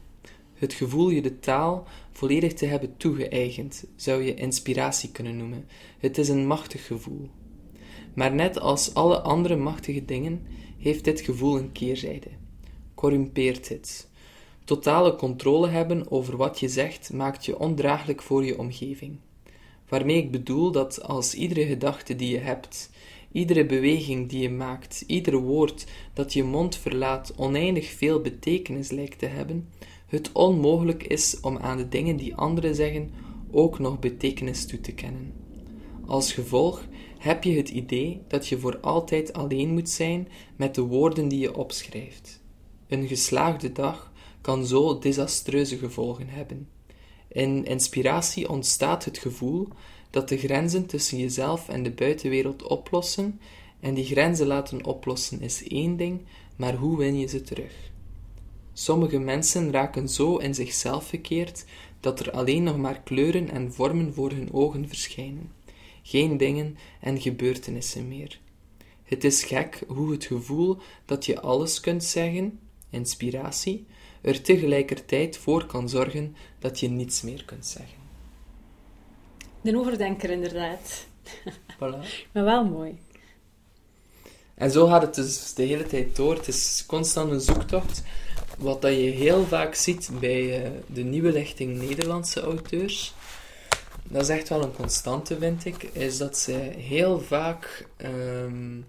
het 0.54 0.72
gevoel 0.72 1.10
je 1.10 1.22
de 1.22 1.38
taal 1.38 1.86
volledig 2.12 2.52
te 2.54 2.66
hebben 2.66 2.96
toegeëigend, 2.96 3.84
zou 3.96 4.22
je 4.22 4.34
inspiratie 4.34 5.10
kunnen 5.10 5.36
noemen. 5.36 5.66
Het 5.98 6.18
is 6.18 6.28
een 6.28 6.46
machtig 6.46 6.86
gevoel. 6.86 7.28
Maar 8.14 8.34
net 8.34 8.60
als 8.60 8.94
alle 8.94 9.20
andere 9.20 9.56
machtige 9.56 10.04
dingen 10.04 10.42
heeft 10.78 11.04
dit 11.04 11.20
gevoel 11.20 11.58
een 11.58 11.72
keerzijde. 11.72 12.28
Corrumpeert 12.94 13.68
het. 13.68 14.08
Totale 14.64 15.16
controle 15.16 15.68
hebben 15.68 16.10
over 16.10 16.36
wat 16.36 16.60
je 16.60 16.68
zegt 16.68 17.12
maakt 17.12 17.44
je 17.44 17.58
ondraaglijk 17.58 18.22
voor 18.22 18.44
je 18.44 18.58
omgeving. 18.58 19.18
Waarmee 19.88 20.16
ik 20.16 20.30
bedoel 20.30 20.70
dat 20.70 21.02
als 21.02 21.34
iedere 21.34 21.66
gedachte 21.66 22.16
die 22.16 22.30
je 22.30 22.38
hebt, 22.38 22.90
iedere 23.32 23.66
beweging 23.66 24.28
die 24.28 24.42
je 24.42 24.50
maakt, 24.50 25.04
ieder 25.06 25.36
woord 25.36 25.86
dat 26.12 26.32
je 26.32 26.44
mond 26.44 26.76
verlaat 26.76 27.32
oneindig 27.36 27.90
veel 27.90 28.20
betekenis 28.20 28.90
lijkt 28.90 29.18
te 29.18 29.26
hebben, 29.26 29.68
het 30.06 30.32
onmogelijk 30.32 31.02
is 31.02 31.40
om 31.40 31.56
aan 31.58 31.76
de 31.76 31.88
dingen 31.88 32.16
die 32.16 32.34
anderen 32.34 32.74
zeggen 32.74 33.10
ook 33.50 33.78
nog 33.78 33.98
betekenis 33.98 34.66
toe 34.66 34.80
te 34.80 34.92
kennen. 34.92 35.32
Als 36.06 36.32
gevolg 36.32 36.84
heb 37.18 37.44
je 37.44 37.56
het 37.56 37.68
idee 37.68 38.22
dat 38.28 38.48
je 38.48 38.58
voor 38.58 38.78
altijd 38.80 39.32
alleen 39.32 39.68
moet 39.68 39.88
zijn 39.88 40.28
met 40.56 40.74
de 40.74 40.82
woorden 40.82 41.28
die 41.28 41.38
je 41.38 41.56
opschrijft. 41.56 42.40
Een 42.88 43.08
geslaagde 43.08 43.72
dag 43.72 44.12
kan 44.40 44.66
zo 44.66 44.98
desastreuze 44.98 45.76
gevolgen 45.78 46.28
hebben. 46.28 46.68
In 47.28 47.64
inspiratie 47.64 48.48
ontstaat 48.48 49.04
het 49.04 49.18
gevoel 49.18 49.68
dat 50.10 50.28
de 50.28 50.38
grenzen 50.38 50.86
tussen 50.86 51.18
jezelf 51.18 51.68
en 51.68 51.82
de 51.82 51.90
buitenwereld 51.90 52.62
oplossen, 52.62 53.40
en 53.80 53.94
die 53.94 54.04
grenzen 54.04 54.46
laten 54.46 54.84
oplossen 54.84 55.40
is 55.40 55.68
één 55.68 55.96
ding, 55.96 56.20
maar 56.56 56.74
hoe 56.74 56.96
win 56.96 57.18
je 57.18 57.26
ze 57.26 57.42
terug? 57.42 57.72
Sommige 58.72 59.18
mensen 59.18 59.72
raken 59.72 60.08
zo 60.08 60.36
in 60.36 60.54
zichzelf 60.54 61.08
gekeerd 61.08 61.64
dat 62.00 62.20
er 62.20 62.30
alleen 62.30 62.62
nog 62.62 62.76
maar 62.76 63.00
kleuren 63.00 63.50
en 63.50 63.72
vormen 63.72 64.14
voor 64.14 64.30
hun 64.30 64.52
ogen 64.52 64.88
verschijnen, 64.88 65.52
geen 66.02 66.36
dingen 66.36 66.76
en 67.00 67.20
gebeurtenissen 67.20 68.08
meer. 68.08 68.40
Het 69.02 69.24
is 69.24 69.44
gek 69.44 69.82
hoe 69.88 70.12
het 70.12 70.24
gevoel 70.24 70.78
dat 71.04 71.26
je 71.26 71.40
alles 71.40 71.80
kunt 71.80 72.04
zeggen, 72.04 72.58
inspiratie, 72.90 73.86
er 74.20 74.42
tegelijkertijd 74.42 75.36
voor 75.36 75.66
kan 75.66 75.88
zorgen 75.88 76.36
dat 76.58 76.80
je 76.80 76.88
niets 76.88 77.22
meer 77.22 77.44
kunt 77.44 77.66
zeggen. 77.66 77.99
De 79.60 79.76
overdenker, 79.78 80.30
inderdaad. 80.30 81.06
Voilà. 81.74 82.06
Maar 82.32 82.44
wel 82.44 82.64
mooi. 82.64 82.98
En 84.54 84.70
zo 84.70 84.86
gaat 84.86 85.02
het 85.02 85.14
dus 85.14 85.54
de 85.54 85.62
hele 85.62 85.86
tijd 85.86 86.16
door. 86.16 86.34
Het 86.34 86.48
is 86.48 86.84
constant 86.86 87.30
een 87.30 87.40
zoektocht. 87.40 88.02
Wat 88.58 88.82
dat 88.82 88.92
je 88.92 88.98
heel 88.98 89.44
vaak 89.46 89.74
ziet 89.74 90.10
bij 90.20 90.64
eh, 90.64 90.70
de 90.86 91.02
nieuwe 91.02 91.32
lichting 91.32 91.76
Nederlandse 91.88 92.40
auteurs, 92.40 93.14
dat 94.04 94.22
is 94.22 94.28
echt 94.28 94.48
wel 94.48 94.62
een 94.62 94.72
constante, 94.72 95.38
vind 95.38 95.64
ik, 95.64 95.82
is 95.82 96.18
dat 96.18 96.38
ze 96.38 96.52
heel 96.76 97.20
vaak, 97.20 97.86
ehm, 97.96 98.80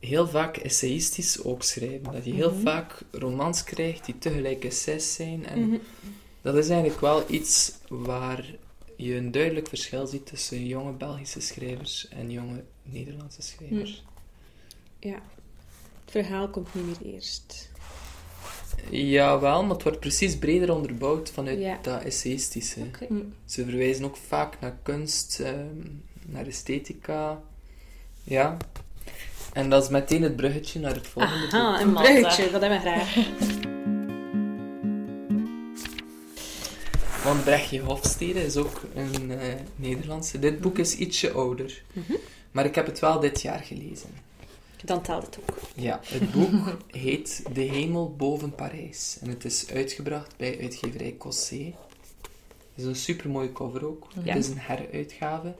heel 0.00 0.28
vaak 0.28 0.56
essayistisch 0.56 1.42
ook 1.44 1.62
schrijven. 1.62 2.12
Dat 2.12 2.24
je 2.24 2.32
heel 2.32 2.52
Mhm. 2.52 2.62
vaak 2.62 3.02
romans 3.10 3.64
krijgt 3.64 4.04
die 4.04 4.18
tegelijk 4.18 4.64
essays 4.64 5.14
zijn. 5.14 5.46
En 5.46 5.60
Mhm. 5.60 5.78
dat 6.42 6.54
is 6.56 6.68
eigenlijk 6.68 7.00
wel 7.00 7.24
iets 7.28 7.72
waar 7.88 8.44
je 9.06 9.14
een 9.16 9.30
duidelijk 9.30 9.68
verschil 9.68 10.06
ziet 10.06 10.26
tussen 10.26 10.66
jonge 10.66 10.92
Belgische 10.92 11.40
schrijvers 11.40 12.08
en 12.08 12.30
jonge 12.30 12.64
Nederlandse 12.82 13.42
schrijvers. 13.42 14.04
Ja. 14.98 15.22
Het 16.04 16.10
verhaal 16.24 16.48
komt 16.48 16.74
niet 16.74 16.84
meer 17.02 17.14
eerst. 17.14 17.70
Jawel, 18.90 19.62
maar 19.62 19.74
het 19.74 19.82
wordt 19.82 20.00
precies 20.00 20.38
breder 20.38 20.74
onderbouwd 20.74 21.30
vanuit 21.30 21.58
Ja. 21.58 21.78
dat 21.82 22.02
essayistische. 22.02 22.80
Oké. 22.80 23.06
Ze 23.44 23.64
verwijzen 23.64 24.04
ook 24.04 24.16
vaak 24.16 24.60
naar 24.60 24.76
kunst, 24.82 25.40
ehm, 25.40 25.86
naar 26.26 26.46
esthetica. 26.46 27.42
Ja, 28.24 28.56
En 29.52 29.70
dat 29.70 29.82
is 29.82 29.88
meteen 29.88 30.22
het 30.22 30.36
bruggetje 30.36 30.80
naar 30.80 30.94
het 30.94 31.06
volgende. 31.06 31.46
Aha, 31.56 31.80
een 31.80 31.92
bruggetje, 31.92 32.50
dat 32.50 32.60
hebben 32.60 32.80
we 32.82 32.88
graag. 32.90 33.14
Van 37.20 37.42
Brechtje 37.42 37.80
Hofstede 37.80 38.44
is 38.44 38.56
ook 38.56 38.82
een 38.94 39.30
eh, 39.30 39.54
Nederlandse. 39.76 40.38
Dit 40.38 40.60
boek 40.60 40.78
is 40.78 40.96
ietsje 40.96 41.30
ouder. 41.32 41.82
Mhm. 41.92 42.12
Maar 42.50 42.64
ik 42.64 42.74
heb 42.74 42.86
het 42.86 42.98
wel 42.98 43.20
dit 43.20 43.42
jaar 43.42 43.58
gelezen. 43.58 44.10
Dan 44.84 45.02
telt 45.02 45.26
het 45.26 45.38
ook. 45.38 45.58
Ja, 45.74 46.00
het 46.04 46.32
boek 46.32 46.76
heet 46.86 47.42
De 47.52 47.60
Hemel 47.60 48.14
boven 48.16 48.54
Parijs. 48.54 49.18
En 49.20 49.28
het 49.28 49.44
is 49.44 49.70
uitgebracht 49.70 50.34
bij 50.36 50.60
uitgeverij 50.60 51.14
Cossé. 51.18 51.74
Het 52.74 52.74
is 52.74 52.84
een 52.84 52.96
supermooie 52.96 53.52
cover 53.52 53.86
ook. 53.86 54.06
Ja. 54.24 54.32
Het 54.34 54.44
is 54.44 54.50
een 54.50 54.58
heruitgave. 54.58 55.54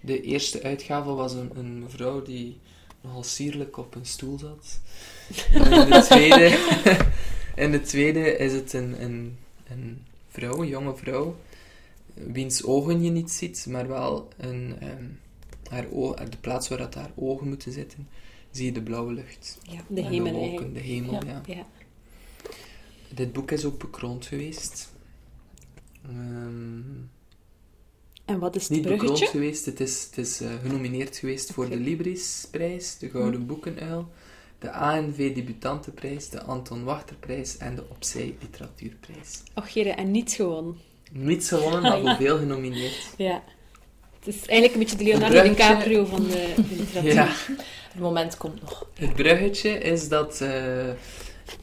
De 0.00 0.22
eerste 0.22 0.62
uitgave 0.62 1.10
was 1.10 1.32
een, 1.32 1.50
een 1.54 1.78
mevrouw 1.78 2.22
die 2.22 2.58
nogal 3.00 3.22
sierlijk 3.22 3.76
op 3.76 3.94
een 3.94 4.06
stoel 4.06 4.38
zat. 4.38 4.80
En 5.52 5.72
in 5.72 5.90
de 5.90 6.02
tweede, 6.02 6.58
in 7.64 7.70
de 7.70 7.80
tweede 7.80 8.36
is 8.36 8.52
het 8.52 8.72
een, 8.72 9.02
een, 9.02 9.38
een 9.68 10.02
vrouw, 10.32 10.62
een 10.62 10.68
jonge 10.68 10.96
vrouw, 10.96 11.36
wiens 12.14 12.64
ogen 12.64 13.02
je 13.02 13.10
niet 13.10 13.30
ziet, 13.30 13.66
maar 13.68 13.88
wel 13.88 14.28
een, 14.36 14.74
ehm, 14.80 15.04
haar 15.70 15.86
o- 15.92 16.14
de 16.14 16.36
plaats 16.40 16.68
waar 16.68 16.78
dat 16.78 16.94
haar 16.94 17.10
ogen 17.14 17.48
moeten 17.48 17.72
zitten, 17.72 18.08
zie 18.50 18.64
je 18.64 18.72
de 18.72 18.82
blauwe 18.82 19.12
lucht. 19.12 19.58
Ja, 19.62 19.80
de 19.88 20.02
hemel 20.04 20.32
de 20.32 20.38
wolken, 20.38 20.72
de 20.72 20.80
hemel, 20.80 21.12
Ja. 21.12 21.20
ja. 21.26 21.54
Ja. 21.54 21.66
Dit 23.14 23.32
boek 23.32 23.50
is 23.50 23.64
ook 23.64 23.78
bekroond 23.78 24.26
geweest. 24.26 24.92
Ehm, 26.08 26.80
En 28.24 28.38
wat 28.38 28.56
is 28.56 28.62
het 28.62 28.70
niet 28.70 28.82
bekroond 28.82 29.00
bruggetje? 29.02 29.26
geweest, 29.38 29.66
het 29.66 29.80
is, 29.80 30.02
het 30.04 30.18
is 30.18 30.40
eh, 30.40 30.50
genomineerd 30.62 31.16
geweest 31.16 31.52
voor 31.52 31.68
de 31.68 31.76
Librisprijs, 31.76 32.98
de 32.98 33.10
Gouden. 33.10 33.46
Boekenuil, 33.46 34.08
de 34.62 34.70
ANV 34.70 35.34
Debutantenprijs, 35.34 36.28
de 36.28 36.42
Anton 36.42 36.84
Wachterprijs 36.84 37.56
en 37.56 37.74
de 37.74 37.84
Opzij 37.88 38.34
Literatuurprijs. 38.40 39.42
Och 39.54 39.68
jere, 39.68 39.90
en 39.90 40.10
niet 40.10 40.32
gewonnen. 40.32 40.76
Niet 41.12 41.48
gewonnen, 41.48 41.82
maar 41.82 42.00
hoeveel 42.00 42.38
genomineerd. 42.38 43.14
Ja. 43.16 43.42
Het 44.18 44.34
is 44.34 44.46
eigenlijk 44.46 44.72
een 44.72 44.78
beetje 44.78 44.96
de 44.96 45.04
Leonardo 45.04 45.42
DiCaprio 45.42 46.04
van 46.04 46.22
de, 46.22 46.52
de 46.56 46.74
literatuur. 46.76 47.12
Ja, 47.12 47.28
Het 47.92 48.00
moment 48.00 48.36
komt 48.36 48.60
nog. 48.60 48.86
het 48.94 49.14
bruggetje 49.14 49.78
is 49.78 50.08
dat 50.08 50.40
eh 50.40 50.88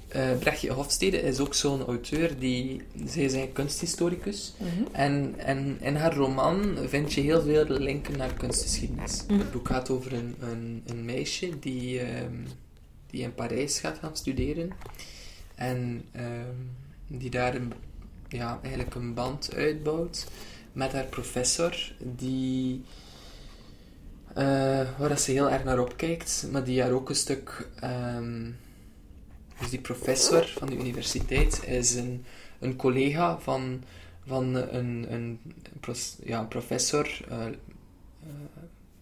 eh, 0.09 0.37
Brechtje 0.39 0.71
Hofstede 0.71 1.21
is 1.21 1.39
ook 1.39 1.53
zo'n 1.53 1.85
auteur 1.85 2.39
die... 2.39 2.81
Zij 3.05 3.23
is 3.23 3.33
een 3.33 3.51
kunsthistoricus. 3.51 4.53
En, 4.91 5.33
en 5.37 5.77
in 5.81 5.95
haar 5.95 6.15
roman 6.15 6.77
vind 6.87 7.13
je 7.13 7.21
heel 7.21 7.41
veel 7.41 7.65
linken 7.67 8.17
naar 8.17 8.33
kunstgeschiedenis. 8.33 9.23
Mhm. 9.27 9.39
Het 9.39 9.51
boek 9.51 9.67
gaat 9.67 9.89
over 9.89 10.13
een, 10.13 10.35
een, 10.39 10.83
een 10.85 11.05
meisje 11.05 11.59
die, 11.59 11.99
ehm, 11.99 12.33
die 13.09 13.23
in 13.23 13.33
Parijs 13.33 13.79
gaat 13.79 13.97
gaan 13.97 14.15
studeren. 14.15 14.71
En 15.55 16.05
ehm, 16.11 16.55
die 17.07 17.29
daar 17.29 17.55
een, 17.55 17.73
ja, 18.27 18.59
eigenlijk 18.61 18.95
een 18.95 19.13
band 19.13 19.53
uitbouwt 19.53 20.27
met 20.73 20.91
haar 20.91 21.05
professor, 21.05 21.75
die, 21.97 22.83
eh, 24.33 24.87
waar 24.97 25.19
ze 25.19 25.31
heel 25.31 25.49
erg 25.49 25.63
naar 25.63 25.79
opkijkt, 25.79 26.47
maar 26.51 26.63
die 26.63 26.81
haar 26.81 26.91
ook 26.91 27.09
een 27.09 27.15
stuk... 27.15 27.69
ehm, 27.79 28.51
dus 29.59 29.69
die 29.69 29.79
professor 29.79 30.47
van 30.47 30.67
de 30.67 30.77
universiteit 30.77 31.63
is 31.63 31.95
een, 31.95 32.25
een 32.59 32.75
collega 32.75 33.39
van, 33.39 33.83
van 34.25 34.55
een, 34.55 35.13
een, 35.13 35.39
ja, 36.23 36.43
professor, 36.43 37.19
eh, 37.29 37.45
eh, 37.45 37.53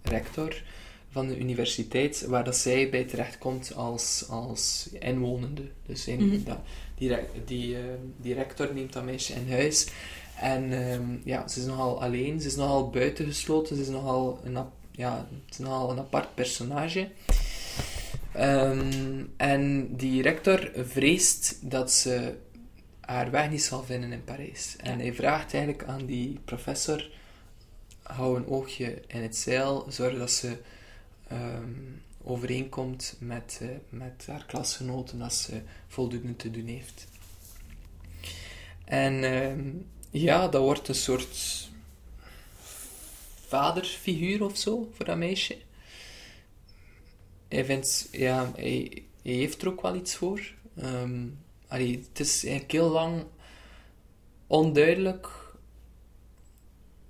rector 0.01 0.64
van 1.18 1.28
de 1.28 1.39
universiteit, 1.39 2.26
waar 2.28 2.43
dat 2.43 2.57
zij 2.57 2.89
bij 2.89 3.03
terechtkomt 3.03 3.76
als, 3.76 4.26
als 4.30 4.89
inwonende. 4.99 5.61
Dus 5.86 6.07
in, 6.07 6.26
Mhm. 6.28 6.43
dat, 6.43 6.57
die, 6.95 7.09
re- 7.09 7.28
die, 7.45 7.78
die 8.22 8.34
rector 8.34 8.74
neemt 8.74 8.93
dat 8.93 9.03
meisje 9.03 9.34
in 9.34 9.51
huis. 9.51 9.88
En 10.39 10.72
ehm, 10.91 11.18
ja, 11.24 11.47
ze 11.47 11.59
is 11.59 11.65
nogal 11.65 12.01
alleen, 12.01 12.41
ze 12.41 12.47
is 12.47 12.55
nogal 12.55 12.89
buitengesloten, 12.89 13.76
ze 13.76 13.82
is 13.82 13.88
nogal 13.89 14.39
een, 14.43 14.57
ja, 14.91 15.28
het 15.45 15.53
is 15.53 15.57
nogal 15.57 15.91
een 15.91 15.99
apart 15.99 16.36
personage. 16.36 17.09
Ehm, 18.34 19.24
en 19.38 19.95
die 19.95 20.22
rector 20.22 20.72
vreest 20.76 21.57
dat 21.61 21.91
ze 21.91 22.34
haar 22.99 23.32
weg 23.32 23.49
niet 23.49 23.63
zal 23.63 23.84
vinden 23.84 24.11
in 24.11 24.24
Parijs. 24.24 24.76
En 24.78 24.99
hij 24.99 25.13
vraagt 25.13 25.53
eigenlijk 25.53 25.84
aan 25.88 26.05
die 26.05 26.39
professor: 26.45 27.09
hou 28.03 28.38
een 28.38 28.47
oogje 28.47 29.01
in 29.07 29.22
het 29.22 29.36
zeil, 29.36 29.86
zorg 29.89 30.18
dat 30.18 30.32
ze 30.32 30.57
ehm, 31.28 31.73
overeenkomt 32.23 33.15
met, 33.19 33.59
eh, 33.61 33.67
met 33.89 34.25
haar 34.28 34.45
klasgenoten 34.45 35.21
als 35.21 35.43
ze 35.43 35.61
voldoende 35.88 36.36
te 36.36 36.51
doen 36.51 36.65
heeft. 36.65 37.07
En 38.86 39.23
ehm, 39.23 39.69
ja, 40.09 40.47
dat 40.47 40.61
wordt 40.61 40.88
een 40.88 40.95
soort 40.95 41.69
vaderfiguur 43.47 44.43
of 44.43 44.57
zo 44.57 44.91
voor 44.93 45.05
dat 45.05 45.17
meisje. 45.17 45.57
Hij 47.47 47.65
vindt, 47.65 48.07
ja, 48.11 48.51
hij, 48.55 49.03
heeft 49.21 49.61
er 49.61 49.67
ook 49.67 49.82
wel 49.82 49.95
iets 49.95 50.15
voor. 50.15 50.41
Ehm, 50.75 51.25
allee, 51.67 52.05
het 52.09 52.19
is 52.19 52.43
eigenlijk 52.43 52.71
heel 52.71 52.89
lang 52.89 53.23
onduidelijk 54.47 55.46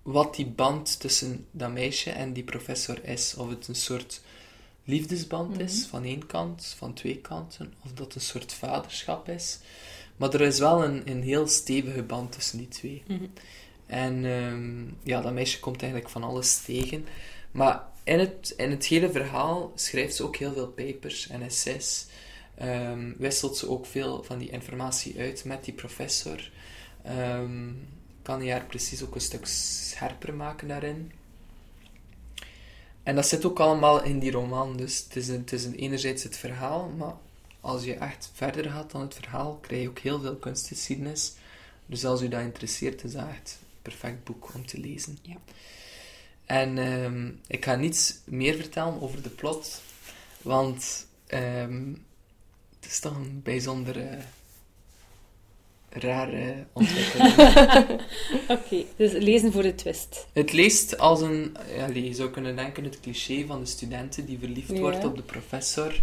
wat 0.08 0.36
die 0.36 0.46
band 0.46 1.00
tussen 1.00 1.46
dat 1.52 1.72
meisje 1.72 2.10
en 2.10 2.34
die 2.34 2.44
professor 2.44 3.04
is. 3.04 3.36
Of 3.38 3.50
het 3.50 3.68
een 3.68 3.76
soort 3.76 4.22
liefdesband 4.84 5.60
is, 5.60 5.86
van 5.86 6.04
één 6.04 6.26
kant, 6.26 6.76
van 6.78 6.94
twee 6.94 7.18
kanten, 7.18 7.74
of 7.84 7.94
dat 7.94 8.16
een 8.16 8.22
soort 8.22 8.54
vaderschap 8.54 9.30
is. 9.30 9.60
Maar 10.18 10.34
er 10.34 10.42
is 10.42 10.60
wel 10.60 10.84
een, 10.84 11.10
een 11.10 11.22
heel 11.22 11.48
stevige 11.48 12.04
band 12.04 12.32
tussen 12.32 12.58
die 12.58 12.68
twee. 12.68 13.04
Mhm. 13.08 13.26
En 13.86 14.26
ehm, 14.26 14.84
ja, 15.04 15.22
dat 15.22 15.34
meisje 15.34 15.60
komt 15.60 15.82
eigenlijk 15.82 16.12
van 16.12 16.24
alles 16.24 16.62
tegen. 16.62 17.06
Maar 17.52 17.84
in 18.04 18.20
het, 18.20 18.54
in 18.58 18.72
het 18.72 18.86
hele 18.86 19.12
verhaal 19.12 19.72
schrijft 19.76 20.16
ze 20.16 20.24
ook 20.24 20.36
heel 20.36 20.54
veel 20.54 20.68
papers 20.68 21.28
en 21.28 21.42
essays. 21.42 22.06
Ehm, 22.56 23.12
wisselt 23.18 23.58
ze 23.58 23.70
ook 23.70 23.86
veel 23.86 24.24
van 24.24 24.38
die 24.38 24.50
informatie 24.50 25.20
uit 25.20 25.46
met 25.46 25.66
die 25.66 25.74
professor. 25.74 26.52
Ehm, 27.04 27.70
kan 28.28 28.42
hij 28.42 28.52
haar 28.52 28.66
precies 28.66 29.04
ook 29.04 29.16
een 29.16 29.22
stuk 29.22 29.46
scherper 29.46 30.34
maken 30.34 30.68
daarin. 30.68 31.12
En 33.04 33.16
dat 33.16 33.28
zit 33.28 33.46
ook 33.46 33.60
allemaal 33.60 34.04
in 34.04 34.20
die 34.20 34.32
roman. 34.32 34.78
Dus 34.78 34.98
het 34.98 35.16
is, 35.16 35.28
een, 35.28 35.40
het 35.40 35.52
is 35.52 35.64
een, 35.64 35.76
enerzijds 35.76 36.24
het 36.24 36.38
verhaal, 36.38 36.90
maar 36.98 37.14
als 37.62 37.84
je 37.84 37.94
echt 37.94 38.32
verder 38.34 38.72
gaat 38.72 38.92
dan 38.92 39.02
het 39.02 39.14
verhaal, 39.14 39.56
krijg 39.62 39.82
je 39.82 39.90
ook 39.90 40.00
heel 40.00 40.20
veel 40.20 40.36
kunstgeschiedenis. 40.36 41.34
Dus 41.86 42.06
als 42.06 42.22
u 42.22 42.28
dat 42.28 42.42
interesseert, 42.42 43.04
is 43.04 43.12
dat 43.12 43.28
echt 43.28 43.58
een 43.62 43.68
perfect 43.82 44.24
boek 44.24 44.54
om 44.54 44.66
te 44.66 44.80
lezen. 44.80 45.18
Ja. 45.22 45.38
En 46.46 46.78
ehm, 46.78 47.32
ik 47.48 47.66
ga 47.66 47.76
niets 47.76 48.20
meer 48.26 48.56
vertellen 48.56 49.02
over 49.02 49.22
de 49.22 49.30
plot, 49.30 49.82
want 50.42 51.08
ehm, 51.28 51.94
het 52.80 52.90
is 52.90 53.00
toch 53.00 53.16
een 53.16 53.42
bijzondere, 53.44 54.20
rare 56.00 56.54
ontwikkeling. 56.74 57.34
Oké, 58.48 58.84
dus 58.96 59.12
lezen 59.12 59.52
voor 59.52 59.62
de 59.62 59.76
twist. 59.76 60.28
Het 60.34 60.52
leest 60.54 60.98
als 60.98 61.22
een, 61.22 61.58
ja, 61.76 61.88
je 61.88 62.14
zou 62.14 62.30
kunnen 62.30 62.56
denken, 62.56 62.84
het 62.84 63.00
cliché 63.00 63.46
van 63.46 63.60
de 63.60 63.66
studenten 63.66 64.26
die 64.26 64.40
verliefd 64.40 64.72
Ja. 64.72 64.80
wordt 64.80 65.06
op 65.06 65.16
de 65.16 65.22
professor. 65.24 65.94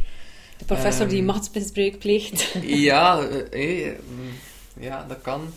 De 0.58 0.64
professor 0.64 1.08
die 1.08 1.18
Ehm, 1.18 1.26
machtsmisbruik 1.26 1.98
pleegt. 1.98 2.54
Ja, 2.62 3.20
eh, 3.28 3.86
eh, 3.86 3.98
mm, 4.08 4.82
ja, 4.82 5.04
dat 5.08 5.20
kan. 5.22 5.48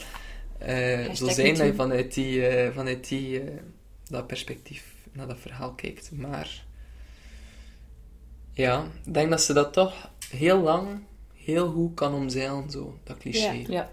Eh, 0.57 1.13
zo 1.13 1.29
zijn 1.29 1.55
dat 1.55 1.65
je 1.65 1.73
vanuit, 1.73 2.13
die, 2.13 2.43
vanuit 2.73 3.07
die, 3.07 3.41
dat 4.09 4.27
perspectief 4.27 4.83
naar 5.11 5.27
dat 5.27 5.39
verhaal 5.39 5.73
kijkt. 5.73 6.11
Maar 6.11 6.65
ja, 8.53 8.87
ik 9.05 9.13
denk 9.13 9.29
dat 9.29 9.41
ze 9.41 9.53
dat 9.53 9.73
toch 9.73 10.09
heel 10.29 10.59
lang 10.61 10.87
heel 11.33 11.71
goed 11.71 11.93
kan 11.93 12.13
omzeilen, 12.13 12.71
zo, 12.71 12.97
dat 13.03 13.17
cliché. 13.17 13.51
Ja. 13.51 13.63
Ja. 13.67 13.89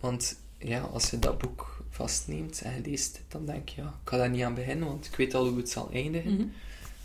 Want 0.00 0.36
ja, 0.58 0.80
als 0.80 1.10
je 1.10 1.18
dat 1.18 1.38
boek 1.38 1.84
vastneemt 1.90 2.60
en 2.62 2.74
je 2.74 2.90
leest 2.90 3.16
het, 3.16 3.24
dan 3.28 3.46
denk 3.46 3.68
je, 3.68 3.80
ja, 3.80 3.86
ik 4.04 4.08
ga 4.10 4.16
daar 4.16 4.30
niet 4.30 4.42
aan 4.42 4.54
beginnen, 4.54 4.88
want 4.88 5.06
ik 5.06 5.14
weet 5.16 5.34
al 5.34 5.46
hoe 5.48 5.56
het 5.58 5.70
zal 5.70 5.88
eindigen. 5.92 6.34
Mhm. 6.34 6.46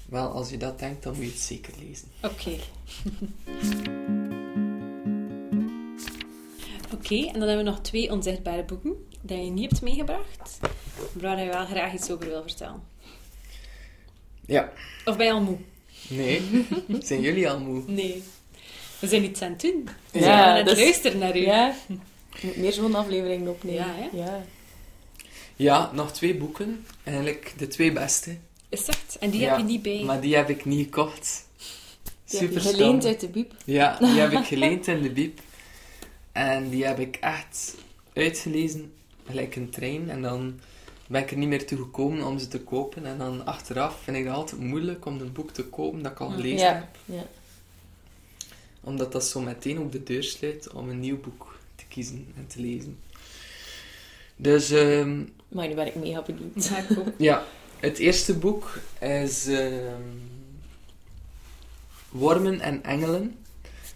Wel, 0.06 0.28
als 0.32 0.50
je 0.50 0.58
dat 0.58 0.80
denkt, 0.80 1.04
dan 1.04 1.14
moet 1.16 1.24
je 1.26 1.30
het 1.32 1.40
zeker 1.40 1.74
lezen. 1.80 2.08
Oké. 2.22 2.52
Oké, 6.94 7.16
en 7.16 7.40
dan 7.40 7.48
hebben 7.48 7.58
we 7.66 7.72
nog 7.72 7.82
twee 7.82 8.12
onzichtbare 8.12 8.64
boeken 8.64 9.06
die 9.22 9.38
je 9.38 9.50
niet 9.52 9.70
hebt 9.70 9.82
meegebracht, 9.82 10.58
maar 10.62 10.72
waar 11.22 11.40
je 11.44 11.50
wel 11.52 11.66
graag 11.66 11.94
iets 11.94 12.12
over 12.12 12.26
wil 12.28 12.42
vertellen. 12.42 12.82
Ja, 14.46 14.72
Of 15.06 15.18
ben 15.18 15.26
je 15.26 15.32
al 15.32 15.42
moe? 15.42 15.58
nee. 16.10 16.42
Zijn 17.04 17.22
jullie 17.22 17.50
al 17.50 17.60
moe? 17.60 17.84
Nee. 17.88 18.24
We 19.00 19.08
zijn 19.08 19.24
iets 19.24 19.42
aan 19.42 19.52
het 19.52 19.62
doen. 19.62 19.90
We 20.12 20.20
Ja, 20.20 20.24
zijn 20.26 20.40
aan 20.40 20.56
het 20.58 20.66
dus- 20.66 20.78
luisteren 20.80 21.18
naar 21.20 21.38
u. 21.38 21.42
Ja. 21.42 21.76
Je 22.40 22.48
moet 22.48 22.56
meer 22.58 22.74
zo'n 22.74 22.96
afleveringen 22.96 23.48
opnemen. 23.48 23.86
Ja, 23.86 23.94
hè? 23.96 24.18
Ja. 24.18 24.44
Ja, 25.56 25.92
nog 25.94 26.12
twee 26.12 26.36
boeken. 26.36 26.86
Eigenlijk 27.04 27.54
de 27.58 27.68
twee 27.68 27.92
beste. 27.92 28.38
Is 28.70 28.86
echt? 28.86 29.18
En 29.20 29.30
die 29.30 29.40
Ja, 29.40 29.50
heb 29.50 29.58
je 29.58 29.64
niet 29.64 29.82
bij. 29.82 30.04
Maar 30.04 30.22
die 30.22 30.36
heb 30.36 30.50
ik 30.50 30.66
niet 30.66 30.84
gekocht. 30.84 31.48
Die 32.26 32.40
heb 32.40 32.52
je 32.52 32.60
Super 32.60 32.76
geleend 32.76 33.06
uit 33.06 33.20
de 33.20 33.30
biep. 33.30 33.54
Ja, 33.66 33.98
die 34.00 34.20
heb 34.20 34.32
ik 34.32 34.46
geleend 34.54 34.88
in 34.88 35.02
de 35.02 35.10
biep. 35.10 35.40
En 36.32 36.70
die 36.70 36.86
heb 36.86 37.00
ik 37.00 37.16
echt 37.16 37.76
uitgelezen, 38.14 38.94
gelijk 39.28 39.56
een 39.56 39.70
trein. 39.70 40.10
En 40.10 40.22
dan 40.22 40.60
ben 41.08 41.22
ik 41.22 41.32
er 41.32 41.38
niet 41.38 41.50
meer 41.50 41.68
toe 41.68 41.78
gekomen 41.78 42.26
om 42.26 42.40
ze 42.40 42.48
te 42.48 42.62
kopen. 42.62 43.06
En 43.06 43.18
dan 43.18 43.46
achteraf 43.46 44.00
vind 44.04 44.18
ik 44.18 44.24
het 44.24 44.34
altijd 44.34 44.62
moeilijk 44.62 45.06
om 45.06 45.22
een 45.22 45.34
boek 45.34 45.52
te 45.52 45.64
kopen 45.64 46.04
dat 46.04 46.12
ik 46.12 46.20
al 46.20 46.30
gelezen 46.30 46.76
heb. 46.76 46.88
Ja, 47.06 47.16
ja. 47.16 47.24
Omdat 48.84 49.12
dat 49.12 49.26
zo 49.26 49.42
meteen 49.42 49.80
ook 49.80 49.92
de 49.92 50.04
deur 50.04 50.24
sluit 50.24 50.72
om 50.72 50.90
een 50.90 51.00
nieuw 51.00 51.20
boek 51.20 51.51
te 51.51 51.51
kiezen 51.92 52.28
en 52.38 52.48
te 52.48 52.62
lezen. 52.62 52.98
Dus 54.36 54.70
ehm, 54.72 55.24
Maar 55.48 55.68
nu 55.68 55.74
ben 55.76 55.88
ik 55.88 55.96
mega 55.96 56.22
benieuwd. 56.22 56.68
Ja, 56.70 56.78
ik 56.78 56.98
ook. 57.00 57.08
ja, 57.18 57.46
het 57.80 57.98
eerste 57.98 58.38
boek 58.38 58.80
is 59.00 59.48
ehm, 59.48 60.02
Wormen 62.10 62.60
en 62.60 62.84
Engelen. 62.84 63.36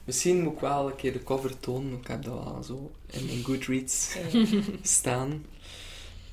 Misschien 0.04 0.42
moet 0.42 0.54
ik 0.54 0.60
wel 0.60 0.88
een 0.88 0.96
keer 0.96 1.14
de 1.14 1.24
cover 1.24 1.60
tonen, 1.60 1.90
want 1.90 2.02
ik 2.02 2.08
heb 2.08 2.24
dat 2.24 2.44
wel 2.44 2.64
zo 2.64 2.92
in 3.12 3.26
mijn 3.26 3.44
Goodreads 3.44 4.16
staan. 4.82 5.46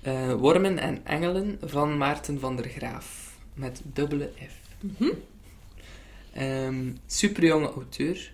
Eh, 0.02 0.34
Wormen 0.34 0.78
en 0.78 1.06
Engelen 1.06 1.58
van 1.64 1.96
Maarten 1.96 2.40
van 2.40 2.56
der 2.56 2.68
Graaf. 2.68 3.36
Met 3.54 3.80
dubbele 3.84 4.30
F. 4.48 4.86
Ehm 6.32 6.90
superjonge 7.06 7.66
auteur. 7.72 8.32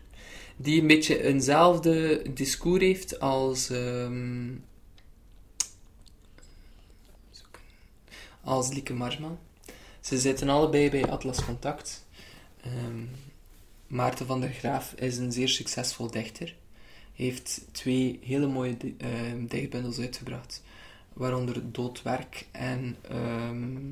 Die 0.60 0.80
een 0.80 0.86
beetje 0.86 1.22
eenzelfde 1.22 2.22
discours 2.34 2.82
heeft 2.82 3.20
als... 3.20 3.70
ehm, 3.70 4.54
als 8.42 8.72
Lieke 8.72 8.94
Marsman. 8.94 9.38
Ze 10.00 10.18
zitten 10.18 10.48
allebei 10.48 10.90
bij 10.90 11.06
Atlas 11.06 11.44
Contact. 11.44 12.06
Ehm, 12.60 13.04
Maarten 13.86 14.26
van 14.26 14.40
der 14.40 14.52
Graaf 14.52 14.92
is 14.92 15.16
een 15.16 15.32
zeer 15.32 15.48
succesvol 15.48 16.10
dichter. 16.10 16.54
Heeft 17.14 17.64
twee 17.72 18.18
hele 18.22 18.46
mooie 18.46 18.76
ehm, 18.98 19.46
dichtbundels 19.46 19.98
uitgebracht. 19.98 20.62
Waaronder 21.12 21.72
Doodwerk 21.72 22.46
en 22.50 22.96
ehm 23.08 23.90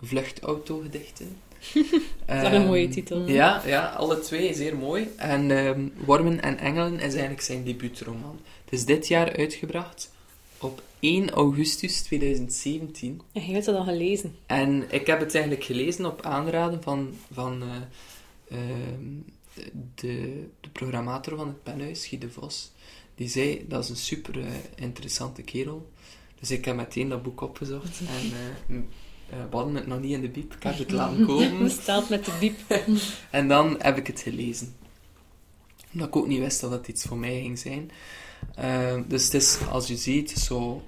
Vluchtautogedichten. 0.00 1.36
Dat 2.26 2.42
is 2.42 2.58
een 2.58 2.66
mooie 2.66 2.82
Ehm, 2.84 2.92
titel. 2.92 3.28
ja, 3.28 3.62
ja, 3.66 3.86
alle 3.86 4.18
twee 4.20 4.54
zeer 4.54 4.76
mooi. 4.76 5.08
En 5.16 5.50
ehm, 5.50 5.88
Wormen 6.04 6.42
en 6.42 6.58
Engelen 6.58 6.94
is 6.94 7.12
eigenlijk 7.12 7.40
zijn 7.40 7.64
debuutroman. 7.64 8.40
Het 8.64 8.72
is 8.72 8.84
dit 8.84 9.08
jaar 9.08 9.36
uitgebracht 9.36 10.10
op 10.58 10.82
1 11.00 11.30
augustus 11.30 12.02
2017. 12.02 13.20
En 13.32 13.46
je 13.46 13.52
hebt 13.52 13.64
dat 13.64 13.74
al 13.74 13.84
gelezen. 13.84 14.34
En 14.46 14.84
ik 14.90 15.06
heb 15.06 15.20
het 15.20 15.34
eigenlijk 15.34 15.64
gelezen 15.64 16.06
op 16.06 16.22
aanraden 16.22 16.82
van, 16.82 17.14
van 17.32 17.62
eh, 17.62 18.58
ehm, 18.58 19.04
de, 19.94 20.44
de 20.60 20.68
programmator 20.72 21.36
van 21.36 21.46
het 21.46 21.62
penhuis, 21.62 22.06
Guy 22.06 22.18
de 22.18 22.30
Vos. 22.30 22.70
Die 23.14 23.28
zei, 23.28 23.64
dat 23.68 23.84
is 23.84 23.90
een 23.90 23.96
super 23.96 24.38
eh, 24.40 24.46
interessante 24.74 25.42
kerel. 25.42 25.90
Dus 26.40 26.50
ik 26.50 26.64
heb 26.64 26.76
meteen 26.76 27.08
dat 27.08 27.22
boek 27.22 27.40
opgezocht. 27.40 28.00
En 28.68 28.88
eh, 29.30 29.38
eh, 29.38 29.44
we 29.50 29.56
hadden 29.56 29.74
het 29.74 29.86
nog 29.86 30.00
niet 30.00 30.12
in 30.12 30.20
de 30.20 30.28
biep. 30.28 30.54
Ik 30.54 30.62
heb 30.62 30.78
het 30.78 30.90
laten 31.00 31.26
komen. 31.26 31.70
Stelt 31.70 32.08
met 32.08 32.24
de 32.24 32.32
biep. 32.40 32.58
En 33.30 33.48
dan 33.48 33.76
heb 33.78 33.96
ik 33.96 34.06
het 34.06 34.20
gelezen. 34.20 34.74
Omdat 35.92 36.08
ik 36.08 36.16
ook 36.16 36.26
niet 36.26 36.38
wist 36.38 36.60
dat 36.60 36.70
het 36.70 36.88
iets 36.88 37.04
voor 37.04 37.16
mij 37.18 37.40
ging 37.40 37.58
zijn. 37.58 37.90
Ehm, 38.54 39.02
dus 39.06 39.24
het 39.24 39.34
is, 39.34 39.58
als 39.70 39.86
je 39.86 39.96
ziet, 39.96 40.30
zo... 40.30 40.82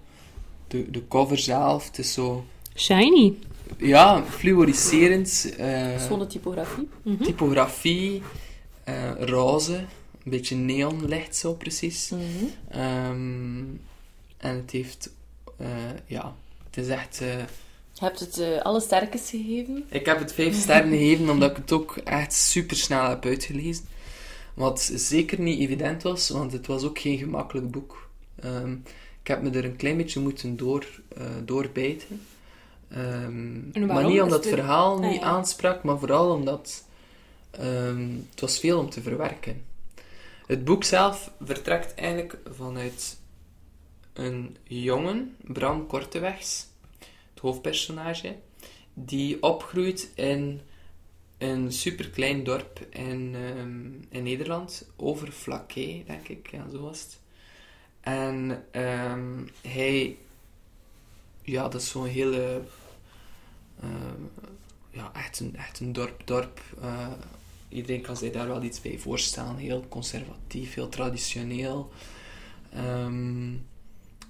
De, 0.68 0.90
de 0.90 1.08
cover 1.08 1.38
zelf, 1.38 1.86
het 1.86 1.98
is 1.98 2.12
zo... 2.12 2.44
Shiny. 2.76 3.34
Ja, 3.76 4.22
fluoriserend. 4.28 5.54
eh, 5.58 6.00
Schone 6.00 6.26
typografie. 6.26 6.88
Mhm. 7.02 7.22
typografie. 7.22 8.22
eh, 8.84 9.10
roze. 9.20 9.74
Een 10.24 10.30
beetje 10.30 10.56
neonlicht 10.56 11.36
zo, 11.36 11.54
precies. 11.54 12.08
Mhm. 12.10 12.20
Ehm, 12.68 13.58
en 14.36 14.56
het 14.56 14.70
heeft... 14.70 15.10
eh, 15.56 15.66
ja, 16.06 16.34
het 16.66 16.76
is 16.84 16.88
echt... 16.88 17.22
Je 17.98 18.04
hebt 18.04 18.20
het 18.20 18.38
eh, 18.38 18.60
alle 18.60 18.80
sterkes 18.80 19.30
gegeven. 19.30 19.84
Ik 19.88 20.06
heb 20.06 20.18
het 20.18 20.32
vijf 20.32 20.54
sterren 20.54 20.90
gegeven 20.90 21.28
omdat 21.30 21.50
ik 21.50 21.56
het 21.56 21.72
ook 21.72 21.96
echt 21.96 22.32
super 22.32 22.76
snel 22.76 23.08
heb 23.08 23.24
uitgelezen. 23.24 23.84
Wat 24.54 24.90
zeker 24.94 25.40
niet 25.40 25.60
evident 25.60 26.02
was, 26.02 26.28
want 26.28 26.52
het 26.52 26.66
was 26.66 26.84
ook 26.84 26.98
geen 26.98 27.18
gemakkelijk 27.18 27.70
boek. 27.70 28.08
Ehm, 28.40 28.72
ik 29.22 29.26
heb 29.28 29.42
me 29.42 29.50
er 29.50 29.64
een 29.64 29.76
klein 29.76 29.96
beetje 29.96 30.20
moeten 30.20 30.56
door, 30.56 30.86
eh, 31.16 31.24
doorbijten. 31.44 32.20
Ehm, 32.88 32.98
En 33.02 33.72
waarom? 33.72 33.86
maar 33.86 34.04
niet 34.12 34.20
omdat 34.20 34.44
het 34.44 34.54
verhaal 34.54 34.94
Ah, 35.02 35.10
niet 35.10 35.20
ja. 35.20 35.26
aansprak, 35.26 35.82
maar 35.82 35.98
vooral 35.98 36.30
omdat 36.34 36.84
ehm, 37.50 38.08
het 38.30 38.40
was 38.40 38.58
veel 38.58 38.78
om 38.78 38.90
te 38.90 39.02
verwerken. 39.02 39.62
Het 40.46 40.64
boek 40.64 40.84
zelf 40.84 41.30
vertrekt 41.44 41.94
eigenlijk 41.94 42.36
vanuit 42.56 43.18
een 44.12 44.56
jongen, 44.64 45.36
Bram 45.44 45.86
Kortewegs, 45.86 46.66
hoofdpersonage, 47.38 48.36
die 48.94 49.42
opgroeit 49.42 50.12
in 50.14 50.60
een 51.38 51.72
superklein 51.72 52.44
dorp 52.44 52.86
in, 52.90 53.34
ehm, 53.34 54.16
in 54.16 54.22
Nederland, 54.22 54.90
over 54.96 55.32
Flaké, 55.32 56.02
denk 56.06 56.28
ik, 56.28 56.50
ja, 56.50 56.68
zo 56.68 56.80
was 56.80 57.00
het. 57.00 57.18
En 58.00 58.64
ehm, 58.70 59.46
hij, 59.62 60.16
ja, 61.42 61.68
dat 61.68 61.80
is 61.80 61.88
zo'n 61.90 62.06
hele, 62.06 62.62
ehm, 63.80 64.22
ja, 64.90 65.10
echt 65.14 65.40
een, 65.40 65.56
echt 65.56 65.80
een 65.80 65.92
dorp, 65.92 66.22
dorp. 66.24 66.60
eh, 66.80 67.12
iedereen 67.68 68.02
kan 68.02 68.16
zich 68.16 68.32
daar 68.32 68.46
wel 68.48 68.62
iets 68.62 68.80
bij 68.80 68.98
voorstellen, 68.98 69.56
heel 69.56 69.84
conservatief, 69.88 70.74
heel 70.74 70.88
traditioneel. 70.88 71.90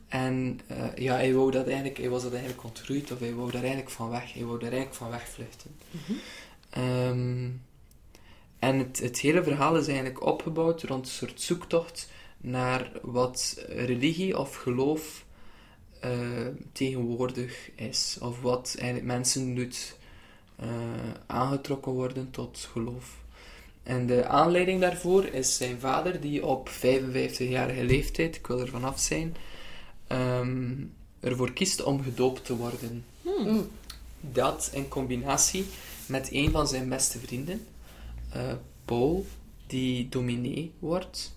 En 0.08 0.60
eh, 0.66 0.96
ja, 0.96 1.14
hij, 1.14 1.34
wou 1.34 1.50
dat 1.50 1.66
eigenlijk, 1.66 1.98
hij 1.98 2.08
was 2.08 2.22
dat 2.22 2.32
eigenlijk 2.32 2.64
ontgroeid, 2.64 3.12
of 3.12 3.18
hij 3.18 3.34
wou 3.34 3.50
daar 3.50 3.60
eigenlijk 3.60 3.90
van 3.90 4.10
weg. 4.10 4.32
Hij 4.32 4.44
wou 4.44 4.58
daar 4.58 4.72
eigenlijk 4.72 4.98
van 4.98 5.10
wegvluchten. 5.10 5.76
Ehm, 6.70 7.48
en 8.58 8.78
het, 8.78 9.00
het 9.00 9.18
hele 9.18 9.42
verhaal 9.42 9.76
is 9.76 9.86
eigenlijk 9.86 10.26
opgebouwd 10.26 10.82
rond 10.82 11.06
een 11.06 11.12
soort 11.12 11.40
zoektocht 11.40 12.10
naar 12.38 12.90
wat 13.02 13.64
religie 13.68 14.38
of 14.38 14.56
geloof 14.56 15.24
eh, 16.00 16.10
tegenwoordig 16.72 17.70
is. 17.74 18.18
Of 18.20 18.40
wat 18.40 18.74
eigenlijk 18.78 19.06
mensen 19.06 19.54
doet 19.54 19.96
eh, 20.56 20.68
aangetrokken 21.26 21.92
worden 21.92 22.30
tot 22.30 22.68
geloof. 22.72 23.16
En 23.82 24.06
de 24.06 24.26
aanleiding 24.26 24.80
daarvoor 24.80 25.24
is 25.24 25.56
zijn 25.56 25.80
vader, 25.80 26.20
die 26.20 26.46
op 26.46 26.68
55-jarige 26.68 27.84
leeftijd, 27.84 28.36
ik 28.36 28.46
wil 28.46 28.60
er 28.60 28.68
vanaf 28.68 28.98
zijn, 29.00 29.36
ehm, 30.08 30.74
ervoor 31.20 31.52
kiest 31.52 31.82
om 31.82 32.02
gedoopt 32.02 32.44
te 32.44 32.56
worden. 32.56 33.04
Mm. 33.22 33.68
Dat 34.20 34.70
in 34.72 34.88
combinatie 34.88 35.64
met 36.06 36.28
een 36.32 36.50
van 36.50 36.68
zijn 36.68 36.88
beste 36.88 37.18
vrienden, 37.18 37.66
eh, 38.30 38.52
Paul, 38.84 39.26
die 39.66 40.08
dominee 40.08 40.72
wordt, 40.78 41.36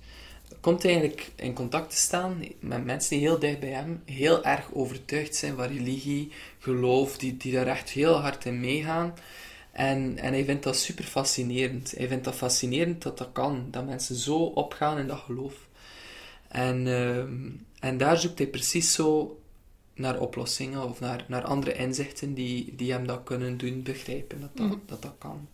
komt 0.60 0.86
eigenlijk 0.86 1.32
in 1.36 1.54
contact 1.54 1.90
te 1.90 1.96
staan 1.96 2.44
met 2.60 2.86
mensen 2.86 3.10
die 3.10 3.28
heel 3.28 3.40
dicht 3.40 3.60
bij 3.60 3.70
hem 3.70 4.02
heel 4.06 4.44
erg 4.44 4.74
overtuigd 4.74 5.36
zijn 5.36 5.56
van 5.56 5.66
religie, 5.66 6.32
geloof, 6.60 7.18
die, 7.18 7.38
die 7.38 7.54
daar 7.54 7.68
echt 7.68 7.90
heel 7.90 8.14
hard 8.14 8.46
in 8.46 8.60
meegaan. 8.60 9.14
En, 9.72 10.18
en 10.18 10.34
hij 10.34 10.46
vindt 10.46 10.64
dat 10.64 10.78
super 10.78 11.04
fascinerend. 11.04 11.94
Hij 11.98 12.08
vindt 12.08 12.24
dat 12.24 12.36
fascinerend 12.36 13.02
dat 13.02 13.18
dat 13.18 13.30
kan, 13.32 13.68
dat 13.72 13.86
mensen 13.86 14.16
zo 14.16 14.38
opgaan 14.38 14.98
in 14.98 15.08
dat 15.08 15.20
geloof. 15.20 15.54
En, 16.48 16.88
ehm, 16.88 17.50
en 17.82 17.98
daar 17.98 18.18
zoekt 18.18 18.38
hij 18.38 18.48
precies 18.48 18.94
zo 18.94 19.36
naar 19.96 20.20
oplossingen 20.20 20.84
of 20.84 21.00
naar, 21.00 21.26
naar 21.28 21.44
andere 21.44 21.74
inzichten 21.74 22.34
die, 22.34 22.76
die 22.76 22.92
hem 22.92 23.08
dat 23.08 23.24
kunnen 23.24 23.58
doen 23.58 23.84
begrijpen 23.84 24.42
dat 24.42 24.50
dat, 24.58 24.68
Mhm. 24.68 24.78
dat, 24.86 25.02
dat 25.02 25.14
kan. 25.18 25.48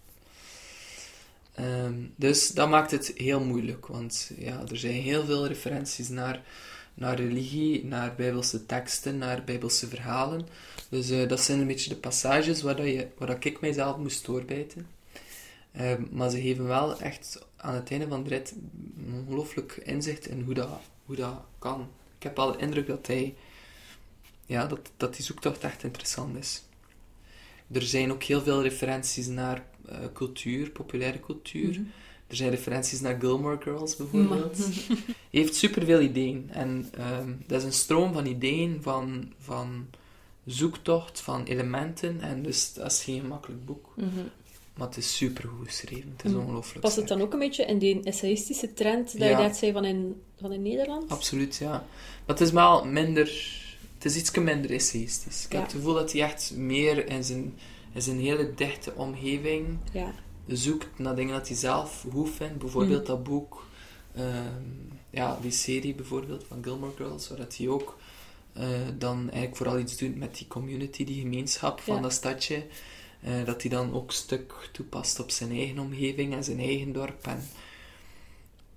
Ehm, 1.54 1.94
dus 2.16 2.48
dat 2.52 2.70
maakt 2.70 2.92
het 2.92 3.12
heel 3.16 3.40
moeilijk, 3.44 3.86
want 3.88 4.32
ja, 4.38 4.64
er 4.70 4.78
zijn 4.78 4.94
heel 5.02 5.26
veel 5.26 5.48
referenties 5.48 6.10
naar, 6.10 6.42
naar 6.94 7.16
religie, 7.16 7.86
naar 7.86 8.16
bijbelse 8.16 8.66
teksten, 8.66 9.18
naar 9.18 9.44
bijbelse 9.44 9.88
verhalen. 9.88 10.48
Dus 10.90 11.10
eh, 11.10 11.28
dat 11.28 11.42
zijn 11.42 11.60
een 11.60 11.68
beetje 11.68 11.90
de 11.90 11.96
passages 11.96 12.62
waar, 12.62 12.76
dat 12.76 12.86
je, 12.86 13.08
waar 13.18 13.28
dat 13.28 13.46
ik 13.46 13.62
mijzelf 13.62 13.98
moest 13.98 14.26
doorbijten. 14.26 14.88
Ehm, 15.72 16.04
maar 16.12 16.30
ze 16.30 16.42
geven 16.42 16.68
wel 16.68 17.00
echt 17.00 17.46
aan 17.56 17.76
het 17.76 17.92
einde 17.92 18.08
van 18.08 18.24
de 18.24 18.30
rit 18.30 18.54
een 18.98 19.14
ongelooflijk 19.28 19.82
inzicht 19.86 20.28
in 20.28 20.42
hoe 20.42 20.54
dat, 20.54 20.70
hoe 21.06 21.16
dat 21.16 21.42
kan. 21.60 21.88
Ik 22.18 22.24
heb 22.24 22.40
al 22.40 22.52
de 22.52 22.58
indruk 22.58 22.88
dat 22.88 23.08
hij 23.08 23.36
ja, 24.46 24.66
dat, 24.66 24.92
dat 24.98 25.16
die 25.16 25.26
zoektocht 25.26 25.64
echt 25.64 25.84
interessant 25.84 26.38
is. 26.38 26.64
Er 27.72 27.82
zijn 27.82 28.12
ook 28.12 28.24
heel 28.24 28.42
veel 28.42 28.62
referenties 28.62 29.28
naar 29.28 29.66
eh, 29.86 29.98
cultuur, 30.14 30.70
populaire 30.70 31.20
cultuur. 31.20 31.70
Mhm. 31.70 31.82
Er 32.28 32.36
zijn 32.36 32.50
referenties 32.50 33.02
naar 33.02 33.20
Gilmore 33.20 33.62
Girls 33.62 33.96
bijvoorbeeld. 33.96 34.58
Hij 35.32 35.42
heeft 35.42 35.56
superveel 35.56 36.02
ideeën. 36.02 36.50
En 36.52 36.90
ehm, 36.92 37.34
dat 37.48 37.60
is 37.60 37.66
een 37.66 37.74
stroom 37.74 38.14
van 38.14 38.26
ideeën, 38.26 38.80
van, 38.82 39.34
van 39.40 39.88
zoektocht 40.46 41.22
van 41.22 41.44
elementen. 41.44 42.22
En 42.22 42.44
dus 42.44 42.74
dat 42.74 42.92
is 42.92 43.04
geen 43.04 43.20
gemakkelijk 43.20 43.66
boek. 43.66 43.94
Mhm. 43.96 44.08
Maar 44.78 44.88
het 44.88 44.98
is 44.98 45.16
super 45.18 45.50
goed 45.50 45.68
geschreven. 45.68 46.14
Het 46.18 46.26
is 46.26 46.32
Mhm. 46.32 46.40
ongelooflijk 46.42 46.80
Past 46.80 46.96
het 46.96 47.08
dan 47.08 47.22
ook 47.22 47.34
een 47.34 47.40
beetje 47.40 47.66
in 47.66 47.78
die 47.78 48.04
essayistische 48.04 48.74
trend 48.74 49.12
dat 49.12 49.28
Ja. 49.28 49.38
je 49.40 49.44
net 49.48 49.58
zei 49.58 49.72
van 49.72 49.86
in, 49.86 50.22
van 50.40 50.52
in 50.54 50.62
Nederland? 50.62 51.10
Absoluut, 51.12 51.56
ja. 51.56 51.70
Maar 51.70 52.36
het 52.36 52.42
is 52.42 52.52
wel 52.52 52.86
minder... 52.86 53.56
Het 53.94 54.06
is 54.06 54.16
iets 54.16 54.32
minder 54.32 54.72
essayistisch. 54.72 55.46
Ik 55.46 55.52
Ja. 55.52 55.58
heb 55.58 55.68
het 55.68 55.76
gevoel 55.76 55.94
dat 55.94 56.12
hij 56.12 56.22
echt 56.22 56.54
meer 56.56 57.10
in 57.10 57.24
zijn, 57.24 57.58
in 57.94 58.02
zijn 58.02 58.20
hele 58.20 58.54
dichte 58.56 58.94
omgeving 58.96 59.78
Ja. 59.94 60.14
zoekt 60.48 61.00
naar 61.00 61.16
dingen 61.16 61.34
dat 61.34 61.48
hij 61.48 61.58
zelf 61.58 62.06
goed 62.12 62.30
vindt. 62.30 62.58
Bijvoorbeeld 62.58 63.00
Mhm. 63.02 63.08
dat 63.12 63.24
boek, 63.24 63.66
ehm, 64.16 64.64
ja, 65.10 65.38
die 65.42 65.52
serie 65.52 65.94
bijvoorbeeld 65.96 66.44
van 66.48 66.64
Gilmore 66.64 66.92
Girls, 66.96 67.28
waar 67.30 67.38
dat 67.38 67.58
hij 67.58 67.68
ook 67.68 67.98
eh, 68.54 68.64
dan 68.98 69.20
eigenlijk 69.22 69.56
vooral 69.56 69.80
iets 69.80 69.98
doet 69.98 70.16
met 70.16 70.38
die 70.38 70.48
community, 70.48 71.04
die 71.04 71.20
gemeenschap 71.22 71.80
van 71.80 72.02
dat 72.02 72.14
stadje. 72.14 72.64
Eh, 73.22 73.46
dat 73.46 73.62
hij 73.62 73.72
dan 73.72 73.94
ook 73.94 74.12
stuk 74.12 74.54
toepast 74.72 75.20
op 75.20 75.32
zijn 75.32 75.52
eigen 75.52 75.80
omgeving 75.80 76.34
en 76.34 76.44
zijn 76.44 76.60
eigen 76.60 76.94
dorp. 76.94 77.28
En 77.28 77.50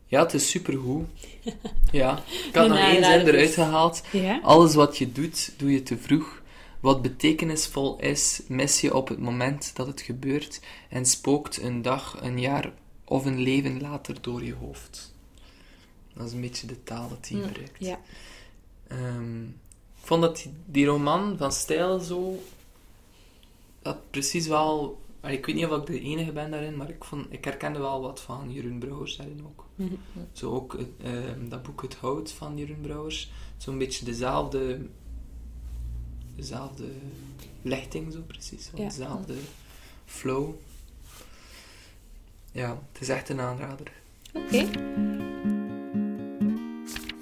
ja, 0.06 0.22
het 0.22 0.34
is 0.34 0.50
supergoed. 0.50 1.06
Ja, 1.92 2.22
ik 2.48 2.54
had 2.54 2.68
nog 2.68 2.78
één 2.78 3.04
zin 3.04 3.26
eruit 3.26 3.54
gehaald. 3.54 4.02
Ja? 4.12 4.40
Alles 4.42 4.74
wat 4.74 4.98
je 4.98 5.12
doet, 5.12 5.52
doe 5.56 5.70
je 5.72 5.82
te 5.82 5.98
vroeg. 5.98 6.42
Wat 6.80 7.02
betekenisvol 7.02 7.98
is, 8.00 8.40
mis 8.46 8.80
je 8.80 8.94
op 8.94 9.08
het 9.08 9.18
moment 9.18 9.70
dat 9.74 9.86
het 9.86 10.00
gebeurt 10.00 10.60
en 10.88 11.06
spookt 11.06 11.62
een 11.62 11.82
dag, 11.82 12.18
een 12.20 12.40
jaar 12.40 12.72
of 13.04 13.24
een 13.24 13.40
leven 13.40 13.80
later 13.80 14.16
door 14.20 14.44
je 14.44 14.54
hoofd. 14.54 15.12
Dat 16.14 16.26
is 16.26 16.32
een 16.32 16.40
beetje 16.40 16.66
de 16.66 16.82
taal 16.82 17.08
dat 17.08 17.28
hij 17.28 17.38
Mm, 17.38 17.44
gebruikt. 17.46 17.76
Ja. 17.78 18.00
Ehm, 18.86 19.42
ik 19.42 20.06
vond 20.06 20.22
dat 20.22 20.36
die, 20.36 20.52
die 20.66 20.86
roman 20.86 21.36
van 21.38 21.52
stijl 21.52 21.98
zo... 21.98 22.42
Dat 23.82 24.10
precies 24.10 24.46
wel... 24.46 25.00
Ik 25.22 25.46
weet 25.46 25.54
niet 25.54 25.66
of 25.66 25.80
ik 25.80 25.86
de 25.86 26.00
enige 26.00 26.32
ben 26.32 26.50
daarin, 26.50 26.76
maar 26.76 26.88
ik, 26.88 27.04
vond, 27.04 27.26
ik 27.30 27.44
herkende 27.44 27.78
wel 27.78 28.00
wat 28.00 28.20
van 28.20 28.52
Jeroen 28.52 28.78
Brouwers 28.78 29.16
daarin 29.16 29.44
ook. 29.46 29.66
Mhm. 29.74 29.94
Zo 30.32 30.50
ook 30.54 30.72
het, 30.72 30.88
ehm, 31.02 31.48
dat 31.48 31.62
boek 31.62 31.82
Het 31.82 31.94
Hout 31.94 32.32
van 32.32 32.58
Jeroen 32.58 32.80
Brouwers. 32.80 33.30
Zo'n 33.56 33.78
beetje 33.78 34.04
dezelfde... 34.04 34.86
Dezelfde 36.36 36.88
lichting, 37.62 38.12
zo 38.12 38.20
precies. 38.26 38.70
Ja. 38.74 38.84
Dezelfde 38.84 39.34
flow. 40.04 40.54
Ja, 42.52 42.78
het 42.92 43.00
is 43.00 43.08
echt 43.08 43.28
een 43.28 43.40
aanrader. 43.40 43.92
Oké. 44.34 44.58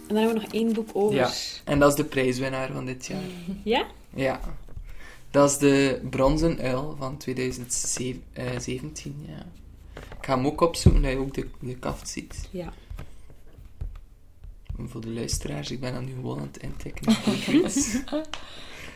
En 0.09 0.15
dan 0.15 0.17
hebben 0.17 0.35
we 0.35 0.41
nog 0.41 0.53
één 0.53 0.73
boek 0.73 0.89
over. 0.93 1.17
Ja. 1.17 1.31
En 1.65 1.79
dat 1.79 1.91
is 1.91 1.97
de 1.97 2.05
prijswinnaar 2.05 2.73
van 2.73 2.87
dit 2.87 3.07
jaar. 3.07 3.23
Ja? 3.63 3.87
Ja. 4.15 4.41
Dat 5.39 5.51
is 5.51 5.59
de 5.59 6.01
Bronzen 6.11 6.59
Uil 6.61 6.97
van 6.99 7.17
2017. 7.17 9.25
Ja. 9.27 9.47
Ik 9.95 10.25
ga 10.27 10.37
hem 10.37 10.47
ook 10.47 10.61
opzoeken, 10.61 11.03
dat 11.03 11.11
je 11.11 11.17
ook 11.19 11.35
de, 11.35 11.47
de 11.61 11.77
kaft 11.77 12.09
ziet. 12.09 12.49
Ja. 12.51 12.73
En 14.79 14.89
voor 14.89 15.01
de 15.01 15.11
luisteraars, 15.11 15.71
ik 15.71 15.81
ben 15.81 15.93
dan 15.93 16.05
nu 16.05 16.13
gewoon 16.15 16.39
aan 16.39 16.51
het 16.53 16.63
intikken. 16.63 17.07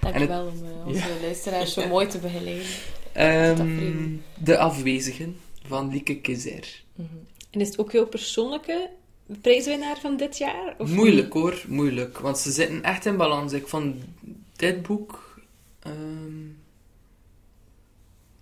Dankjewel 0.01 0.47
om 0.47 0.55
eh, 0.65 0.87
onze 0.87 0.99
Ja. 0.99 1.07
luisteraars 1.21 1.73
zo 1.73 1.89
mooi 1.95 2.07
te 2.07 2.19
begeleiden. 2.19 2.67
Ehm, 3.13 4.09
de 4.39 4.59
Afwezigen 4.59 5.37
van 5.67 5.91
Lieke 5.91 6.17
Kezer. 6.17 6.83
Mhm. 6.95 7.09
En 7.51 7.61
is 7.61 7.69
het 7.69 7.79
ook 7.79 7.93
jouw 7.93 8.07
persoonlijke 8.07 8.91
prijswinnaar 9.41 9.99
van 10.01 10.17
dit 10.17 10.39
jaar? 10.39 10.75
Of 10.79 10.91
Moeilijk 10.91 11.33
hoor, 11.33 11.65
moeilijk. 11.69 12.19
Want 12.19 12.39
ze 12.39 12.51
zitten 12.51 12.83
echt 12.83 13.07
in 13.07 13.17
balans. 13.17 13.53
Ik 13.53 13.69
vond 13.69 13.95
dit 14.57 14.83
boek 14.83 15.22
ehm 15.83 16.61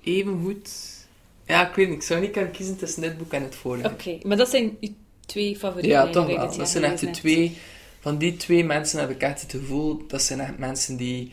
even 0.03 0.41
goed. 0.43 0.71
Ja, 1.47 1.69
ik 1.69 1.75
weet 1.75 1.89
niet. 1.89 1.97
Ik 1.97 2.03
zou 2.03 2.21
niet 2.21 2.31
kunnen 2.31 2.51
kiezen 2.51 2.77
tussen 2.77 3.03
dit 3.03 3.19
boek 3.19 3.33
en 3.33 3.43
het 3.43 3.55
vorige. 3.55 3.89
Oké, 3.89 4.19
maar 4.27 4.37
dat 4.37 4.49
zijn 4.49 4.77
uw 4.81 4.89
twee 5.27 5.57
favorieten 5.57 5.91
Ja, 5.93 6.11
toch 6.11 6.27
wel. 6.27 6.57
Dat 6.57 6.69
zijn 6.69 6.85
echt 6.85 7.01
de 7.01 7.11
twee... 7.11 7.57
Van 8.01 8.19
die 8.19 8.37
twee 8.37 8.65
mensen 8.65 9.01
heb 9.01 9.11
ik 9.11 9.21
echt 9.23 9.43
het 9.43 9.51
gevoel... 9.51 10.07
Dat 10.07 10.23
zijn 10.23 10.41
echt 10.41 10.59
mensen 10.59 10.97
die... 10.97 11.33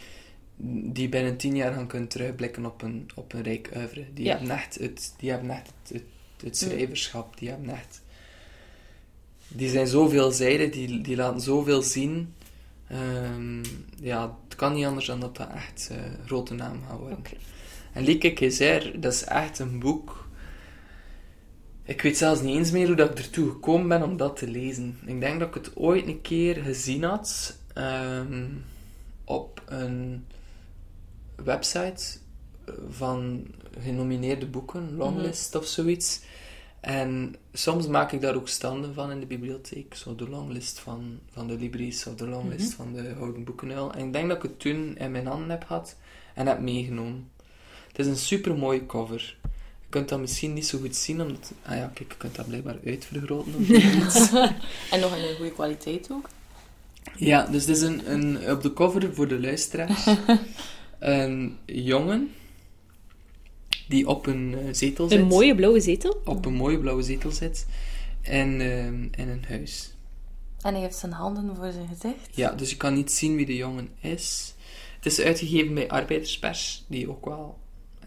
Die 0.91 1.09
binnen 1.09 1.37
tien 1.37 1.55
jaar 1.55 1.73
gaan 1.73 1.87
kunnen 1.87 2.07
terugblikken 2.07 2.65
op 2.65 2.81
een, 2.81 3.09
op 3.15 3.33
een 3.33 3.43
rijk 3.43 3.69
oeuvre. 3.75 4.05
Die 4.13 4.25
Ja. 4.25 4.37
hebben 4.37 4.49
echt 4.57 4.75
het, 4.79 5.13
die 5.17 5.29
hebben 5.29 5.49
echt 5.49 5.71
het, 5.83 5.91
het, 5.93 6.03
het 6.43 6.57
schrijverschap. 6.57 7.37
Die 7.39 7.49
hebben 7.49 7.69
echt... 7.69 8.01
Die 9.47 9.69
zijn 9.69 9.87
zo 9.87 10.07
veelzijdig. 10.07 10.71
Die, 10.71 11.01
die 11.01 11.15
laten 11.15 11.41
zoveel 11.41 11.81
zien. 11.81 12.33
Ehm, 12.87 13.63
ja, 13.99 14.37
het 14.47 14.55
kan 14.55 14.73
niet 14.73 14.85
anders 14.85 15.05
dan 15.05 15.19
dat 15.19 15.37
dat 15.37 15.49
echt 15.53 15.89
eh 15.91 15.97
grote 16.25 16.53
naam 16.53 16.81
gaat 16.87 16.99
worden. 16.99 17.17
Oké. 17.17 17.35
En 17.93 18.03
Lieke 18.03 18.33
Keizer, 18.33 19.01
dat 19.01 19.13
is 19.13 19.23
echt 19.23 19.59
een 19.59 19.79
boek... 19.79 20.25
Ik 21.83 22.01
weet 22.01 22.17
zelfs 22.17 22.41
niet 22.41 22.55
eens 22.55 22.71
meer 22.71 22.87
hoe 22.87 22.95
dat 22.95 23.09
ik 23.09 23.17
ertoe 23.17 23.49
gekomen 23.49 23.87
ben 23.87 24.03
om 24.03 24.17
dat 24.17 24.35
te 24.37 24.47
lezen. 24.47 24.97
Ik 25.05 25.19
denk 25.19 25.39
dat 25.39 25.47
ik 25.47 25.53
het 25.53 25.75
ooit 25.75 26.07
een 26.07 26.21
keer 26.21 26.55
gezien 26.55 27.03
had 27.03 27.57
ehm, 27.73 28.45
op 29.23 29.61
een 29.65 30.25
website 31.35 32.17
van 32.89 33.47
genomineerde 33.79 34.45
boeken, 34.45 34.95
longlist 34.95 35.55
of 35.55 35.65
zoiets. 35.65 36.21
En 36.79 37.35
soms 37.53 37.87
maak 37.87 38.11
ik 38.11 38.21
daar 38.21 38.35
ook 38.35 38.47
standen 38.47 38.93
van 38.93 39.11
in 39.11 39.19
de 39.19 39.25
bibliotheek. 39.25 39.95
Zo 39.95 40.15
de 40.15 40.29
longlist 40.29 40.79
van, 40.79 41.19
van 41.31 41.47
de 41.47 41.57
Libris 41.57 42.07
of 42.07 42.15
de 42.15 42.27
longlist 42.27 42.73
van 42.73 42.93
de 42.93 43.13
Houden 43.17 43.43
Boekenuil. 43.43 43.93
En 43.93 44.05
ik 44.05 44.13
denk 44.13 44.27
dat 44.27 44.37
ik 44.37 44.43
het 44.43 44.59
toen 44.59 44.97
in 44.97 45.11
mijn 45.11 45.27
handen 45.27 45.49
heb 45.49 45.63
gehad 45.63 45.95
en 46.33 46.47
heb 46.47 46.59
meegenomen. 46.59 47.29
Het 47.87 47.99
is 47.99 48.05
een 48.05 48.17
super 48.17 48.57
mooie 48.57 48.85
cover. 48.85 49.37
Je 49.81 49.89
kunt 49.89 50.09
dat 50.09 50.19
misschien 50.19 50.53
niet 50.53 50.67
zo 50.67 50.79
goed 50.79 50.95
zien, 50.95 51.21
omdat... 51.21 51.53
Ah 51.63 51.75
ja, 51.75 51.91
kijk, 51.93 52.11
je 52.11 52.17
kunt 52.17 52.35
dat 52.35 52.47
blijkbaar 52.47 52.77
uitvergroten 52.85 53.53
of 53.55 53.65
zoiets. 53.67 54.31
En 54.91 54.99
nog 54.99 55.15
in 55.15 55.23
een 55.23 55.35
goede 55.35 55.51
kwaliteit 55.51 56.07
ook. 56.11 56.29
ja, 57.15 57.45
dus 57.45 57.65
dit 57.65 57.75
is 57.75 57.81
een, 57.81 58.11
een, 58.11 58.51
op 58.51 58.61
de 58.61 58.73
cover 58.73 59.13
voor 59.13 59.27
de 59.27 59.39
luisteraars. 59.39 60.05
een 60.99 61.57
jongen 61.65 62.31
die 63.87 64.07
op 64.07 64.25
een 64.25 64.55
eh, 64.57 64.73
zetel 64.73 65.09
zit. 65.09 65.19
Een 65.19 65.27
mooie 65.27 65.55
blauwe 65.55 65.79
zetel. 65.79 66.21
Op 66.25 66.45
een 66.45 66.53
mooie 66.53 66.79
blauwe 66.79 67.01
zetel 67.01 67.31
zit. 67.31 67.65
En, 68.21 68.61
ehm, 68.61 69.07
in 69.21 69.29
een 69.29 69.45
huis. 69.47 69.95
En 70.61 70.73
hij 70.73 70.81
heeft 70.81 70.97
zijn 70.97 71.11
handen 71.11 71.55
voor 71.55 71.71
zijn 71.71 71.87
gezicht. 71.87 72.35
Ja, 72.35 72.51
dus 72.51 72.69
je 72.69 72.77
kan 72.77 72.93
niet 72.93 73.11
zien 73.11 73.35
wie 73.35 73.45
de 73.45 73.55
jongen 73.55 73.89
is. 73.99 74.53
Het 74.95 75.05
is 75.05 75.19
uitgegeven 75.19 75.73
bij 75.73 75.89
Arbeiderspers, 75.89 76.85
die 76.87 77.09
ook 77.09 77.25
wel 77.25 77.57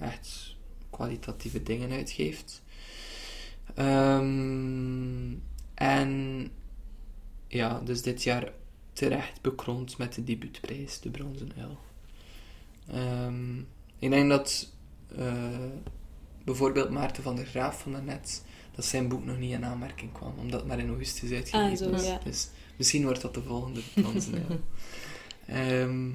echt 0.01 0.57
kwalitatieve 0.91 1.63
dingen 1.63 1.91
uitgeeft. 1.91 2.63
Ehm, 3.75 5.35
en 5.75 6.51
ja, 7.49 7.81
dus 7.85 8.03
dit 8.03 8.23
jaar 8.23 8.53
terecht 8.93 9.41
bekroond 9.41 9.99
met 9.99 10.15
de 10.15 10.25
debuutprijs, 10.25 11.01
de 11.01 11.11
Bronzen 11.11 11.53
Uil. 11.59 11.79
Ehm, 12.87 13.59
ik 13.99 14.11
denk 14.11 14.29
dat 14.29 14.73
eh, 14.73 14.80
bijvoorbeeld 16.45 16.91
Maarten 16.91 17.23
van 17.23 17.37
der 17.37 17.47
Graaf 17.47 17.81
van 17.81 17.93
daarnet, 17.93 18.43
dat 18.75 18.85
zijn 18.85 19.09
boek 19.09 19.25
nog 19.25 19.39
niet 19.39 19.53
in 19.53 19.65
aanmerking 19.65 20.13
kwam, 20.13 20.35
omdat 20.39 20.61
het 20.61 20.69
maar 20.69 20.79
in 20.79 20.89
augustus 20.89 21.31
uitgegeven 21.33 21.93
Ah, 21.95 22.01
is. 22.01 22.07
ja. 22.07 22.21
Dus 22.25 22.49
misschien 22.77 23.05
wordt 23.05 23.21
dat 23.21 23.35
de 23.35 23.43
volgende 23.43 23.81
Bronzen 23.95 24.35
Uil. 24.49 24.61
Ehm, 25.47 26.09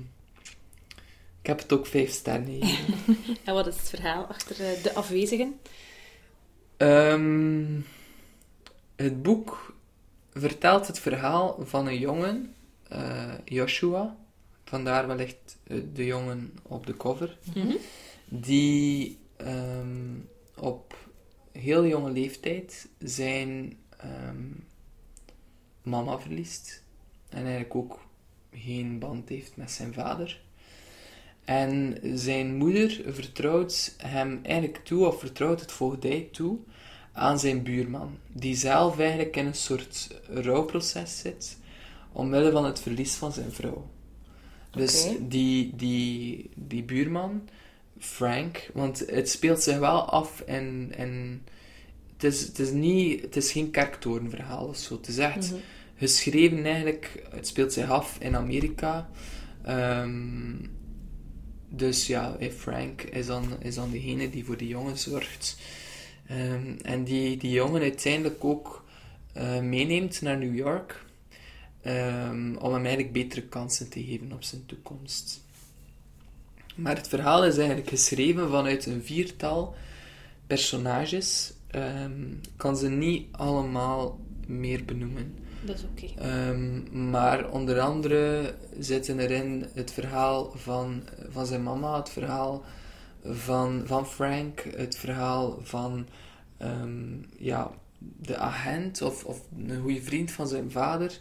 ik 1.41 1.51
heb 1.51 1.59
het 1.59 1.73
ook 1.73 1.85
vijf 1.87 2.11
sterren 2.11 2.45
gegeven. 2.61 3.17
En 3.45 3.53
wat 3.53 3.67
is 3.67 3.75
het 3.77 3.89
verhaal 3.89 4.23
achter 4.25 4.65
eh, 4.65 4.83
de 4.83 4.93
afwezigen? 4.93 5.59
Ehm, 6.77 7.65
het 8.95 9.23
boek 9.23 9.73
vertelt 10.33 10.87
het 10.87 10.99
verhaal 10.99 11.59
van 11.65 11.87
een 11.87 11.99
jongen, 11.99 12.53
eh, 12.87 13.33
Joshua, 13.45 14.15
vandaar 14.65 15.07
wellicht 15.07 15.57
eh, 15.67 15.77
de 15.93 16.05
jongen 16.05 16.53
op 16.61 16.85
de 16.85 16.97
cover, 16.97 17.37
Mhm. 17.55 17.75
Die 18.30 19.17
ehm, 19.38 20.17
op 20.55 21.09
heel 21.51 21.86
jonge 21.86 22.11
leeftijd 22.11 22.88
zijn 22.99 23.78
ehm, 23.97 24.43
mama 25.82 26.19
verliest 26.19 26.84
en 27.30 27.43
eigenlijk 27.43 27.76
ook 27.76 27.99
geen 28.53 28.99
band 28.99 29.30
heeft 29.30 29.57
met 29.57 29.71
zijn 29.71 29.93
vader. 29.93 30.43
En 31.45 31.99
zijn 32.13 32.55
moeder 32.55 33.01
vertrouwt 33.07 33.95
hem 33.97 34.39
eigenlijk 34.43 34.86
toe, 34.86 35.05
of 35.05 35.19
vertrouwt 35.19 35.59
het 35.59 35.71
voogdij 35.71 36.28
toe, 36.32 36.57
aan 37.11 37.39
zijn 37.39 37.63
buurman. 37.63 38.17
Die 38.28 38.55
zelf 38.55 38.99
eigenlijk 38.99 39.36
in 39.36 39.45
een 39.45 39.55
soort 39.55 40.21
rouwproces 40.30 41.19
zit, 41.19 41.57
omwille 42.11 42.51
van 42.51 42.65
het 42.65 42.80
verlies 42.80 43.13
van 43.13 43.32
zijn 43.32 43.51
vrouw. 43.51 43.89
Dus 44.71 45.07
die, 45.19 45.76
die, 45.76 46.49
die 46.55 46.84
buurman, 46.84 47.49
Frank, 47.99 48.69
want 48.73 48.99
het 49.09 49.29
speelt 49.29 49.61
zich 49.61 49.77
wel 49.77 50.01
af 50.09 50.41
in... 50.45 50.93
in 50.97 51.41
het, 52.13 52.23
is, 52.23 52.41
het, 52.41 52.59
is 52.59 52.71
niet, 52.71 53.21
het 53.21 53.35
is 53.35 53.51
geen 53.51 53.71
kerktorenverhaal 53.71 54.65
of 54.67 54.77
zo. 54.77 54.95
Het 54.95 55.07
is 55.07 55.17
echt 55.17 55.51
Mhm. 55.51 55.59
geschreven 55.97 56.65
eigenlijk, 56.65 57.23
het 57.29 57.47
speelt 57.47 57.73
zich 57.73 57.89
af 57.89 58.17
in 58.19 58.35
Amerika. 58.35 59.09
Ehm, 59.63 60.53
dus 61.69 62.07
ja, 62.07 62.35
eh, 62.39 62.51
Frank 62.51 63.01
is 63.01 63.25
dan, 63.25 63.43
is 63.59 63.75
dan 63.75 63.91
degene 63.91 64.29
die 64.29 64.45
voor 64.45 64.57
die 64.57 64.67
jongen 64.67 64.97
zorgt. 64.97 65.57
Ehm, 66.27 66.75
en 66.81 67.03
die 67.03 67.37
die 67.37 67.51
jongen 67.51 67.81
uiteindelijk 67.81 68.43
ook 68.43 68.83
eh, 69.33 69.59
meeneemt 69.59 70.21
naar 70.21 70.37
New 70.37 70.55
York. 70.55 71.03
ehm, 71.81 72.55
om 72.55 72.73
hem 72.73 72.81
eigenlijk 72.85 73.11
betere 73.13 73.41
kansen 73.41 73.89
te 73.89 74.03
geven 74.03 74.31
op 74.33 74.43
zijn 74.43 74.65
toekomst. 74.65 75.44
Maar 76.76 76.95
het 76.95 77.07
verhaal 77.07 77.45
is 77.45 77.57
eigenlijk 77.57 77.89
geschreven 77.89 78.49
vanuit 78.49 78.86
een 78.86 79.03
viertal 79.03 79.76
personages. 80.47 81.53
Ik 81.71 81.82
kan 82.55 82.78
ze 82.78 82.89
niet 82.89 83.28
allemaal 83.32 84.19
meer 84.47 84.86
benoemen. 84.86 85.36
Dat 85.65 85.76
is 85.76 85.84
oké. 85.84 86.21
Ehm, 86.21 87.09
maar 87.09 87.49
onder 87.49 87.80
andere 87.80 88.53
zitten 88.80 89.19
erin 89.19 89.65
het 89.73 89.91
verhaal 89.91 90.51
van, 90.55 91.03
van 91.30 91.45
zijn 91.45 91.63
mama, 91.63 91.97
het 91.97 92.09
verhaal 92.09 92.63
van, 93.23 93.82
van 93.86 94.07
Frank, 94.07 94.63
het 94.76 94.97
verhaal 94.97 95.59
van 95.61 96.07
ehm, 96.57 97.17
ja, 97.38 97.71
de 97.97 98.38
agent 98.38 99.01
of, 99.01 99.23
of 99.23 99.41
een 99.67 99.82
goede 99.82 100.01
vriend 100.01 100.32
van 100.32 100.47
zijn 100.47 100.71
vader. 100.71 101.19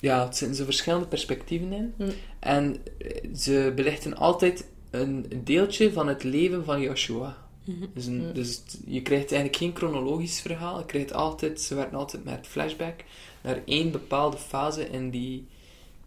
Ja, 0.00 0.24
het 0.24 0.36
zitten 0.36 0.56
zo 0.56 0.64
verschillende 0.64 1.06
perspectieven 1.06 1.72
in. 1.72 1.94
Hm. 1.96 2.10
En 2.38 2.76
eh, 2.98 3.34
ze 3.36 3.72
belichten 3.74 4.16
altijd 4.16 4.64
een 4.90 5.26
deeltje 5.44 5.92
van 5.92 6.08
het 6.08 6.22
leven 6.22 6.64
van 6.64 6.80
Joshua. 6.80 7.36
Mhm. 7.64 7.86
Dus, 7.94 8.06
een, 8.06 8.20
Hm. 8.20 8.32
dus 8.32 8.62
je 8.86 9.02
krijgt 9.02 9.32
eigenlijk 9.32 9.56
geen 9.56 9.76
chronologisch 9.76 10.40
verhaal. 10.40 10.78
Je 10.78 10.84
krijgt 10.84 11.12
altijd, 11.12 11.60
ze 11.60 11.74
werken 11.74 11.98
altijd 11.98 12.24
met 12.24 12.46
flashback 12.46 12.94
naar 13.42 13.60
één 13.64 13.90
bepaalde 13.90 14.36
fase 14.36 14.90
in, 14.90 15.10
die, 15.10 15.46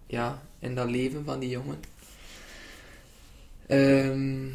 ja, 0.08 0.44
in 0.60 0.76
dat 0.76 0.90
leven 0.90 1.26
van 1.26 1.40
die 1.40 1.50
jongen. 1.50 1.80
Ehm, 3.68 4.48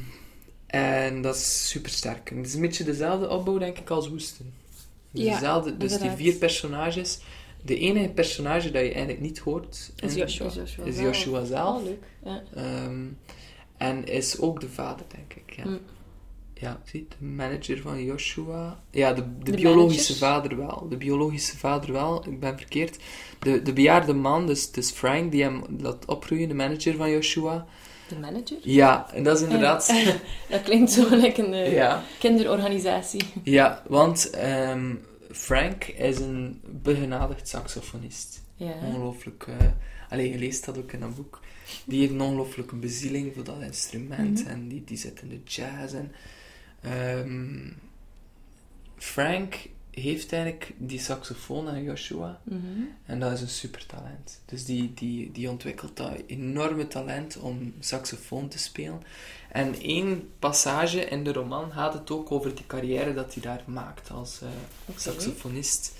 en 0.67 1.23
dat 1.23 1.35
is 1.35 1.69
super 1.69 1.91
sterk. 1.91 2.31
Het 2.31 2.47
is 2.47 2.55
een 2.55 2.61
beetje 2.61 2.85
dezelfde 2.85 3.29
opbouw, 3.29 3.59
denk 3.59 3.79
ik, 3.79 3.91
als 3.91 4.09
Woesten. 4.09 4.53
Dus, 5.11 5.25
Ja, 5.25 5.35
dezelfde, 5.35 5.77
dus 5.77 5.99
die 5.99 6.11
vier 6.11 6.35
personages. 6.35 7.19
De 7.63 7.79
enige 7.79 8.09
personage 8.09 8.71
dat 8.71 8.83
je 8.83 8.89
eigenlijk 8.89 9.21
niet 9.21 9.39
hoort 9.39 9.93
Is 9.97 10.15
Joshua. 10.15 10.47
Is 10.47 10.55
Joshua, 10.55 10.85
is 10.85 10.97
wel- 10.97 11.05
Joshua 11.05 11.45
zelf. 11.45 11.75
wel 11.75 11.83
leuk. 11.85 12.03
Ja. 12.25 12.43
Ehm, 12.55 13.05
en 13.77 14.07
is 14.07 14.41
ook 14.41 14.61
de 14.61 14.69
vader, 14.69 15.07
denk 15.17 15.35
ik. 15.47 15.57
Ja, 15.57 15.63
Hm. 15.63 15.77
ja 16.55 16.81
zie 16.85 17.07
de 17.19 17.25
manager 17.25 17.81
van 17.81 18.05
Joshua. 18.05 18.81
Ja, 18.91 19.13
de, 19.13 19.23
de, 19.39 19.51
De 19.51 19.57
biologische 19.57 20.13
managers? 20.13 20.19
vader 20.19 20.57
wel. 20.57 20.89
De 20.89 20.97
biologische 20.97 21.57
vader 21.57 21.93
wel, 21.93 22.25
ik 22.29 22.41
ben 22.41 22.57
verkeerd. 22.57 22.97
De, 23.39 23.63
de 23.63 23.73
bejaarde 23.73 24.15
man, 24.15 24.47
dus, 24.47 24.71
dus 24.71 24.91
Frank, 24.91 25.31
die 25.33 25.43
hem 25.43 25.63
laat 25.79 26.05
opgroeien, 26.05 26.49
de 26.49 26.55
manager 26.55 26.97
van 26.97 27.11
Joshua. 27.11 27.67
De 28.09 28.19
manager? 28.19 28.57
Ja, 28.63 29.13
en 29.15 29.23
dat 29.23 29.37
is 29.37 29.43
inderdaad. 29.43 29.93
Dat 30.51 30.63
klinkt 30.63 30.91
zo 30.93 31.07
like 31.17 31.43
een 31.47 31.53
eh, 31.53 31.73
ja, 31.73 32.03
kinderorganisatie. 32.19 33.23
ja, 33.43 33.83
want 33.87 34.31
ehm, 34.31 34.95
Frank 35.39 35.85
is 35.85 36.19
een 36.19 36.61
begenadigd 36.83 37.49
saxofonist. 37.49 38.43
Ja. 38.55 38.73
Ongelooflijk. 38.73 39.47
eh 39.47 39.67
allee, 40.09 40.31
je 40.31 40.39
leest 40.39 40.65
dat 40.65 40.79
ook 40.79 40.93
in 40.93 41.01
dat 41.01 41.15
boek. 41.15 41.41
Die 41.85 42.01
heeft 42.01 42.13
een 42.13 42.21
ongelooflijke 42.21 42.77
bezieling 42.77 43.35
voor 43.35 43.45
dat 43.45 43.61
instrument. 43.61 44.41
Mhm. 44.41 44.49
En 44.49 44.69
die, 44.69 44.85
die 44.85 44.97
zit 44.97 45.23
in 45.23 45.29
de 45.29 45.41
jazz. 45.45 45.95
En, 45.95 46.13
ehm, 46.81 47.71
Frank 48.97 49.55
heeft 49.91 50.33
eigenlijk 50.33 50.73
die 50.77 50.99
saxofoon 50.99 51.69
aan 51.69 51.83
Joshua. 51.83 52.41
Mhm. 52.45 52.83
En 53.07 53.21
dat 53.21 53.33
is 53.33 53.41
een 53.41 53.49
super 53.49 53.87
talent. 53.87 54.41
Dus 54.45 54.65
die, 54.65 54.95
die, 54.95 55.33
die 55.33 55.51
ontwikkelt 55.51 55.97
dat 55.97 56.23
enorme 56.27 56.87
talent 56.87 57.37
om 57.39 57.75
saxofoon 57.81 58.49
te 58.49 58.59
spelen. 58.59 59.03
En 59.49 59.81
één 59.81 60.31
passage 60.39 61.01
in 61.05 61.25
de 61.25 61.33
roman 61.33 61.73
gaat 61.73 61.93
het 61.93 62.11
ook 62.11 62.33
over 62.33 62.55
die 62.55 62.67
carrière 62.67 63.15
dat 63.15 63.35
hij 63.35 63.43
daar 63.43 63.63
maakt 63.67 64.11
als 64.11 64.41
eh, 64.41 64.49
saxofonist. 64.97 65.93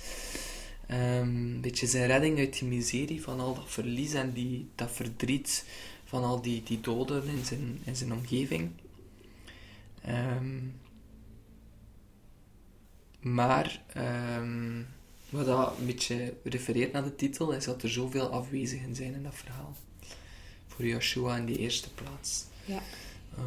Ehm, 0.87 1.27
een 1.27 1.61
beetje 1.61 1.87
zijn 1.87 2.07
redding 2.07 2.37
uit 2.37 2.59
die 2.59 2.67
miserie 2.67 3.21
van 3.21 3.39
al 3.39 3.55
dat 3.55 3.63
verlies 3.67 4.13
en 4.13 4.33
die, 4.33 4.69
dat 4.75 4.91
verdriet 4.91 5.65
van 6.05 6.23
al 6.23 6.41
die, 6.41 6.63
die 6.63 6.81
doden 6.81 7.27
in 7.27 7.45
zijn, 7.45 7.81
in 7.83 7.95
zijn 7.95 8.13
omgeving. 8.13 8.71
Ehm, 10.01 10.57
maar 13.19 13.81
ehm, 13.93 14.81
wat 15.29 15.45
dat 15.45 15.77
een 15.79 15.85
beetje 15.85 16.33
refereert 16.43 16.91
naar 16.91 17.03
de 17.03 17.15
titel, 17.15 17.51
is 17.51 17.65
dat 17.65 17.83
er 17.83 17.89
zoveel 17.89 18.27
afwezigen 18.27 18.95
zijn 18.95 19.13
in 19.13 19.23
dat 19.23 19.35
verhaal. 19.35 19.75
Voor 20.67 20.85
Joshua 20.85 21.37
in 21.37 21.45
die 21.45 21.57
eerste 21.57 21.93
plaats. 21.93 22.45
Ja. 22.65 22.81
Ehm, 23.37 23.45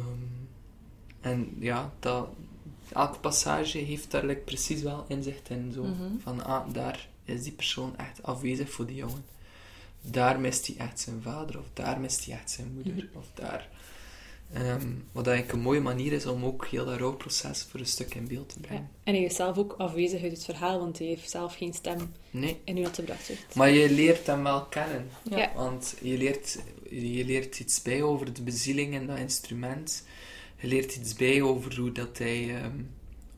en 1.21 1.55
ja, 1.59 1.93
dat, 1.99 2.27
elke 2.93 3.19
passage 3.19 3.77
heeft 3.77 4.11
daar 4.11 4.25
like, 4.25 4.41
precies 4.41 4.81
wel 4.81 5.05
inzicht 5.07 5.49
in. 5.49 5.71
Zo. 5.73 5.83
Mhm. 5.83 6.03
Van, 6.21 6.43
ah, 6.45 6.73
daar 6.73 7.07
is 7.25 7.43
die 7.43 7.51
persoon 7.51 7.97
echt 7.97 8.23
afwezig 8.23 8.69
voor 8.71 8.85
die 8.85 8.95
jongen. 8.95 9.25
Daar 10.01 10.39
mist 10.39 10.67
hij 10.67 10.75
echt 10.77 10.99
zijn 10.99 11.21
vader, 11.21 11.59
of 11.59 11.65
daar 11.73 11.99
mist 11.99 12.25
hij 12.25 12.33
echt 12.35 12.51
zijn 12.51 12.71
moeder, 12.73 12.93
Mhm. 12.93 13.17
of 13.17 13.25
daar. 13.33 13.69
Ehm, 14.53 14.87
wat 15.11 15.27
eigenlijk 15.27 15.57
een 15.57 15.63
mooie 15.63 15.79
manier 15.81 16.11
is 16.13 16.25
om 16.25 16.45
ook 16.45 16.65
heel 16.67 16.85
dat 16.85 16.99
rouwproces 16.99 17.63
voor 17.69 17.79
een 17.79 17.85
stuk 17.85 18.15
in 18.15 18.27
beeld 18.27 18.49
te 18.49 18.55
Ja. 18.61 18.67
brengen. 18.67 18.89
En 19.03 19.13
hij 19.13 19.23
is 19.23 19.35
zelf 19.35 19.57
ook 19.57 19.75
afwezig 19.77 20.21
uit 20.23 20.31
het 20.31 20.43
verhaal, 20.45 20.79
want 20.79 20.97
hij 20.97 21.07
heeft 21.07 21.29
zelf 21.29 21.55
geen 21.55 21.73
stem 21.73 22.11
Nee, 22.29 22.59
in 22.63 22.75
hoe 22.75 22.83
dat 22.83 22.95
gebracht 22.95 23.27
wordt. 23.27 23.55
maar 23.55 23.69
je 23.69 23.91
leert 23.91 24.27
hem 24.27 24.43
wel 24.43 24.65
kennen. 24.65 25.09
Ja. 25.29 25.51
Want 25.55 25.95
je 26.01 26.17
leert, 26.17 26.59
je 26.89 27.25
leert 27.25 27.59
iets 27.59 27.81
bij 27.81 28.01
over 28.03 28.33
de 28.33 28.41
bezieling 28.41 28.93
in 28.93 29.07
dat 29.07 29.17
instrument. 29.17 30.05
Je 30.59 30.67
leert 30.67 30.95
iets 30.95 31.13
bij 31.13 31.41
over 31.41 31.79
hoe 31.79 31.91
dat 31.91 32.17
hij 32.17 32.55
ehm, 32.55 32.77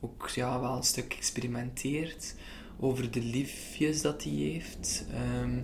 ook 0.00 0.28
ja, 0.28 0.60
wel 0.60 0.76
een 0.76 0.82
stuk 0.82 1.14
experimenteert. 1.14 2.34
Over 2.80 3.10
de 3.10 3.22
liefjes 3.22 4.02
dat 4.02 4.22
hij 4.24 4.32
heeft. 4.32 5.04
Ehm, 5.12 5.60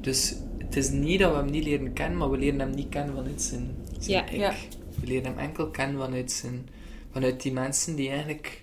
dus 0.00 0.34
het 0.58 0.76
is 0.76 0.88
niet 0.90 1.18
dat 1.20 1.30
we 1.30 1.36
hem 1.36 1.50
niet 1.50 1.64
leren 1.64 1.92
kennen, 1.92 2.18
maar 2.18 2.30
we 2.30 2.38
leren 2.38 2.60
hem 2.60 2.70
niet 2.70 2.88
kennen 2.88 3.14
vanuit 3.14 3.42
zijn, 3.42 3.76
zijn 3.98 4.10
Ja. 4.10 4.26
ik. 4.30 4.38
Ja. 4.38 4.54
We 5.00 5.06
leren 5.06 5.24
hem 5.24 5.38
enkel 5.38 5.70
kennen 5.70 6.00
vanuit, 6.00 6.32
zijn, 6.32 6.68
vanuit 7.12 7.42
die 7.42 7.52
mensen 7.52 7.94
die 7.94 8.08
eigenlijk 8.08 8.62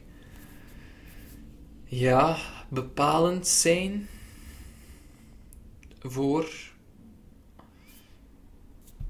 ja, 1.85 2.37
bepalend 2.69 3.47
zijn 3.47 4.07
voor 6.01 6.73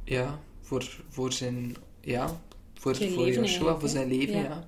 ja, 0.06 0.40
voor, 0.62 1.04
voor 1.10 1.34
zijn 1.34 1.76
ja, 2.02 2.42
voor, 2.74 2.96
Zijn 2.96 3.12
voor 3.12 3.24
leven 3.24 3.42
Joshua, 3.44 3.80
voor 3.80 3.90
zijn 3.90 4.08
leven, 4.08 4.36
Ja. 4.36 4.44
ja. 4.44 4.68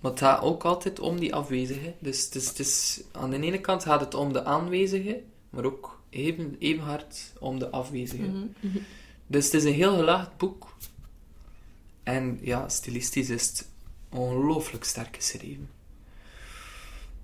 Maar 0.00 0.10
het 0.10 0.20
gaat 0.20 0.42
ook 0.42 0.64
altijd 0.64 1.00
om 1.00 1.18
die 1.18 1.34
afwezige. 1.34 1.94
Dus 1.98 2.24
het 2.24 2.34
is, 2.34 2.48
het 2.48 2.58
is, 2.58 3.02
aan 3.12 3.30
de 3.30 3.40
ene 3.40 3.60
kant 3.60 3.82
gaat 3.82 4.00
het 4.00 4.14
om 4.14 4.32
de 4.32 4.44
aanwezige, 4.44 5.22
maar 5.50 5.64
ook 5.64 6.00
even, 6.10 6.56
even 6.58 6.82
hard 6.82 7.32
om 7.38 7.58
de 7.58 7.70
afwezige. 7.70 8.22
Mhm. 8.22 8.78
Dus 9.26 9.44
het 9.44 9.54
is 9.54 9.64
een 9.64 9.72
heel 9.72 9.96
gelaagd 9.96 10.36
boek. 10.36 10.76
En 12.02 12.38
ja, 12.42 12.68
stilistisch 12.68 13.30
is 13.30 13.46
het 13.46 13.68
ongelooflijk 14.12 14.84
sterk 14.84 15.16
geschreven. 15.16 15.68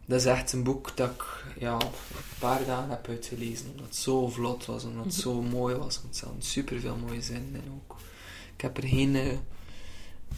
Dat 0.07 0.21
is 0.21 0.27
echt 0.27 0.53
een 0.53 0.63
boek 0.63 0.97
dat 0.97 1.11
ik 1.11 1.25
ja, 1.59 1.73
een 1.73 1.87
paar 2.39 2.65
dagen 2.65 2.91
heb 2.91 3.09
uitgelezen. 3.09 3.67
Omdat 3.71 3.87
het 3.87 3.97
zo 3.97 4.29
vlot 4.29 4.67
was, 4.67 4.85
omdat 4.85 5.05
het 5.05 5.15
zo 5.15 5.43
mooi 5.43 5.75
was. 5.75 6.01
Want 6.03 6.15
er 6.15 6.21
zaten 6.21 6.43
superveel 6.43 6.97
mooie 7.07 7.23
zinnen 7.23 7.55
in 7.55 7.73
ook. 7.75 7.97
Ik 8.57 8.61
heb 8.61 8.77
er 8.77 8.87
geen 8.89 9.17
eh, 9.17 9.31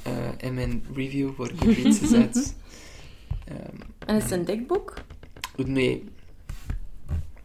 eh, 0.03 0.33
in 0.39 0.55
mijn 0.55 0.85
review 0.95 1.31
voor 1.37 1.51
Goodreads 1.59 1.99
gezet. 1.99 2.55
Ehm, 3.45 3.59
En 4.07 4.17
is 4.17 4.23
het 4.23 4.31
een 4.33 4.45
dik 4.45 4.67
boek? 4.67 4.95
nee. 5.57 6.05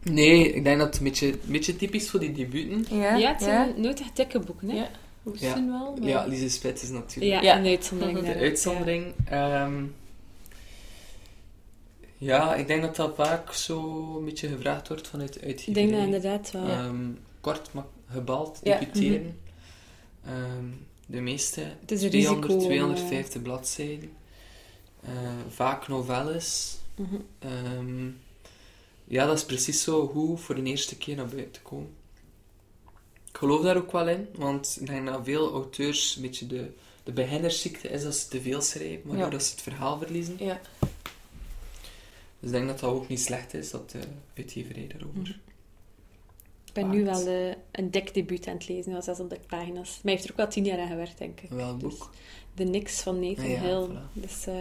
Nee, 0.02 0.52
ik 0.52 0.64
denk 0.64 0.78
dat 0.78 0.86
het 0.86 0.98
een 0.98 1.04
beetje, 1.04 1.26
een 1.32 1.40
beetje 1.46 1.76
typisch 1.76 2.10
voor 2.10 2.20
die 2.20 2.32
debuten. 2.32 2.96
Ja, 2.98 3.16
Ja, 3.16 3.32
het 3.32 3.42
zijn 3.42 3.80
nooit 3.80 4.00
echt 4.00 4.16
dikke 4.16 4.38
boeken, 4.40 4.68
hè? 4.70 4.76
Ja. 4.76 4.90
Hoesten 5.22 5.66
wel. 5.70 5.96
maar- 5.98 6.08
Ja, 6.08 6.24
Lise 6.26 6.48
Spet 6.48 6.82
is 6.82 6.88
natuurlijk 6.88 7.42
Ja, 7.42 7.42
Ja. 7.42 7.58
een 7.58 7.66
uitzondering. 7.66 8.20
De 8.20 8.34
uitzondering. 8.34 9.04
ehm, 9.24 9.82
ja, 12.20 12.54
ik 12.54 12.66
denk 12.66 12.82
dat 12.82 12.96
dat 12.96 13.14
vaak 13.14 13.52
zo 13.52 13.78
een 14.18 14.24
beetje 14.24 14.48
gevraagd 14.48 14.88
wordt 14.88 15.08
vanuit 15.08 15.32
de 15.32 15.40
Ik 15.40 15.44
denk 15.46 15.58
uitgeverij. 15.58 15.90
dat 15.90 16.04
inderdaad 16.04 16.50
wel. 16.50 16.66
Ehm, 16.66 17.10
kort, 17.40 17.72
maar 17.72 17.84
gebald, 18.10 18.60
Ja. 18.62 18.78
debuteren. 18.78 19.38
Ehm, 20.24 20.64
de 21.06 21.20
meeste 21.20 21.60
Het 21.80 21.90
is 21.90 22.02
een 22.02 22.10
200, 22.10 22.44
risico 22.46 22.62
om, 22.62 22.68
250 22.68 23.42
bladzijden. 23.42 24.10
Vaak 25.48 25.88
novelles. 25.88 26.76
Mhm. 26.96 27.14
Ehm, 27.38 28.06
ja, 29.04 29.26
dat 29.26 29.36
is 29.36 29.44
precies 29.44 29.82
zo 29.82 30.06
goed 30.06 30.40
voor 30.40 30.54
de 30.54 30.62
eerste 30.62 30.96
keer 30.96 31.16
naar 31.16 31.26
buiten 31.26 31.52
te 31.52 31.60
komen. 31.62 31.90
Ik 33.32 33.36
geloof 33.38 33.62
daar 33.62 33.76
ook 33.76 33.92
wel 33.92 34.08
in, 34.08 34.28
want 34.34 34.76
ik 34.80 34.86
denk 34.86 35.06
dat 35.06 35.20
veel 35.24 35.52
auteurs 35.52 36.16
een 36.16 36.22
beetje 36.22 36.46
de, 36.46 36.70
de 37.04 37.12
beginnersziekte 37.12 37.88
is 37.88 38.04
als 38.04 38.20
ze 38.20 38.28
te 38.28 38.40
veel 38.40 38.60
schrijven, 38.60 39.00
waardoor 39.04 39.24
Ja. 39.24 39.30
dat 39.30 39.42
ze 39.42 39.50
het 39.50 39.62
verhaal 39.62 39.98
verliezen. 39.98 40.36
Ja. 40.38 40.60
Dus 42.40 42.50
ik 42.50 42.56
denk 42.56 42.66
dat 42.68 42.78
dat 42.80 42.90
ook 42.90 43.08
niet 43.08 43.20
slecht 43.20 43.54
is, 43.54 43.70
dat 43.70 43.90
de 43.90 43.98
uitgeverij 44.36 44.86
daarover. 44.86 45.20
Mhm. 45.20 45.30
Ik 46.66 46.72
ben 46.76 46.90
nu 46.90 47.04
wel 47.04 47.26
eh, 47.26 47.54
een 47.72 47.90
dik 47.90 48.14
debuut 48.14 48.46
aan 48.46 48.54
het 48.54 48.68
lezen, 48.68 48.92
wel 48.92 49.02
600 49.02 49.46
pagina's. 49.46 49.88
Maar 49.90 50.00
hij 50.02 50.12
heeft 50.12 50.24
er 50.24 50.30
ook 50.30 50.36
wel 50.36 50.48
tien 50.48 50.64
jaar 50.64 50.78
aan 50.78 50.88
gewerkt, 50.88 51.18
denk 51.18 51.40
ik. 51.40 51.50
Wel 51.50 51.78
Dus 51.78 51.96
boek. 51.98 52.10
de 52.54 52.64
Nix 52.64 53.00
van 53.00 53.20
Nathan 53.20 53.44
Ah 53.44 53.50
ja, 53.50 53.60
Hill. 53.60 53.86
voilà. 53.88 54.12
Dus 54.12 54.46
eh, 54.46 54.54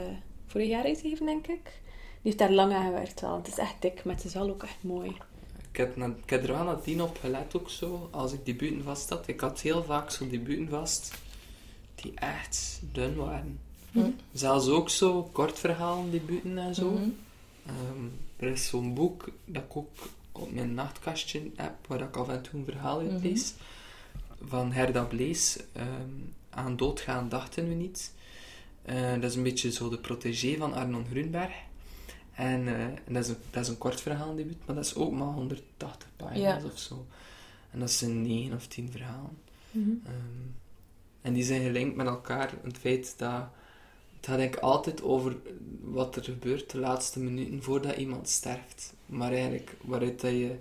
vorig 0.47 0.67
jaar 0.67 0.83
uitgegeven, 0.83 1.25
denk 1.25 1.47
ik. 1.47 1.63
Die 1.63 1.71
heeft 2.21 2.37
daar 2.37 2.51
lang 2.51 2.73
aan 2.73 2.85
gewerkt 2.85 3.21
wel. 3.21 3.35
Het 3.35 3.47
is 3.47 3.57
echt 3.57 3.75
dik, 3.81 4.03
maar 4.03 4.15
het 4.15 4.23
is 4.25 4.33
wel 4.33 4.49
ook 4.49 4.63
echt 4.63 4.77
mooi. 4.83 5.15
Ik 5.71 5.77
heb, 5.77 5.95
na- 5.95 6.15
ik 6.23 6.29
heb 6.29 6.43
er 6.43 6.51
wel 6.53 6.63
nadien 6.63 7.01
op 7.01 7.17
gelet 7.17 7.55
ook 7.55 7.69
zo, 7.69 8.07
als 8.11 8.33
ik 8.33 8.45
debuten 8.45 8.83
vast 8.83 9.09
had. 9.09 9.27
Ik 9.27 9.39
had 9.39 9.61
heel 9.61 9.83
vaak 9.83 10.11
zo'n 10.11 10.29
debuten 10.29 10.69
vast, 10.69 11.13
die 11.95 12.11
echt 12.15 12.79
dun 12.91 13.15
waren. 13.15 13.59
Hm. 13.91 14.09
Zelfs 14.33 14.67
ook 14.67 14.89
zo 14.89 15.23
kortverhalen 15.23 16.11
debuten 16.11 16.57
en 16.57 16.75
zo. 16.75 16.89
Mhm. 16.91 17.09
Ehm, 17.75 18.05
er 18.37 18.47
is 18.51 18.67
zo'n 18.67 18.93
boek 18.93 19.29
dat 19.45 19.63
ik 19.63 19.75
ook 19.77 19.89
op 20.31 20.51
mijn 20.51 20.73
nachtkastje 20.73 21.51
heb, 21.55 21.73
waar 21.87 22.01
ik 22.01 22.15
af 22.17 22.29
en 22.29 22.41
toe 22.41 22.59
een 22.59 22.65
verhaal 22.65 22.99
uit 22.99 23.11
Mhm. 23.11 23.21
lees. 23.27 23.53
Van 24.41 24.71
Herda 24.71 25.03
Blees. 25.03 25.59
ehm, 25.73 26.09
aan 26.49 26.77
doodgaan 26.77 27.29
dachten 27.29 27.67
we 27.67 27.73
niet. 27.73 28.13
Eh, 28.81 29.11
dat 29.13 29.23
is 29.23 29.35
een 29.35 29.43
beetje 29.43 29.71
zo 29.71 29.89
de 29.89 29.97
protégé 29.99 30.57
van 30.57 30.73
Arnon 30.73 31.05
Grunberg. 31.09 31.51
En, 32.33 32.67
eh, 32.67 32.83
en 32.83 32.97
dat, 33.13 33.23
is 33.23 33.29
een, 33.29 33.37
dat 33.49 33.63
is 33.63 33.69
een 33.69 33.77
kort 33.77 34.01
verhaaldebuut, 34.01 34.57
maar 34.65 34.75
dat 34.75 34.85
is 34.85 34.95
ook 34.95 35.11
maar 35.11 35.27
180 35.27 36.09
pagina's 36.15 36.61
Ja. 36.63 36.69
of 36.71 36.79
zo. 36.79 37.05
En 37.71 37.79
dat 37.79 37.91
zijn 37.91 38.21
9 38.21 38.55
of 38.55 38.67
10 38.67 38.91
verhalen. 38.91 39.37
Mhm. 39.71 39.89
Ehm, 40.05 40.47
en 41.21 41.33
die 41.33 41.43
zijn 41.43 41.61
gelinkt 41.61 41.95
met 41.95 42.07
elkaar. 42.07 42.53
Het 42.63 42.77
feit 42.77 43.13
dat 43.17 43.43
het 44.19 44.29
gaat 44.29 44.37
denk 44.37 44.55
ik 44.55 44.61
altijd 44.61 45.01
over 45.03 45.35
wat 45.81 46.15
er 46.15 46.23
gebeurt 46.23 46.71
de 46.71 46.77
laatste 46.79 47.19
minuten 47.19 47.63
voordat 47.63 47.95
iemand 47.97 48.29
sterft. 48.29 48.93
Maar 49.05 49.31
eigenlijk 49.31 49.71
waaruit 49.81 50.21
dat 50.21 50.31
je, 50.31 50.55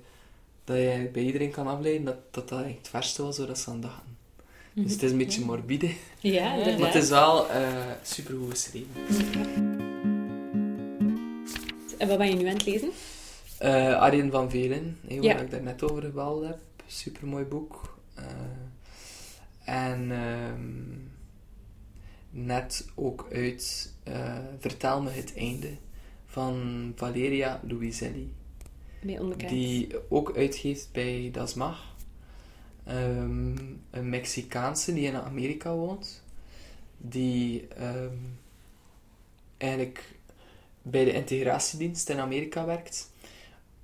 dat 0.65 0.77
je 0.77 1.09
bij 1.13 1.23
iedereen 1.23 1.51
kan 1.51 1.67
afleiden 1.67 2.05
dat 2.05 2.15
dat, 2.31 2.49
dat 2.49 2.59
eigenlijk 2.59 2.79
het 2.81 2.89
verste 2.89 3.23
was 3.23 3.37
zodat 3.37 3.59
ze 3.59 3.71
aan 3.71 3.81
dachten. 3.81 4.17
Dus 4.73 4.93
het 4.93 5.03
is 5.03 5.11
een 5.11 5.19
beetje 5.19 5.45
morbide, 5.45 5.91
Ja, 6.21 6.53
inderdaad. 6.53 6.79
maar 6.79 6.93
het 6.93 7.03
is 7.03 7.09
wel 7.09 7.51
eh 7.51 7.67
super 8.03 8.35
goed 8.37 8.51
geschreven. 8.51 8.87
En 11.99 12.09
wat 12.09 12.19
ben 12.19 12.29
je 12.29 12.35
nu 12.35 12.47
aan 12.47 12.53
het 12.55 12.65
lezen? 12.67 12.91
Eh 13.59 13.95
Arjen 14.01 14.31
van 14.31 14.51
Velen, 14.51 14.99
hè, 15.07 15.15
waar 15.15 15.25
Ja. 15.25 15.39
ik 15.39 15.51
daar 15.51 15.63
net 15.63 15.83
over 15.83 16.03
gebeld 16.03 16.45
heb. 16.47 16.59
Super 16.87 17.27
mooi 17.27 17.45
boek. 17.45 17.97
Eh, 18.15 18.25
en 19.65 20.11
ehm, 20.11 20.63
net 22.47 22.89
ook 22.95 23.29
uit 23.33 23.93
eh, 24.03 24.39
Vertel 24.59 25.03
me 25.03 25.11
het 25.11 25.37
einde 25.37 25.77
van 26.27 26.93
Valeria 26.97 27.61
Luiselli. 27.69 28.33
Die 29.49 29.89
ook 30.09 30.37
uitgeeft 30.37 30.89
bij 30.93 31.31
Das 31.33 31.55
Mag. 31.55 31.95
Ehm, 32.85 33.57
een 33.91 34.09
Mexicaanse 34.09 34.95
die 34.95 35.07
in 35.07 35.17
Amerika 35.17 35.75
woont. 35.75 36.23
Die 36.97 37.69
ehm, 37.69 38.17
eigenlijk 39.57 40.17
bij 40.83 41.05
de 41.05 41.13
integratiedienst 41.13 42.09
in 42.09 42.19
Amerika 42.19 42.65
werkt. 42.65 43.13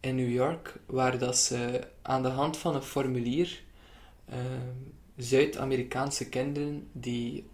In 0.01 0.17
New 0.17 0.33
York. 0.33 0.81
Waar 0.87 1.19
dat 1.19 1.37
ze 1.37 1.87
aan 2.03 2.23
de 2.23 2.29
hand 2.29 2.57
van 2.57 2.75
een 2.75 2.83
formulier 2.83 3.63
ehm, 4.29 4.77
Zuid-Amerikaanse 5.17 6.29
kinderen 6.29 6.89
die 6.93 7.45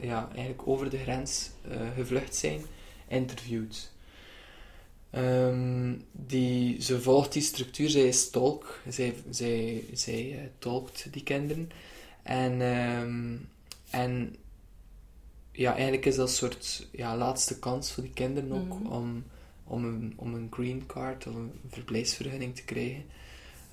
ja, 0.00 0.28
eigenlijk 0.32 0.68
over 0.68 0.90
de 0.90 0.98
grens 0.98 1.50
eh, 1.68 1.80
gevlucht 1.94 2.34
zijn, 2.34 2.60
interviewt. 3.08 3.92
Ehm, 5.10 5.94
die, 6.12 6.82
ze 6.82 7.00
volgt 7.00 7.32
die 7.32 7.42
structuur, 7.42 7.88
zij 7.88 8.02
is 8.02 8.30
tolk, 8.30 8.80
zij, 8.88 9.14
zij, 9.30 9.84
zij 9.92 10.32
eh, 10.32 10.38
tolkt 10.58 11.12
die 11.12 11.22
kinderen. 11.22 11.70
En, 12.22 12.60
ehm, 12.60 13.36
en 13.90 14.36
ja, 15.52 15.72
eigenlijk 15.72 16.06
is 16.06 16.16
dat 16.16 16.28
een 16.28 16.34
soort 16.34 16.88
ja, 16.92 17.16
laatste 17.16 17.58
kans 17.58 17.92
voor 17.92 18.02
die 18.02 18.12
kinderen 18.12 18.52
ook 18.52 18.80
Mhm. 18.80 18.92
om, 18.92 19.24
om, 19.64 19.84
een, 19.84 20.12
om 20.16 20.34
een 20.34 20.48
green 20.50 20.86
card 20.86 21.26
of 21.26 21.34
een 21.34 21.52
verblijfsvergunning 21.70 22.56
te 22.56 22.64
krijgen. 22.64 23.04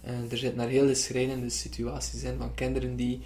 Eh, 0.01 0.31
er 0.31 0.37
zitten 0.37 0.57
daar 0.57 0.67
hele 0.67 0.95
schrijnende 0.95 1.49
situaties 1.49 2.23
in 2.23 2.37
van 2.37 2.53
kinderen 2.53 2.95
die 2.95 3.21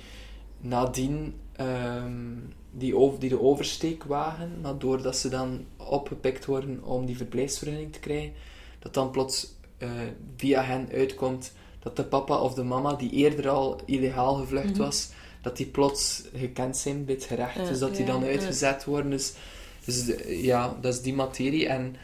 nadien 0.60 1.34
ehm, 1.52 2.36
die, 2.72 2.96
over, 2.98 3.20
die 3.20 3.30
de 3.30 3.42
oversteek 3.42 4.04
wagen, 4.04 4.52
maar 4.62 4.78
doordat 4.78 5.18
ze 5.18 5.30
dan 5.30 5.66
opgepikt 5.78 6.46
worden 6.46 6.84
om 6.84 7.06
die 7.06 7.18
verblijfsvergunning 7.18 7.94
te 7.94 8.00
krijgen, 8.00 8.34
dat 8.80 8.94
dan 8.94 9.12
plots 9.12 9.48
eh, 9.78 9.90
via 10.38 10.64
hen 10.64 10.90
uitkomt 10.94 11.54
dat 11.80 11.96
de 11.96 12.04
papa 12.04 12.42
of 12.42 12.54
de 12.54 12.64
mama, 12.64 12.94
die 12.94 13.12
eerder 13.12 13.50
al 13.50 13.80
illegaal 13.86 14.34
gevlucht 14.36 14.70
Mhm. 14.70 14.78
was, 14.78 15.10
dat 15.42 15.58
die 15.58 15.66
plots 15.66 16.24
gekend 16.36 16.78
zijn 16.78 17.06
bij 17.06 17.16
het 17.16 17.24
gerecht. 17.24 17.68
Dus 17.68 17.80
dat 17.80 17.96
die 17.96 18.06
dan 18.06 18.24
uitgezet 18.24 18.84
worden. 18.86 19.12
Dus, 19.12 19.34
dus 19.86 20.06
de- 20.06 20.40
ja, 20.44 20.78
dat 20.82 20.94
is 20.94 21.02
die 21.02 21.14
materie. 21.14 21.68
En 21.68 21.96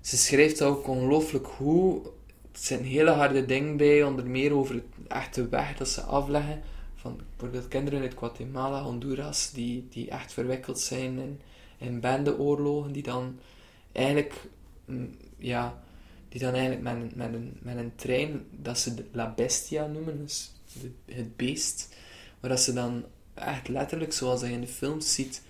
ze 0.00 0.16
schrijft 0.16 0.58
dat 0.58 0.68
ook 0.68 0.88
ongelooflijk 0.88 1.46
goed. 1.46 2.06
Er 2.52 2.58
zijn 2.58 2.84
hele 2.84 3.10
harde 3.10 3.46
dingen 3.46 3.76
bij, 3.76 4.02
onder 4.02 4.26
meer 4.26 4.52
over 4.54 4.74
het 4.74 4.84
echte 5.08 5.48
weg 5.48 5.76
dat 5.76 5.88
ze 5.88 6.00
afleggen. 6.00 6.62
Van 7.02 7.20
bijvoorbeeld 7.28 7.68
kinderen 7.68 8.00
uit 8.00 8.14
Guatemala, 8.16 8.82
Honduras, 8.82 9.50
die, 9.50 9.86
die 9.90 10.10
echt 10.10 10.32
verwikkeld 10.32 10.78
zijn 10.78 11.18
in, 11.18 11.40
in 11.78 12.00
bendeoorlogen, 12.00 12.92
die 12.92 13.02
dan 13.02 13.38
eigenlijk, 13.92 14.48
mm, 14.84 15.16
ja, 15.38 15.82
die 16.28 16.40
dan 16.40 16.52
eigenlijk 16.52 16.82
met 16.82 16.94
een, 16.94 17.12
met 17.14 17.34
een, 17.34 17.58
met 17.60 17.76
een 17.76 17.94
trein, 17.94 18.46
dat 18.50 18.78
ze 18.78 19.04
La 19.12 19.32
Bestia 19.36 19.86
noemen, 19.86 20.18
dus 20.18 20.52
het 21.04 21.36
beest, 21.36 21.94
maar 22.40 22.50
dat 22.50 22.60
ze 22.60 22.72
dan 22.72 23.04
echt 23.34 23.68
letterlijk, 23.68 24.12
zoals 24.12 24.40
je 24.40 24.50
in 24.50 24.60
de 24.60 24.66
films 24.66 25.14
ziet, 25.14 25.42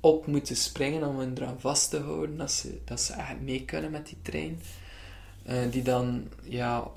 op 0.00 0.26
moeten 0.26 0.56
springen 0.56 1.08
om 1.08 1.18
hen 1.18 1.32
eraan 1.36 1.60
vast 1.60 1.90
te 1.90 1.98
houden, 1.98 2.36
dat 2.36 2.52
ze, 2.52 2.78
dat 2.84 3.00
ze 3.00 3.12
echt 3.12 3.40
mee 3.40 3.64
kunnen 3.64 3.90
met 3.90 4.06
die 4.06 4.18
trein. 4.22 4.60
Eh, 5.42 5.70
die 5.70 5.82
dan 5.82 6.28
ja, 6.42 6.90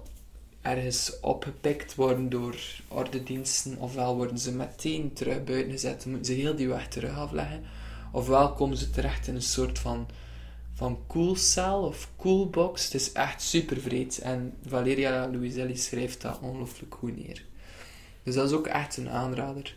ergens 0.61 1.19
opgepikt 1.19 1.95
worden 1.95 2.29
door 2.29 2.55
ordediensten, 2.87 3.77
ofwel 3.77 4.15
worden 4.15 4.37
ze 4.39 4.51
meteen 4.55 5.13
terug 5.13 5.43
buiten 5.43 5.71
gezet, 5.71 6.05
moeten 6.05 6.25
ze 6.25 6.33
heel 6.33 6.55
die 6.55 6.67
weg 6.67 6.87
terug 6.87 7.15
afleggen, 7.17 7.63
ofwel 8.11 8.53
komen 8.53 8.77
ze 8.77 8.89
terecht 8.89 9.27
in 9.27 9.35
een 9.35 9.41
soort 9.41 9.79
van, 9.79 10.07
van 10.73 10.99
koelcel 11.07 11.81
of 11.83 12.09
koelbox. 12.15 12.83
Het 12.83 12.93
is 12.93 13.11
echt 13.11 13.41
super 13.41 13.77
vreed 13.81 14.17
en 14.19 14.53
Valeria 14.67 15.29
Luiselli 15.31 15.77
schrijft 15.77 16.21
dat 16.21 16.39
ongelooflijk 16.41 16.95
goed 16.95 17.15
neer. 17.17 17.43
Dus 18.23 18.35
dat 18.35 18.49
is 18.49 18.55
ook 18.55 18.67
echt 18.67 18.97
een 18.97 19.09
aanrader. 19.09 19.75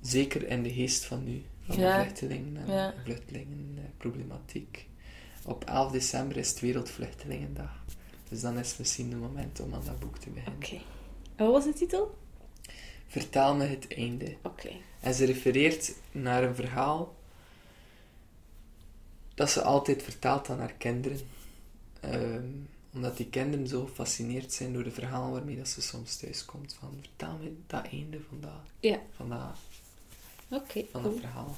Zeker 0.00 0.48
in 0.48 0.62
de 0.62 0.72
geest 0.72 1.04
van 1.04 1.24
nu, 1.24 1.42
van 1.66 1.78
Ja. 1.78 1.96
de 1.96 2.02
vluchtelingen 2.02 2.56
en 2.56 2.72
Ja. 2.72 2.94
vluchtelingenproblematiek. 3.04 4.86
Op 5.44 5.64
11 5.64 5.92
december 5.92 6.36
is 6.36 6.48
het 6.48 6.60
Wereldvluchtelingendag. 6.60 7.82
Dus 8.28 8.40
dan 8.40 8.58
is 8.58 8.76
misschien 8.76 9.10
het 9.10 9.20
moment 9.20 9.60
om 9.60 9.74
aan 9.74 9.82
dat 9.84 9.98
boek 9.98 10.18
te 10.18 10.30
beginnen. 10.30 10.62
Oké. 10.62 10.74
En 11.36 11.44
wat 11.44 11.52
was 11.52 11.64
de 11.64 11.72
titel? 11.72 12.18
Vertel 13.06 13.54
me 13.54 13.64
het 13.64 13.94
einde. 13.96 14.36
Oké. 14.42 14.70
En 15.00 15.14
ze 15.14 15.24
refereert 15.24 15.94
naar 16.12 16.42
een 16.42 16.54
verhaal 16.54 17.14
dat 19.34 19.50
ze 19.50 19.62
altijd 19.62 20.02
vertelt 20.02 20.48
aan 20.50 20.58
haar 20.58 20.72
kinderen. 20.72 21.20
Ehm, 22.00 22.46
omdat 22.92 23.16
die 23.16 23.26
kinderen 23.28 23.66
zo 23.68 23.84
gefascineerd 23.86 24.52
zijn 24.52 24.72
door 24.72 24.84
de 24.84 24.90
verhalen 24.90 25.32
waarmee 25.32 25.56
dat 25.56 25.68
ze 25.68 25.82
soms 25.82 26.16
thuiskomt. 26.16 26.74
Van, 26.80 26.96
vertel 27.00 27.38
me 27.42 27.52
dat 27.66 27.84
einde 27.90 28.18
van 28.28 28.40
dat, 28.40 28.60
Ja. 28.80 28.98
van 29.16 29.28
dat, 29.28 29.56
Oké, 30.60 30.84
van 30.90 31.02
dat 31.02 31.10
cool. 31.10 31.20
verhaal. 31.22 31.56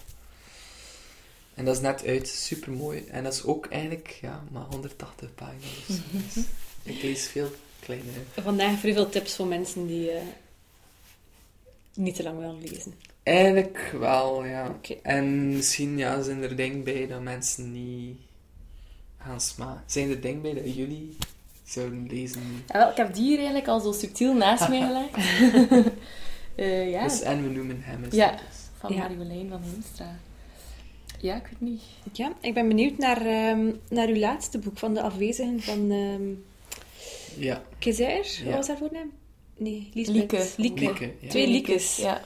En 1.57 1.65
dat 1.65 1.75
is 1.77 1.81
net 1.83 2.05
uit, 2.07 2.29
super 2.29 2.73
mooi. 2.73 3.05
En 3.11 3.25
dat 3.25 3.33
is 3.33 3.45
ook 3.45 3.67
eigenlijk 3.67 4.19
ja, 4.21 4.43
maar 4.51 4.63
180 4.71 5.35
pagina's. 5.35 5.89
of 5.89 5.95
zo. 5.95 6.03
Dus 6.83 6.95
ik 6.97 7.03
lees 7.03 7.27
veel 7.29 7.51
kleine. 7.81 8.11
Vandaag 8.43 8.79
vrij 8.79 8.93
veel 8.93 9.09
tips 9.09 9.37
voor 9.37 9.47
mensen 9.47 9.87
die 9.87 10.11
eh, 10.11 10.23
niet 11.95 12.15
te 12.15 12.23
lang 12.23 12.39
willen 12.39 12.61
lezen. 12.61 12.95
Eigenlijk 13.23 13.95
wel, 13.99 14.45
ja. 14.45 14.69
Oké. 14.69 14.95
En 15.03 15.49
misschien 15.57 15.99
ja, 15.99 16.23
zijn 16.23 16.43
er 16.43 16.57
dingen 16.57 16.85
bij 16.85 17.07
dat 17.07 17.21
mensen 17.23 17.73
niet 17.73 18.17
gaan 19.19 19.41
smaken. 19.41 19.83
Zijn 19.87 20.11
er 20.11 20.21
dingen 20.21 20.43
bij 20.43 20.55
dat 20.55 20.75
jullie 20.75 21.17
zouden 21.65 22.07
lezen? 22.07 22.43
Ja, 22.67 22.79
wel, 22.79 22.91
ik 22.91 22.97
heb 22.97 23.15
die 23.15 23.23
hier 23.25 23.37
eigenlijk 23.37 23.69
al 23.69 23.81
zo 23.81 23.93
subtiel 23.93 24.35
naast 24.35 24.69
mij 24.69 24.87
gelegd. 24.87 25.15
Eh, 26.57 26.91
ja, 26.91 27.03
Dus, 27.03 27.21
en 27.21 27.43
we 27.43 27.49
noemen 27.49 27.83
hem 27.83 28.05
eens. 28.05 28.15
Ja. 28.15 28.31
dus. 28.31 28.41
van 28.79 28.93
Ja. 28.95 28.99
Marjolein 29.09 29.49
van 29.49 29.63
Heemstra. 29.63 30.19
Ja, 31.21 31.37
ik 31.37 31.47
weet 31.47 31.61
niet. 31.61 31.83
Ja, 32.13 32.33
ik 32.41 32.55
ben 32.55 32.69
benieuwd 32.69 32.99
naar, 32.99 33.27
ehm, 33.27 33.73
naar 33.89 34.09
uw 34.09 34.17
laatste 34.17 34.59
boek 34.59 34.79
van 34.79 34.95
de 34.95 35.03
afwezigen 35.03 35.61
van 35.61 35.91
ehm 35.91 36.35
Ja, 37.39 37.63
Kezair. 37.79 38.27
Ja. 38.39 38.45
Wat 38.45 38.55
was 38.55 38.69
haar 38.69 38.77
voornaam? 38.77 39.13
Nee, 39.57 39.91
Lisbeth. 39.95 40.15
Lieke. 40.17 40.53
Lieke. 40.57 40.85
Lieke, 40.85 41.13
ja. 41.21 41.29
Twee 41.29 41.49
Liekes. 41.49 41.97
Ja. 41.97 42.21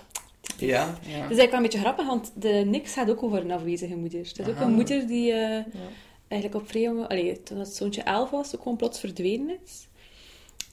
ja, 0.59 0.85
ja. 0.87 1.23
Dat 1.23 1.31
is 1.31 1.39
eigenlijk 1.39 1.51
wel 1.51 1.57
een 1.57 1.63
beetje 1.63 1.79
grappig, 1.79 2.07
want 2.07 2.33
de 2.35 2.49
Nix 2.49 2.93
gaat 2.93 3.11
ook 3.11 3.23
over 3.23 3.41
een 3.41 3.51
afwezige 3.51 3.97
moeder. 3.97 4.19
Het 4.19 4.39
is 4.39 4.47
ook 4.49 4.61
een 4.61 4.73
moeder 4.73 5.07
die 5.07 5.33
eh, 5.33 5.39
ja. 5.73 5.89
eigenlijk 6.29 6.63
op 6.63 6.69
vrij 6.69 6.83
jonge... 6.83 7.09
Allee, 7.09 7.43
toen 7.43 7.59
het 7.59 7.75
zoontje 7.75 8.03
elf 8.03 8.31
was, 8.31 8.55
ook 8.55 8.63
gewoon 8.63 8.77
plots 8.77 9.01
verdwenen 9.01 9.59
is. 9.65 9.89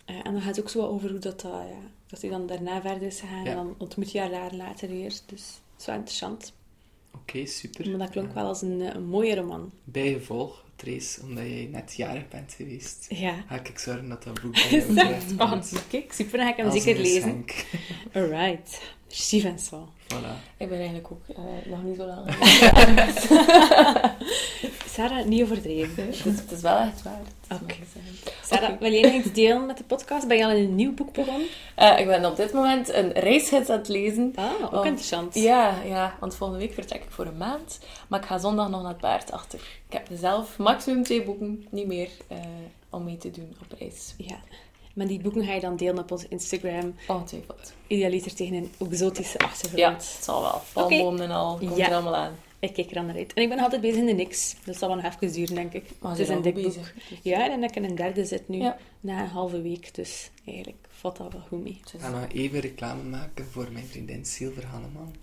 Eh, 0.06 0.16
en 0.16 0.32
dan 0.32 0.42
gaat 0.42 0.56
het 0.56 0.60
ook 0.60 0.70
zo 0.70 0.82
wat 0.82 0.90
over 0.90 1.10
hoe 1.10 1.20
dat, 1.20 1.42
dat, 1.42 1.52
ja, 1.52 1.90
dat 2.08 2.22
hij 2.22 2.30
dan 2.30 2.48
daarna 2.48 2.82
verder 2.82 3.08
is 3.08 3.20
gegaan. 3.20 3.44
Ja. 3.44 3.50
En 3.50 3.56
dan 3.56 3.76
ontmoet 3.78 4.12
je 4.12 4.20
haar 4.20 4.30
daar 4.30 4.54
later 4.54 4.90
weer. 4.90 5.10
Dus 5.10 5.24
dat 5.26 5.80
is 5.80 5.86
wel 5.86 5.96
interessant. 5.96 6.54
Oké, 7.16 7.46
super. 7.46 7.90
Maar 7.90 8.00
dat 8.00 8.10
klonk 8.10 8.28
Ja. 8.28 8.34
wel 8.34 8.46
als 8.46 8.62
een, 8.62 8.82
eh, 8.82 8.94
een 8.94 9.06
mooie 9.08 9.36
roman. 9.36 9.72
Bijgevolg, 9.84 10.66
Trace, 10.76 11.22
omdat 11.24 11.44
jij 11.44 11.68
net 11.72 11.94
jarig 11.96 12.28
bent 12.28 12.54
geweest, 12.54 13.06
Ja. 13.10 13.34
ga 13.48 13.56
ik 13.64 13.80
zorgen 13.80 14.10
dat 14.10 14.24
dat 14.24 14.42
boek 14.42 14.56
Is 14.56 14.70
bij 14.70 14.78
jou 14.80 14.96
dat? 14.96 14.96
terechtkomt. 15.28 15.72
Oh, 15.76 15.80
kijk, 15.90 16.14
super. 16.14 16.38
Dan 16.38 16.46
ga 16.46 16.52
ik 16.52 16.58
hem 16.58 16.66
Als 16.66 16.84
zeker 16.84 17.02
lezen. 17.02 17.46
Alright. 18.14 18.82
Merci 19.08 19.42
Vincent. 19.42 19.90
Voilà. 20.14 20.58
Ik 20.58 20.70
ben 20.70 20.78
eigenlijk 20.78 21.12
ook 21.12 21.22
eh, 21.28 21.44
nog 21.72 21.84
niet 21.84 21.96
zo 21.96 22.06
lang. 22.06 22.26
Sarah, 24.98 25.26
niet 25.26 25.42
overdreven. 25.44 26.06
het, 26.08 26.16
is, 26.26 26.40
het 26.40 26.52
is 26.52 26.62
wel 26.62 26.78
echt 26.78 27.02
waar. 27.04 27.20
Oké. 27.62 27.76
Sarah, 28.46 28.70
Oké. 28.70 28.78
wil 28.80 28.92
jij 28.92 29.02
nog 29.02 29.14
iets 29.26 29.34
delen 29.34 29.66
met 29.66 29.78
de 29.78 29.84
podcast? 29.84 30.28
Ben 30.28 30.38
je 30.38 30.46
al 30.46 30.52
in 30.52 30.64
een 30.64 30.76
nieuw 30.76 30.94
boek 30.94 31.14
begonnen? 31.14 31.48
Eh, 31.76 32.00
ik 32.00 32.06
ben 32.06 32.26
op 32.26 32.36
dit 32.36 32.54
moment 32.54 32.94
een 32.94 33.12
reisgids 33.12 33.70
aan 33.70 33.78
het 33.78 33.88
lezen. 33.88 34.34
Ah, 34.36 34.46
ook 34.64 34.74
Oh. 34.74 34.86
interessant. 34.86 35.34
Ja, 35.36 35.74
ja, 35.86 36.16
want 36.20 36.36
volgende 36.36 36.62
week 36.66 36.74
vertrek 36.74 37.04
ik 37.04 37.12
voor 37.12 37.26
een 37.26 37.38
maand. 37.38 37.80
Maar 38.08 38.20
ik 38.20 38.26
ga 38.26 38.38
zondag 38.38 38.70
nog 38.70 38.82
naar 38.82 38.92
het 38.92 39.02
paard 39.02 39.32
achter. 39.32 39.60
Ik 39.88 39.94
heb 39.94 40.08
zelf 40.14 40.58
maximum 40.58 41.04
twee 41.04 41.24
boeken, 41.24 41.68
niet 41.70 41.88
meer, 41.88 42.10
eh, 42.28 42.38
om 42.90 43.04
mee 43.04 43.18
te 43.18 43.32
doen 43.32 43.56
op 43.62 43.78
reis. 43.80 44.14
Ja. 44.18 44.36
Maar 44.94 45.08
die 45.08 45.20
boeken 45.22 45.46
ga 45.46 45.54
je 45.54 45.60
dan 45.60 45.76
delen 45.76 46.00
op 46.00 46.12
onze 46.12 46.26
Instagram. 46.30 46.96
Ongetwijfeld. 47.08 47.74
Idealiter 47.88 48.34
tegen 48.36 48.56
een 48.56 48.72
exotische 48.90 49.38
Ja, 49.40 49.46
achtergrond. 49.46 49.96
het 50.16 50.24
zal 50.24 50.42
wel. 50.42 50.62
Palmbomen 50.74 51.22
en 51.22 51.32
al, 51.32 51.58
komt 51.58 51.78
Ja. 51.78 51.88
er 51.88 51.94
allemaal 51.94 52.16
aan. 52.16 52.36
Ik 52.60 52.74
kijk 52.74 52.88
er 52.88 52.94
dan 52.94 53.06
naar 53.06 53.16
uit. 53.16 53.34
En 53.34 53.44
ik 53.44 53.50
ben 53.50 53.60
altijd 53.60 53.82
bezig 53.82 53.98
in 53.98 54.06
de 54.06 54.14
niks. 54.14 54.56
Dat 54.66 54.76
zal 54.78 54.88
wel 54.88 54.98
nog 55.02 55.14
even 55.22 55.32
duren, 55.34 55.56
denk 55.56 55.74
ik. 55.74 55.84
Maar 56.00 56.12
het 56.12 56.20
is 56.20 56.30
een 56.30 56.42
dik 56.42 56.54
boek. 56.54 56.64
bezig. 56.64 56.94
Ja, 57.22 57.50
en 57.52 57.64
ik 57.64 57.76
in 57.76 57.84
een 57.84 57.96
derde 57.96 58.26
zit 58.26 58.48
nu. 58.48 58.58
Ja. 58.58 58.78
Na 59.00 59.22
een 59.22 59.28
halve 59.30 59.62
week. 59.62 59.94
Dus 59.96 60.30
eigenlijk 60.46 60.88
valt 60.90 61.18
dat 61.18 61.34
wel 61.34 61.42
goed 61.48 61.64
mee. 61.64 61.80
Dus- 61.84 61.94
Ik 61.94 62.00
ga 62.00 62.10
nog 62.10 62.26
even 62.32 62.60
reclame 62.60 63.04
maken 63.04 63.46
voor 63.46 63.68
mijn 63.72 63.86
vriendin 63.86 64.26
Silver 64.26 64.66
Hanneman, 64.66 65.16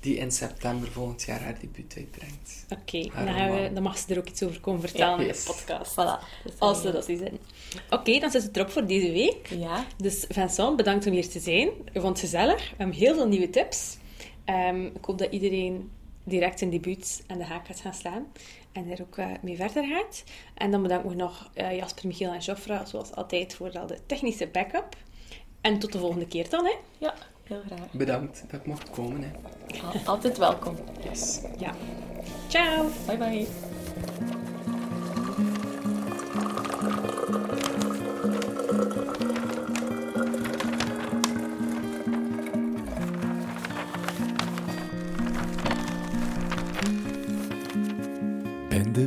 die 0.00 0.16
in 0.16 0.30
september 0.30 0.88
volgend 0.92 1.22
jaar 1.22 1.40
haar 1.40 1.58
debuut 1.60 1.94
uitbrengt. 1.96 2.66
Oké, 2.68 3.08
dan, 3.74 3.82
mag 3.82 3.98
ze 3.98 4.12
er 4.14 4.18
ook 4.18 4.28
iets 4.28 4.42
over 4.42 4.60
komen 4.60 4.80
vertellen 4.80 5.20
in 5.20 5.26
Yes. 5.26 5.44
de 5.44 5.52
podcast. 5.52 5.92
Voilà. 5.92 6.44
Dus, 6.44 6.52
Als 6.58 6.80
ze 6.82 6.92
dat 6.92 7.04
zien. 7.04 7.38
Oké, 7.90 8.18
dan 8.18 8.30
zit 8.30 8.42
het 8.42 8.56
erop 8.56 8.70
voor 8.70 8.86
deze 8.86 9.12
week. 9.12 9.46
Ja. 9.46 9.86
Dus 9.96 10.24
Vincent, 10.28 10.76
bedankt 10.76 11.06
om 11.06 11.12
hier 11.12 11.28
te 11.28 11.40
zijn. 11.40 11.68
Ik 11.68 12.00
vond 12.00 12.06
het 12.08 12.20
gezellig. 12.20 12.70
We 12.70 12.74
hebben 12.76 12.96
heel 12.96 13.14
veel 13.14 13.28
nieuwe 13.28 13.50
tips. 13.50 13.96
Ehm, 14.44 14.84
ik 14.86 15.04
hoop 15.04 15.18
dat 15.18 15.32
iedereen 15.32 15.90
direct 16.24 16.58
zijn 16.58 16.70
debuut 16.70 17.24
aan 17.26 17.38
de 17.38 17.44
haak 17.44 17.66
gaat 17.66 17.80
gaan 17.80 17.94
slaan. 17.94 18.26
En 18.72 18.90
er 18.90 19.00
ook 19.02 19.16
eh, 19.18 19.26
mee 19.42 19.56
verder 19.56 19.84
gaat. 19.86 20.24
En 20.54 20.70
dan 20.70 20.82
bedank 20.82 21.04
ik 21.04 21.14
nog 21.14 21.50
eh, 21.54 21.76
Jasper, 21.76 22.06
Michiel 22.06 22.32
en 22.32 22.38
Joffra, 22.40 22.84
zoals 22.84 23.12
altijd, 23.14 23.54
voor 23.54 23.78
al 23.78 23.86
de 23.86 23.98
technische 24.06 24.46
backup. 24.46 24.96
En 25.60 25.78
tot 25.78 25.92
de 25.92 25.98
volgende 25.98 26.26
keer 26.26 26.48
dan, 26.50 26.64
hè. 26.64 26.72
ja, 26.98 27.14
heel 27.44 27.62
graag. 27.66 27.90
Bedankt 27.92 28.44
dat 28.50 28.60
ik 28.60 28.66
mocht 28.66 28.90
komen. 28.90 29.22
Hè. 29.22 29.30
Al- 29.82 30.00
Altijd 30.04 30.38
welkom. 30.38 30.76
Yes. 31.04 31.40
Ja. 31.58 31.74
Ciao! 32.48 32.88
Bye 33.06 33.16
bye. 33.16 33.46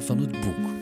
Van 0.02 0.20
het 0.20 0.32
boek. 0.32 0.75